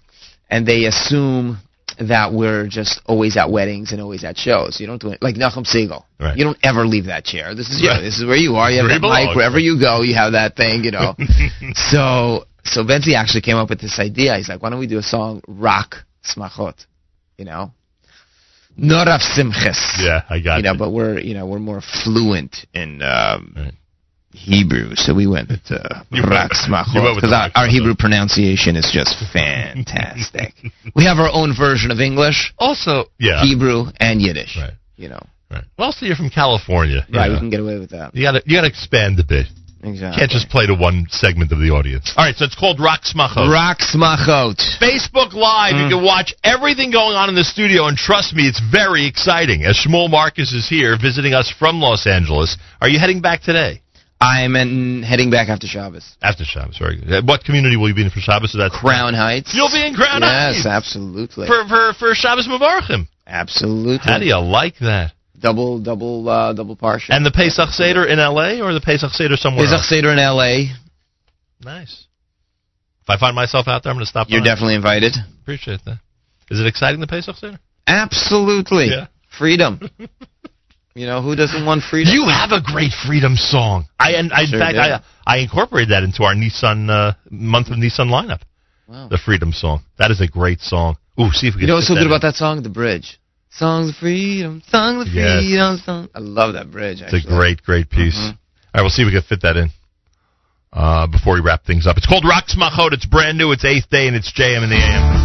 [0.49, 1.59] and they assume
[1.99, 4.79] that we're just always at weddings and always at shows.
[4.79, 6.03] You don't do it like Nachum Segal.
[6.19, 6.37] Right.
[6.37, 7.55] You don't ever leave that chair.
[7.55, 7.89] This is you.
[7.89, 8.01] Right.
[8.01, 8.69] This is where you are.
[8.71, 10.01] You have Where that mic wherever you go.
[10.01, 10.83] You have that thing.
[10.83, 11.15] You know.
[11.73, 14.35] so so Bensi actually came up with this idea.
[14.37, 16.85] He's like, why don't we do a song Rak Smachot?
[17.37, 17.71] You know.
[18.79, 23.01] Norav Simches Yeah, I got you know, but we're you know we're more fluent in
[23.01, 23.71] um,
[24.33, 27.49] Hebrew, so we went with uh, You went- Rak you went Smachot with because our,
[27.55, 30.53] our Hebrew pronunciation is just fantastic.
[30.95, 33.41] we have our own version of English, Also, yeah.
[33.43, 34.57] Hebrew, and Yiddish.
[34.57, 34.73] Right.
[34.97, 35.19] You know,
[35.51, 35.63] Right.
[35.77, 37.05] Well, also you're from California.
[37.07, 37.27] you right?
[37.27, 37.33] know.
[37.35, 38.15] We can get away with that.
[38.15, 39.45] You gotta you gotta expand a bit.
[39.85, 40.19] Exactly.
[40.19, 42.13] Can't just play to one segment of the audience.
[42.17, 43.45] All right, so it's called Rak Smachot.
[43.51, 44.57] Rak Smachot.
[44.81, 45.89] Facebook Live, you mm.
[45.97, 49.63] can watch everything going on in the studio, and trust me, it's very exciting.
[49.63, 53.81] As Shmuel Marcus is here visiting us from Los Angeles, are you heading back today?
[54.19, 56.15] I'm in, heading back after Shabbos.
[56.21, 57.27] After Shabbos, very good.
[57.27, 58.51] What community will you be in for Shabbos?
[58.51, 59.53] Is that Crown Heights.
[59.53, 60.57] You'll be in Crown yes, Heights.
[60.57, 61.47] Yes, absolutely.
[61.47, 63.07] for for for Shabbos Mavarchim.
[63.27, 63.99] absolutely.
[64.01, 65.11] How do you like that?
[65.45, 67.13] Double double uh, double partial?
[67.13, 68.61] And the Pesach Seder in L.A.
[68.61, 69.89] or the Pesach Seder somewhere Pesach else?
[69.89, 70.73] Seder in L.A.
[71.63, 72.07] Nice.
[73.03, 74.27] If I find myself out there, I'm going to stop.
[74.29, 74.45] You're by.
[74.45, 75.13] definitely invited.
[75.43, 75.99] Appreciate that.
[76.49, 77.59] Is it exciting the Pesach Seder?
[77.85, 78.87] Absolutely.
[78.87, 79.07] Yeah.
[79.37, 79.79] Freedom.
[80.95, 82.13] you know, who doesn't want freedom?
[82.13, 83.85] You have a great freedom song.
[83.99, 84.77] I and I, Sure in fact.
[84.77, 88.41] I I incorporated that into our Nissan uh, month of Nissan lineup.
[88.87, 89.07] Wow.
[89.09, 89.81] The freedom song.
[89.97, 90.97] That is a great song.
[91.19, 91.61] Ooh, see if we can.
[91.61, 92.07] You know what's so good in.
[92.07, 92.61] about that song?
[92.63, 93.19] The bridge.
[93.57, 95.39] Songs of freedom, songs of yes.
[95.39, 96.09] freedom, song.
[96.13, 97.01] I love that bridge.
[97.01, 97.19] Actually.
[97.19, 98.17] It's a great, great piece.
[98.17, 98.35] Mm-hmm.
[98.35, 99.69] All right, we'll see if we can fit that in
[100.73, 101.95] uh, before we wrap things up.
[101.95, 102.91] It's called Rak Smachot.
[102.91, 103.53] It's brand new.
[103.53, 105.15] It's eighth day, and it's JM in the AM.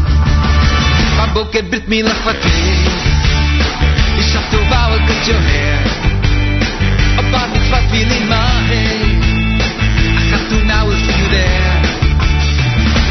[10.30, 11.80] החתונה הוא סיודר.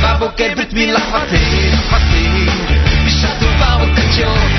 [0.04, 2.48] בבוקר ברית מילה חפים, חפים,
[3.06, 4.59] בשעה טובה הוא קצ'ור.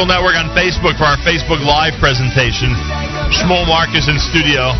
[0.00, 2.72] Network on Facebook for our Facebook Live presentation.
[3.28, 4.72] Shmuel Marcus in studio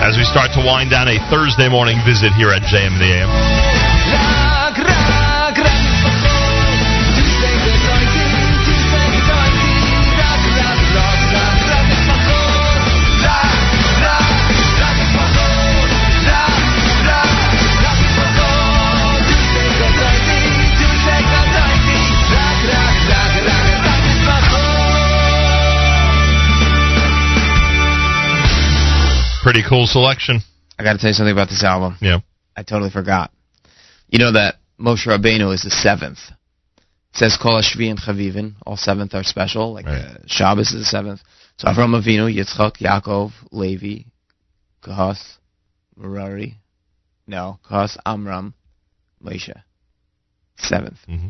[0.00, 3.63] as we start to wind down a Thursday morning visit here at JM the AM.
[29.54, 30.40] Pretty cool selection.
[30.80, 31.96] I got to tell you something about this album.
[32.00, 32.18] Yeah.
[32.56, 33.30] I totally forgot.
[34.08, 36.18] You know that Moshe Rabbeinu is the seventh.
[36.78, 37.64] It says Kol and
[37.96, 38.54] Chavivin.
[38.66, 39.72] All seventh are special.
[39.72, 41.20] Like uh, Shabbos is the seventh.
[41.58, 44.06] So Avram Avinu, Yitzchak, Yaakov, Levi,
[44.82, 45.22] Kahas,
[45.96, 46.56] Merari.
[47.28, 48.54] No, Kahas, Amram,
[49.22, 49.54] Moshe.
[50.58, 51.28] 7th Mm-hmm.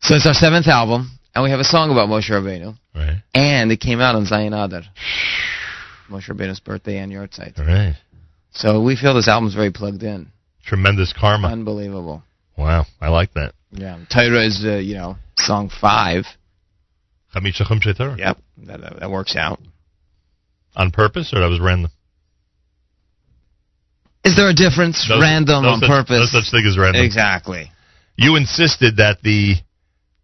[0.00, 2.76] So it's our seventh album, and we have a song about Moshe Rabbeinu.
[2.96, 3.22] Right.
[3.32, 4.82] And it came out on Zayin Adar.
[6.10, 7.58] Moshe Rabbeinu's birthday and yahrzeit.
[7.58, 7.96] All right.
[8.52, 10.28] So we feel this album's very plugged in.
[10.64, 11.48] Tremendous karma.
[11.48, 12.22] Unbelievable.
[12.56, 12.86] Wow.
[13.00, 13.52] I like that.
[13.70, 13.98] Yeah.
[14.10, 16.24] Torah is, uh, you know, song five.
[17.34, 18.16] Chamisha Chumshe Torah.
[18.18, 18.38] Yep.
[18.66, 19.60] That, that, that works out.
[20.74, 21.90] On purpose or that was random?
[24.24, 25.08] Is there a difference?
[25.08, 26.30] Random no on such- purpose?
[26.32, 27.04] No such thing as random.
[27.04, 27.70] Exactly.
[28.16, 29.56] You insisted that the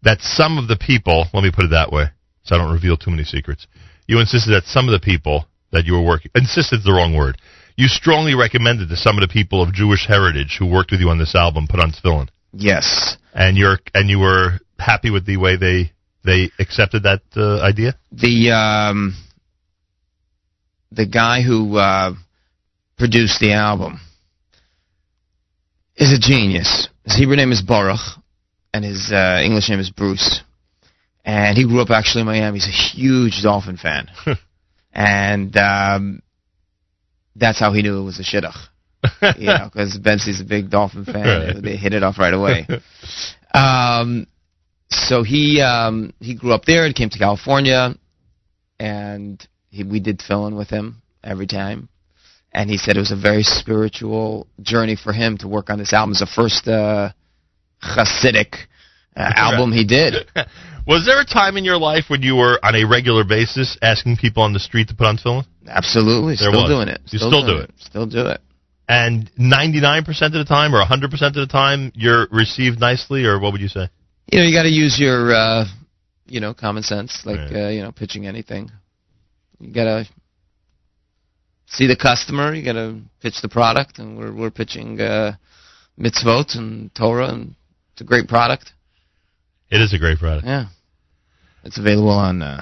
[0.01, 2.05] that some of the people, let me put it that way,
[2.43, 3.67] so I don't reveal too many secrets.
[4.07, 7.13] You insisted that some of the people that you were working insisted is the wrong
[7.15, 7.37] word.
[7.75, 11.09] You strongly recommended to some of the people of Jewish heritage who worked with you
[11.09, 13.17] on this album put on tefillin, Yes.
[13.33, 15.91] and you're and you were happy with the way they
[16.23, 17.95] they accepted that uh, idea.
[18.11, 19.15] The um,
[20.91, 22.13] the guy who uh,
[22.97, 23.99] produced the album
[25.95, 26.87] is a genius.
[27.05, 27.99] His Hebrew name is Baruch,
[28.73, 30.41] and his uh, English name is Bruce.
[31.25, 32.59] And he grew up actually in Miami.
[32.59, 34.07] He's a huge Dolphin fan,
[34.93, 36.21] and um,
[37.35, 38.55] that's how he knew it was a shidduch.
[39.37, 41.25] you know, because Bensi's a big Dolphin fan.
[41.25, 41.61] Right.
[41.61, 42.67] They hit it off right away.
[43.55, 44.25] Um,
[44.89, 47.95] so he um, he grew up there and came to California,
[48.79, 51.89] and he, we did fill in with him every time.
[52.51, 55.93] And he said it was a very spiritual journey for him to work on this
[55.93, 56.13] album.
[56.13, 57.11] It's the first uh,
[57.79, 58.55] Hasidic
[59.15, 60.15] uh, album he did.
[60.85, 64.17] Was there a time in your life when you were on a regular basis asking
[64.17, 65.45] people on the street to put on tefillin?
[65.67, 66.69] Absolutely, There still was.
[66.69, 67.01] doing it.
[67.07, 67.71] You still do doing it.
[67.77, 68.41] Still do it.
[68.89, 73.53] And 99% of the time, or 100% of the time, you're received nicely, or what
[73.53, 73.87] would you say?
[74.29, 75.65] You know, you got to use your, uh,
[76.25, 78.69] you know, common sense, like uh, you know, pitching anything.
[79.59, 80.05] You got to
[81.67, 82.53] see the customer.
[82.53, 85.33] You got to pitch the product, and we're we're pitching uh,
[85.97, 87.55] mitzvot and Torah, and
[87.93, 88.73] it's a great product.
[89.73, 90.45] It is a great product.
[90.45, 90.69] Yeah,
[91.63, 92.43] it's available on.
[92.43, 92.61] Uh,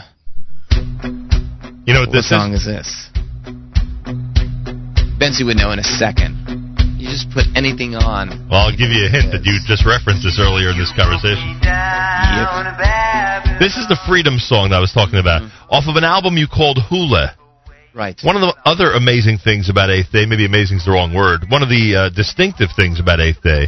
[1.83, 2.63] You know what what this song is?
[2.63, 2.87] is this?
[5.19, 6.39] Bensi would know in a second.
[6.95, 8.29] You just put anything on.
[8.47, 11.59] Well, I'll give you a hint that you just referenced this earlier in this conversation.
[13.59, 16.47] This is the Freedom song that I was talking about, off of an album you
[16.47, 17.35] called Hula.
[17.93, 18.15] Right.
[18.23, 21.51] One of the other amazing things about Eighth Day, maybe amazing is the wrong word,
[21.51, 23.67] one of the uh, distinctive things about Eighth Day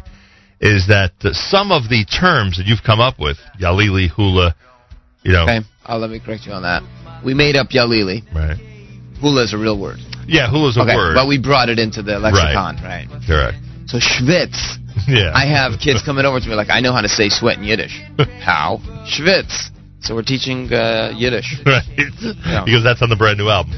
[0.63, 4.55] is that uh, some of the terms that you've come up with, Yalili, Hula,
[5.21, 5.43] you know.
[5.43, 6.81] Okay, oh, let me correct you on that.
[7.23, 8.23] We made up Yalili.
[8.33, 8.55] Right.
[9.19, 9.99] Hula is a real word.
[10.25, 11.15] Yeah, hula is a okay, word.
[11.15, 13.07] but we brought it into the lexicon, right?
[13.27, 13.59] Correct.
[13.87, 14.79] So schwitz.
[15.07, 15.35] Yeah.
[15.35, 17.65] I have kids coming over to me like, I know how to say sweat in
[17.65, 17.99] Yiddish.
[18.39, 18.79] how?
[19.03, 19.67] Schwitz.
[19.99, 21.59] So we're teaching uh, Yiddish.
[21.65, 21.83] Right.
[21.97, 22.63] Yeah.
[22.63, 23.75] Because that's on the brand new album.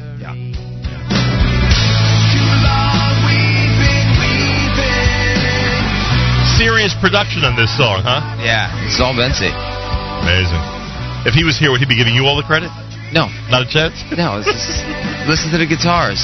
[6.85, 8.21] Serious production on this song, huh?
[8.45, 9.49] Yeah, it's all Bensi.
[10.21, 10.61] Amazing.
[11.25, 12.69] If he was here, would he be giving you all the credit?
[13.09, 13.25] No.
[13.49, 13.97] Not a chance?
[14.13, 14.85] No, it's just,
[15.25, 16.21] listen to the guitars.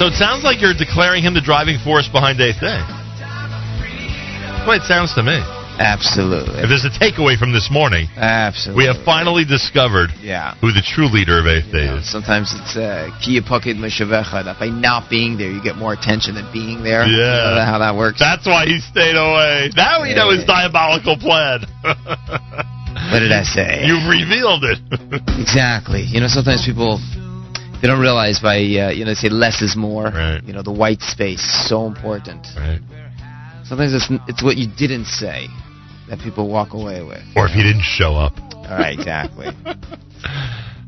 [0.00, 2.80] So it sounds like you're declaring him the driving force behind Eighth Day.
[2.80, 5.44] That's the way it sounds to me.
[5.78, 6.60] Absolutely.
[6.62, 8.84] If there's a takeaway from this morning, Absolutely.
[8.84, 10.54] we have finally discovered Yeah.
[10.60, 12.10] who the true leader of Day is.
[12.10, 16.34] Sometimes it's uh, Ki Yipaked Moshavecha, that by not being there, you get more attention
[16.34, 17.04] than being there.
[17.06, 17.50] Yeah.
[17.50, 18.18] You know how that works.
[18.18, 19.70] That's why he stayed away.
[19.76, 21.64] Now we know his diabolical plan.
[23.12, 23.84] What did I say?
[23.86, 24.80] You've revealed it.
[25.38, 26.02] Exactly.
[26.02, 26.98] You know, sometimes people
[27.80, 30.04] they don't realize by uh, you know they say less is more.
[30.04, 30.42] Right.
[30.42, 32.46] You know, the white space is so important.
[32.56, 32.80] Right.
[33.64, 35.46] Sometimes it's it's what you didn't say
[36.08, 37.22] that people walk away with.
[37.36, 38.34] or if he didn't show up.
[38.54, 39.48] All right, exactly.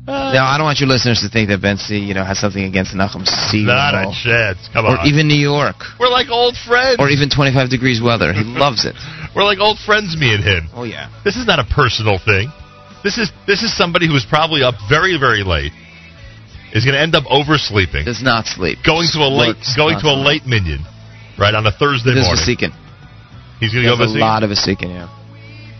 [0.09, 2.63] Uh, now, I don't want your listeners to think that Bensi, you know, has something
[2.65, 3.69] against Nachum Segal.
[3.69, 4.57] Not a chance.
[4.73, 4.97] Come on.
[4.97, 5.77] or even New York.
[6.01, 6.97] We're like old friends.
[6.97, 8.33] Or even 25 degrees weather.
[8.33, 8.97] He loves it.
[9.35, 10.65] We're like old friends, me and him.
[10.73, 11.13] Oh yeah.
[11.23, 12.49] This is not a personal thing.
[13.03, 15.73] This is this is somebody who's probably up very very late.
[16.73, 18.05] Is going to end up oversleeping.
[18.05, 18.79] Does not sleep.
[18.81, 20.81] Going to a late going to a late minyan,
[21.37, 22.33] right on a Thursday morning.
[22.33, 22.73] Vasikin.
[23.59, 25.07] He's going to go Does a lot of Vasikin, yeah.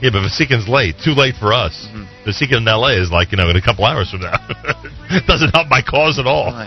[0.01, 0.95] Yeah, but Vasikin's late.
[1.03, 1.87] Too late for us.
[1.91, 2.29] Mm-hmm.
[2.29, 3.01] Vasikin in L.A.
[3.01, 4.37] is like you know in a couple hours from now.
[5.27, 6.53] Doesn't help my cause at all.
[6.55, 6.65] Uh,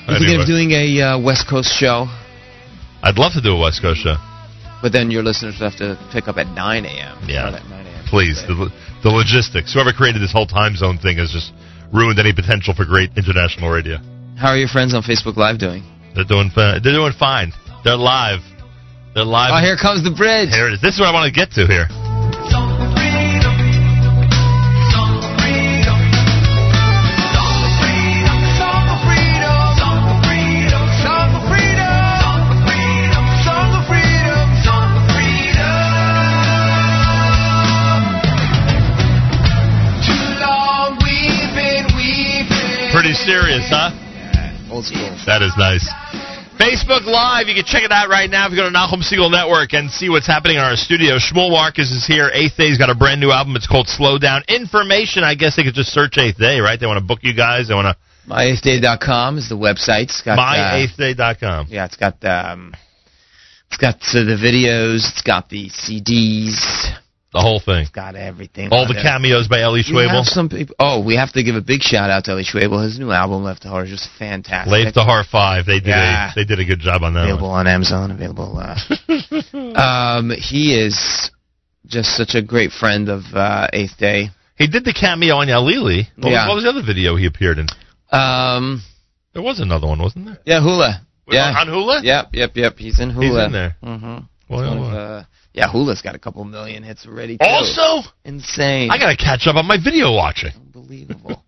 [0.08, 0.42] You thinking anyway.
[0.42, 2.06] of doing a uh, West Coast show?
[3.02, 4.14] I'd love to do a West Coast show.
[4.82, 7.18] But then your listeners would have to pick up at 9 a.m.
[7.26, 7.48] Yeah.
[7.50, 8.04] At 9 a.m.
[8.06, 8.70] Please, the,
[9.02, 9.74] the logistics.
[9.74, 11.52] Whoever created this whole time zone thing has just
[11.92, 13.98] ruined any potential for great international radio.
[14.38, 15.82] How are your friends on Facebook Live doing?
[16.14, 16.80] They're doing fine.
[16.82, 17.52] They're doing fine.
[17.84, 18.40] They're live.
[19.14, 19.50] They're live.
[19.54, 20.50] Oh, here comes the bridge.
[20.50, 20.80] Here it is.
[20.80, 21.86] This is what I want to get to here.
[42.92, 43.94] Pretty serious, huh?
[44.72, 45.16] Old school.
[45.24, 45.86] That is nice.
[46.58, 49.30] Facebook Live, you can check it out right now if you go to Nachum Segal
[49.30, 51.16] Network and see what's happening in our studio.
[51.16, 52.30] Shmuel Marcus is here.
[52.34, 53.54] Eighth Day's got a brand new album.
[53.54, 54.42] It's called Slow Down.
[54.48, 56.78] Information, I guess they could just search Eighth Day, right?
[56.78, 57.68] They want to book you guys.
[57.68, 57.96] They want to
[58.28, 60.04] MyEighthDay.com is the website.
[60.04, 61.68] It's got uh, myeighthday.com.
[61.70, 62.74] Yeah, it's got um,
[63.68, 65.08] it's got uh, the videos.
[65.08, 66.58] It's got the CDs.
[67.32, 67.82] The whole thing.
[67.82, 68.70] It's got everything.
[68.72, 69.02] All the there.
[69.02, 70.24] cameos by Ellie We Schwabel.
[70.24, 70.74] some people.
[70.78, 72.82] Oh, we have to give a big shout out to Eli Schwebel.
[72.82, 74.72] His new album, Left to Heart, is just fantastic.
[74.72, 75.66] Left to Har 5.
[75.66, 76.30] They did Yeah.
[76.32, 77.66] a they did a good job on that available one.
[77.66, 78.10] on Amazon.
[78.12, 78.56] Available.
[78.56, 78.78] Uh,
[79.78, 81.30] um, he is
[81.86, 84.30] just such a great friend of uh, Eighth Day.
[84.56, 86.06] He did the cameo on Yalili.
[86.16, 86.44] What, Yeah.
[86.44, 87.66] was, what was the other video he appeared in?
[88.10, 88.82] Um,
[89.34, 90.38] There was another one, wasn't there?
[90.46, 91.02] yeah, Hula.
[91.30, 92.00] Yeah, it on Hula?
[92.02, 92.78] Yep, yep, yep.
[92.78, 93.26] He's in Hula.
[93.26, 93.76] He's in there.
[93.84, 94.18] Mm-hmm.
[94.48, 95.24] Well, uh,
[95.58, 97.36] yeah, Hula's got a couple million hits already.
[97.38, 97.44] Too.
[97.46, 98.90] Also, insane.
[98.90, 100.52] I got to catch up on my video watching.
[100.56, 101.42] Unbelievable.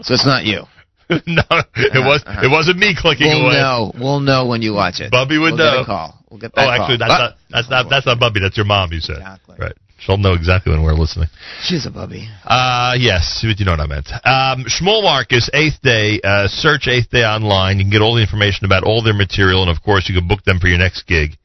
[0.00, 0.62] so it's not you.
[1.10, 1.42] no,
[1.76, 3.36] it was it wasn't me clicking away.
[3.36, 3.54] we'll away.
[3.60, 3.92] know.
[3.98, 5.10] We'll know when you watch it.
[5.10, 5.72] Bubby would we'll know.
[5.78, 6.18] Get a call.
[6.30, 7.08] We'll get that Oh, actually, call.
[7.08, 8.40] that's Ah, not that's not that's not Bubby.
[8.40, 8.90] That's your mom.
[8.92, 9.18] You said
[9.58, 9.74] right.
[9.98, 11.28] She'll know exactly when we're listening.
[11.62, 12.28] She's a bubby.
[12.44, 14.08] Uh, yes, but you know what I meant.
[14.24, 16.20] Um, Shmuel Marcus, Eighth Day.
[16.22, 17.78] Uh, search Eighth Day online.
[17.78, 20.28] You can get all the information about all their material, and of course, you can
[20.28, 21.36] book them for your next gig.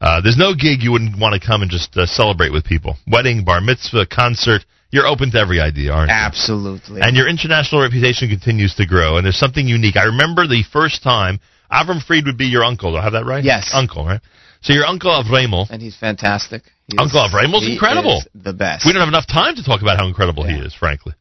[0.00, 2.96] Uh, there's no gig you wouldn't want to come and just uh, celebrate with people.
[3.06, 4.64] Wedding, bar mitzvah, concert.
[4.90, 6.14] You're open to every idea, aren't you?
[6.14, 7.02] Absolutely.
[7.02, 9.96] And your international reputation continues to grow, and there's something unique.
[9.96, 12.92] I remember the first time Avram Fried would be your uncle.
[12.92, 13.44] Do I have that right?
[13.44, 13.70] Yes.
[13.74, 14.20] Uncle, right?
[14.62, 15.68] So your uncle Avremel.
[15.70, 16.62] And he's fantastic.
[16.86, 18.22] He Uncle Avremel's he incredible.
[18.34, 18.86] the best.
[18.86, 21.12] We don't have enough time to talk about how incredible he is, frankly.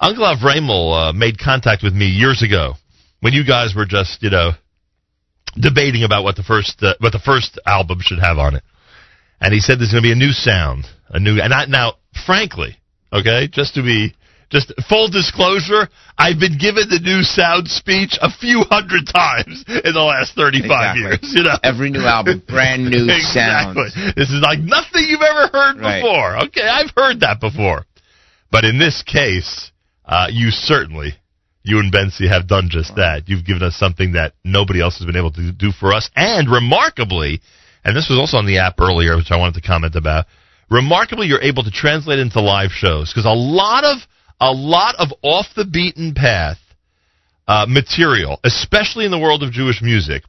[0.00, 2.74] Uncle Avremel uh, made contact with me years ago
[3.20, 4.52] when you guys were just, you know,
[5.60, 8.62] debating about what the first uh, what the first album should have on it.
[9.40, 11.94] And he said there's going to be a new sound, a new and I, now,
[12.26, 12.76] frankly,
[13.12, 14.14] okay, just to be
[14.50, 19.92] just full disclosure, I've been given the new sound speech a few hundred times in
[19.92, 21.00] the last 35 Exactly.
[21.02, 21.58] years, you know.
[21.62, 23.90] Every new album, brand new exactly.
[23.90, 24.14] sound.
[24.16, 26.00] This is like nothing you've ever heard Right.
[26.00, 26.38] before.
[26.48, 27.84] Okay, I've heard that before.
[28.50, 29.70] But in this case,
[30.06, 31.12] uh, you certainly,
[31.62, 33.28] you and Bensi have done just that.
[33.28, 36.10] You've given us something that nobody else has been able to do for us.
[36.16, 37.40] And remarkably,
[37.84, 40.26] and this was also on the app earlier, which I wanted to comment about,
[40.70, 43.12] remarkably, you're able to translate into live shows.
[43.12, 43.98] Because a lot of,
[44.40, 46.58] a lot of off the beaten path
[47.46, 50.22] uh, material, especially in the world of Jewish music,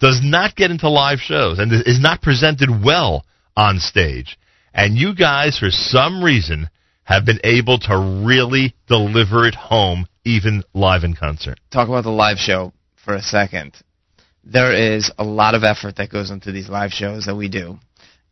[0.00, 3.24] does not get into live shows and is not presented well
[3.56, 4.38] on stage.
[4.72, 6.70] And you guys, for some reason,
[7.10, 11.58] have been able to really deliver it home, even live in concert.
[11.72, 12.72] Talk about the live show
[13.04, 13.74] for a second.
[14.44, 17.78] There is a lot of effort that goes into these live shows that we do.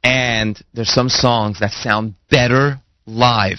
[0.05, 3.59] And there's some songs that sound better live.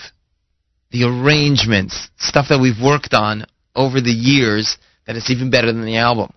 [0.92, 5.86] The arrangements, stuff that we've worked on over the years, that it's even better than
[5.86, 6.32] the album.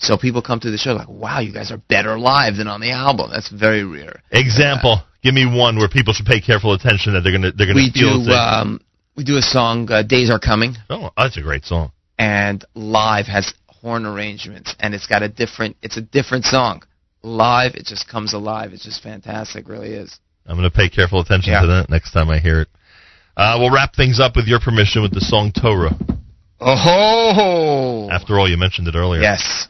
[0.00, 2.80] So people come to the show like, wow, you guys are better live than on
[2.80, 3.30] the album.
[3.32, 4.22] That's very rare.
[4.30, 5.02] Example.
[5.22, 7.90] Give me one where people should pay careful attention that they're gonna they're gonna We
[7.90, 8.24] feel.
[8.24, 8.80] do um,
[9.16, 11.90] we do a song, uh, "Days Are Coming," oh, that's a great song.
[12.20, 15.76] and live has horn arrangements, and it's got a different.
[15.82, 16.84] It's a different song.
[17.24, 18.72] Live, it just comes alive.
[18.72, 19.68] It's just fantastic.
[19.68, 20.16] Really is.
[20.46, 21.62] I'm going to pay careful attention Yeah.
[21.62, 22.68] to that next time I hear it.
[23.36, 25.94] Uh, we'll wrap things up with your permission with the song Torah.
[26.60, 28.08] Oh!
[28.10, 29.20] After all, you mentioned it earlier.
[29.20, 29.68] Yes.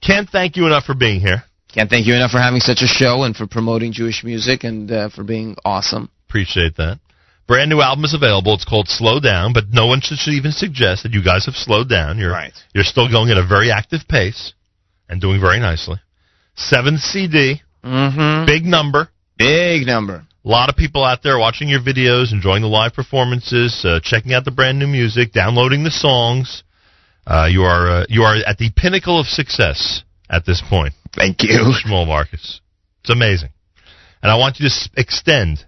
[0.00, 1.44] Can't thank you enough for being here.
[1.72, 4.90] Can't thank you enough for having such a show and for promoting Jewish music and
[4.90, 6.10] uh, for being awesome.
[6.28, 7.00] Appreciate that.
[7.46, 8.54] Brand new album is available.
[8.54, 11.54] It's called Slow Down, but no one should, should even suggest that you guys have
[11.56, 12.18] slowed down.
[12.18, 12.52] You're Right.
[12.74, 14.54] you're still going at a very active pace
[15.08, 15.96] and doing very nicely.
[16.54, 18.46] Seventh CD, Mm-hmm.
[18.46, 19.08] big number.
[19.36, 20.24] Big number.
[20.44, 24.32] A lot of people out there watching your videos, enjoying the live performances, uh, checking
[24.32, 26.62] out the brand new music, downloading the songs.
[27.26, 30.94] Uh, you are uh, you are at the pinnacle of success at this point.
[31.14, 31.72] Thank you.
[31.84, 32.60] Shmuel Marcus.
[33.00, 33.50] It's amazing.
[34.22, 35.64] And I want you to s- extend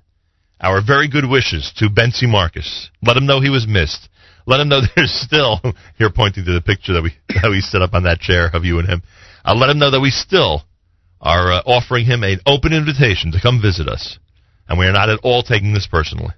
[0.60, 2.90] our very good wishes to Bensi Marcus.
[3.02, 4.08] Let him know he was missed.
[4.46, 5.60] Let him know there's still,
[5.98, 8.64] here pointing to the picture that we, that we set up on that chair of
[8.64, 9.02] you and him.
[9.44, 10.62] Uh, let him know that we still
[11.20, 14.18] are uh, offering him an open invitation to come visit us.
[14.68, 16.34] And we are not at all taking this personally.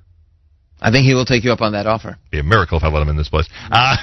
[0.80, 2.18] I think he will take you up on that offer.
[2.30, 3.48] Be a miracle if I let him in this place.
[3.70, 3.96] Uh,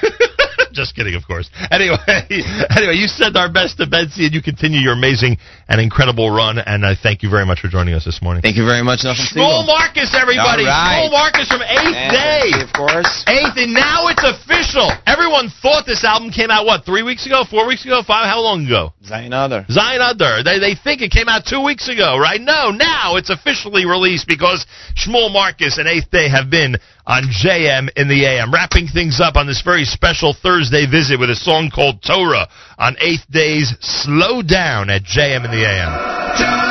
[0.76, 1.50] just kidding, of course.
[1.72, 1.98] Anyway,
[2.76, 5.38] anyway, you send our best to Bensi, and you continue your amazing
[5.68, 6.60] and incredible run.
[6.60, 8.44] And I thank you very much for joining us this morning.
[8.44, 10.68] Thank you very much, Shmuel Marcus, everybody.
[10.68, 11.08] All right.
[11.08, 12.46] Shmuel Marcus from Eighth And Day.
[12.62, 13.24] Of course.
[13.28, 14.92] Eighth, and now it's official.
[15.08, 18.28] Everyone thought this album came out what three weeks ago, four weeks ago, five?
[18.28, 18.94] How long ago?
[19.08, 19.66] Zayin Adar.
[19.72, 20.44] Zayin Adar.
[20.44, 22.42] They they think it came out two weeks ago, right?
[22.42, 26.76] No, now it's officially released because Shmuel Marcus and Eighth Day have been
[27.08, 31.30] on JM in the AM, wrapping things up on this very special Thursday visit with
[31.30, 36.65] a song called Torah on Eighth Day's Slow Down at JM in the AM.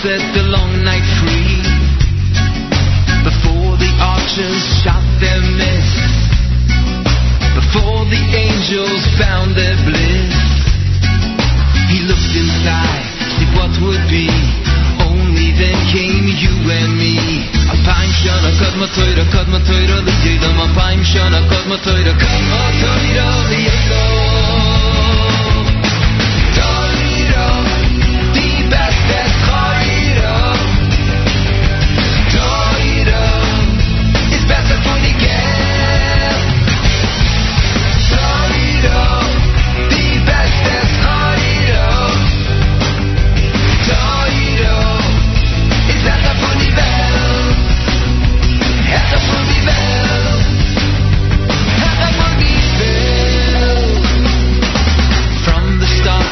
[0.00, 1.60] Set the long night free,
[3.20, 6.00] before the archers shot their mist,
[7.52, 10.32] before the angels found their bliss,
[11.92, 13.04] he looked inside,
[13.36, 14.24] see what would be.
[15.04, 17.44] Only then came you and me.
[17.68, 20.56] A Alpine shana kadma toira, kadma toira liyedam.
[20.64, 23.79] Alpine shana kadma toira, kadma toira liyedam.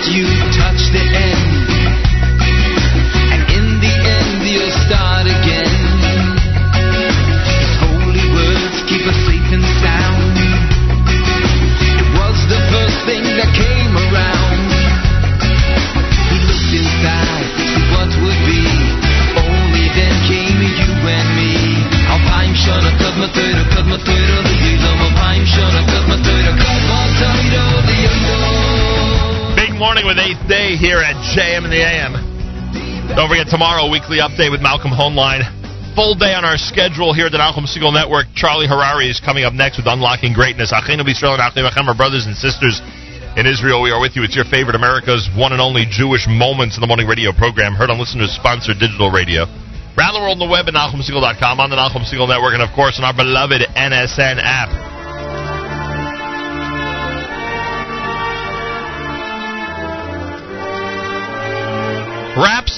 [0.07, 1.68] You touch the end,
[3.35, 5.75] and in the end you'll start again.
[7.59, 10.39] His holy words keep us safe and sound.
[11.99, 14.70] It was the first thing that came around.
[16.31, 18.65] He looked inside, see what would be.
[19.35, 21.55] Only then came you and me.
[22.59, 23.65] Shana kadma toira,
[29.78, 32.18] morning with Eighth Day here at JM in the AM.
[33.15, 35.47] Don't forget tomorrow, weekly update with Malcolm Hoenlein.
[35.94, 38.26] Full day on our schedule here at the Nachum Segal Network.
[38.34, 40.74] Charlie Harary is coming up next with Unlocking Greatness.
[40.74, 42.82] Achenu B'Yisrael and Achim Achem, our brothers and sisters
[43.39, 43.78] in Israel.
[43.78, 44.26] We are with you.
[44.26, 47.86] It's your favorite America's one and only Jewish Moments in the Morning radio program, heard
[47.86, 49.47] on listeners-sponsored digital radio.
[49.94, 52.74] Around the world on the web at NachumSegal.com, on the Nachum Segal Network, and of
[52.74, 54.98] course on our beloved NSN app.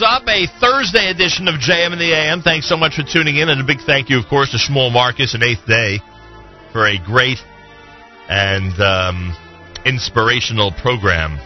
[0.03, 2.41] Up a Thursday edition of JM in the AM.
[2.41, 4.91] Thanks so much for tuning in, and a big thank you, of course, to Shmuel
[4.91, 5.99] Marcus and Eighth Day
[6.73, 7.39] for a great
[8.29, 9.37] and um,
[9.85, 11.39] inspirational program.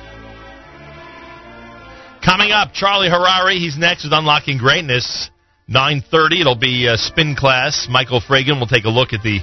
[2.24, 3.58] Coming up, Charlie Harary.
[3.58, 5.30] He's next with Unlocking Greatness.
[5.68, 7.88] 9.30, it'll be a spin class.
[7.90, 9.40] Michael Fragin will take a look at the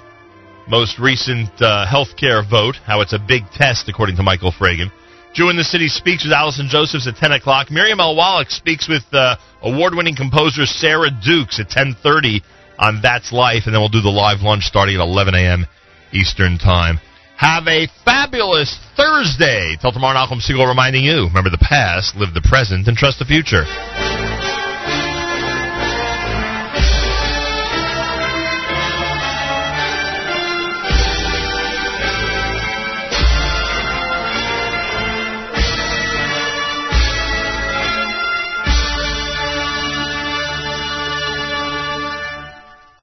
[0.70, 4.90] most recent uh, healthcare vote, how it's a big test, according to Michael Fragin.
[5.34, 7.72] Jew in the City speaks with Allison Josephs at 10 o'clock.
[7.72, 8.16] Miriam L.
[8.16, 12.42] Wallach speaks with uh, award-winning composer Sarah Dukes at 10.30
[12.78, 15.66] on That's Life, and then we'll do the live lunch starting at 11 a.m.
[16.12, 17.00] Eastern Time.
[17.38, 19.78] Have a fabulous Thursday.
[19.80, 23.26] Till tomorrow, Nachum Segal reminding you remember the past, live the present, and trust the
[23.26, 23.64] future.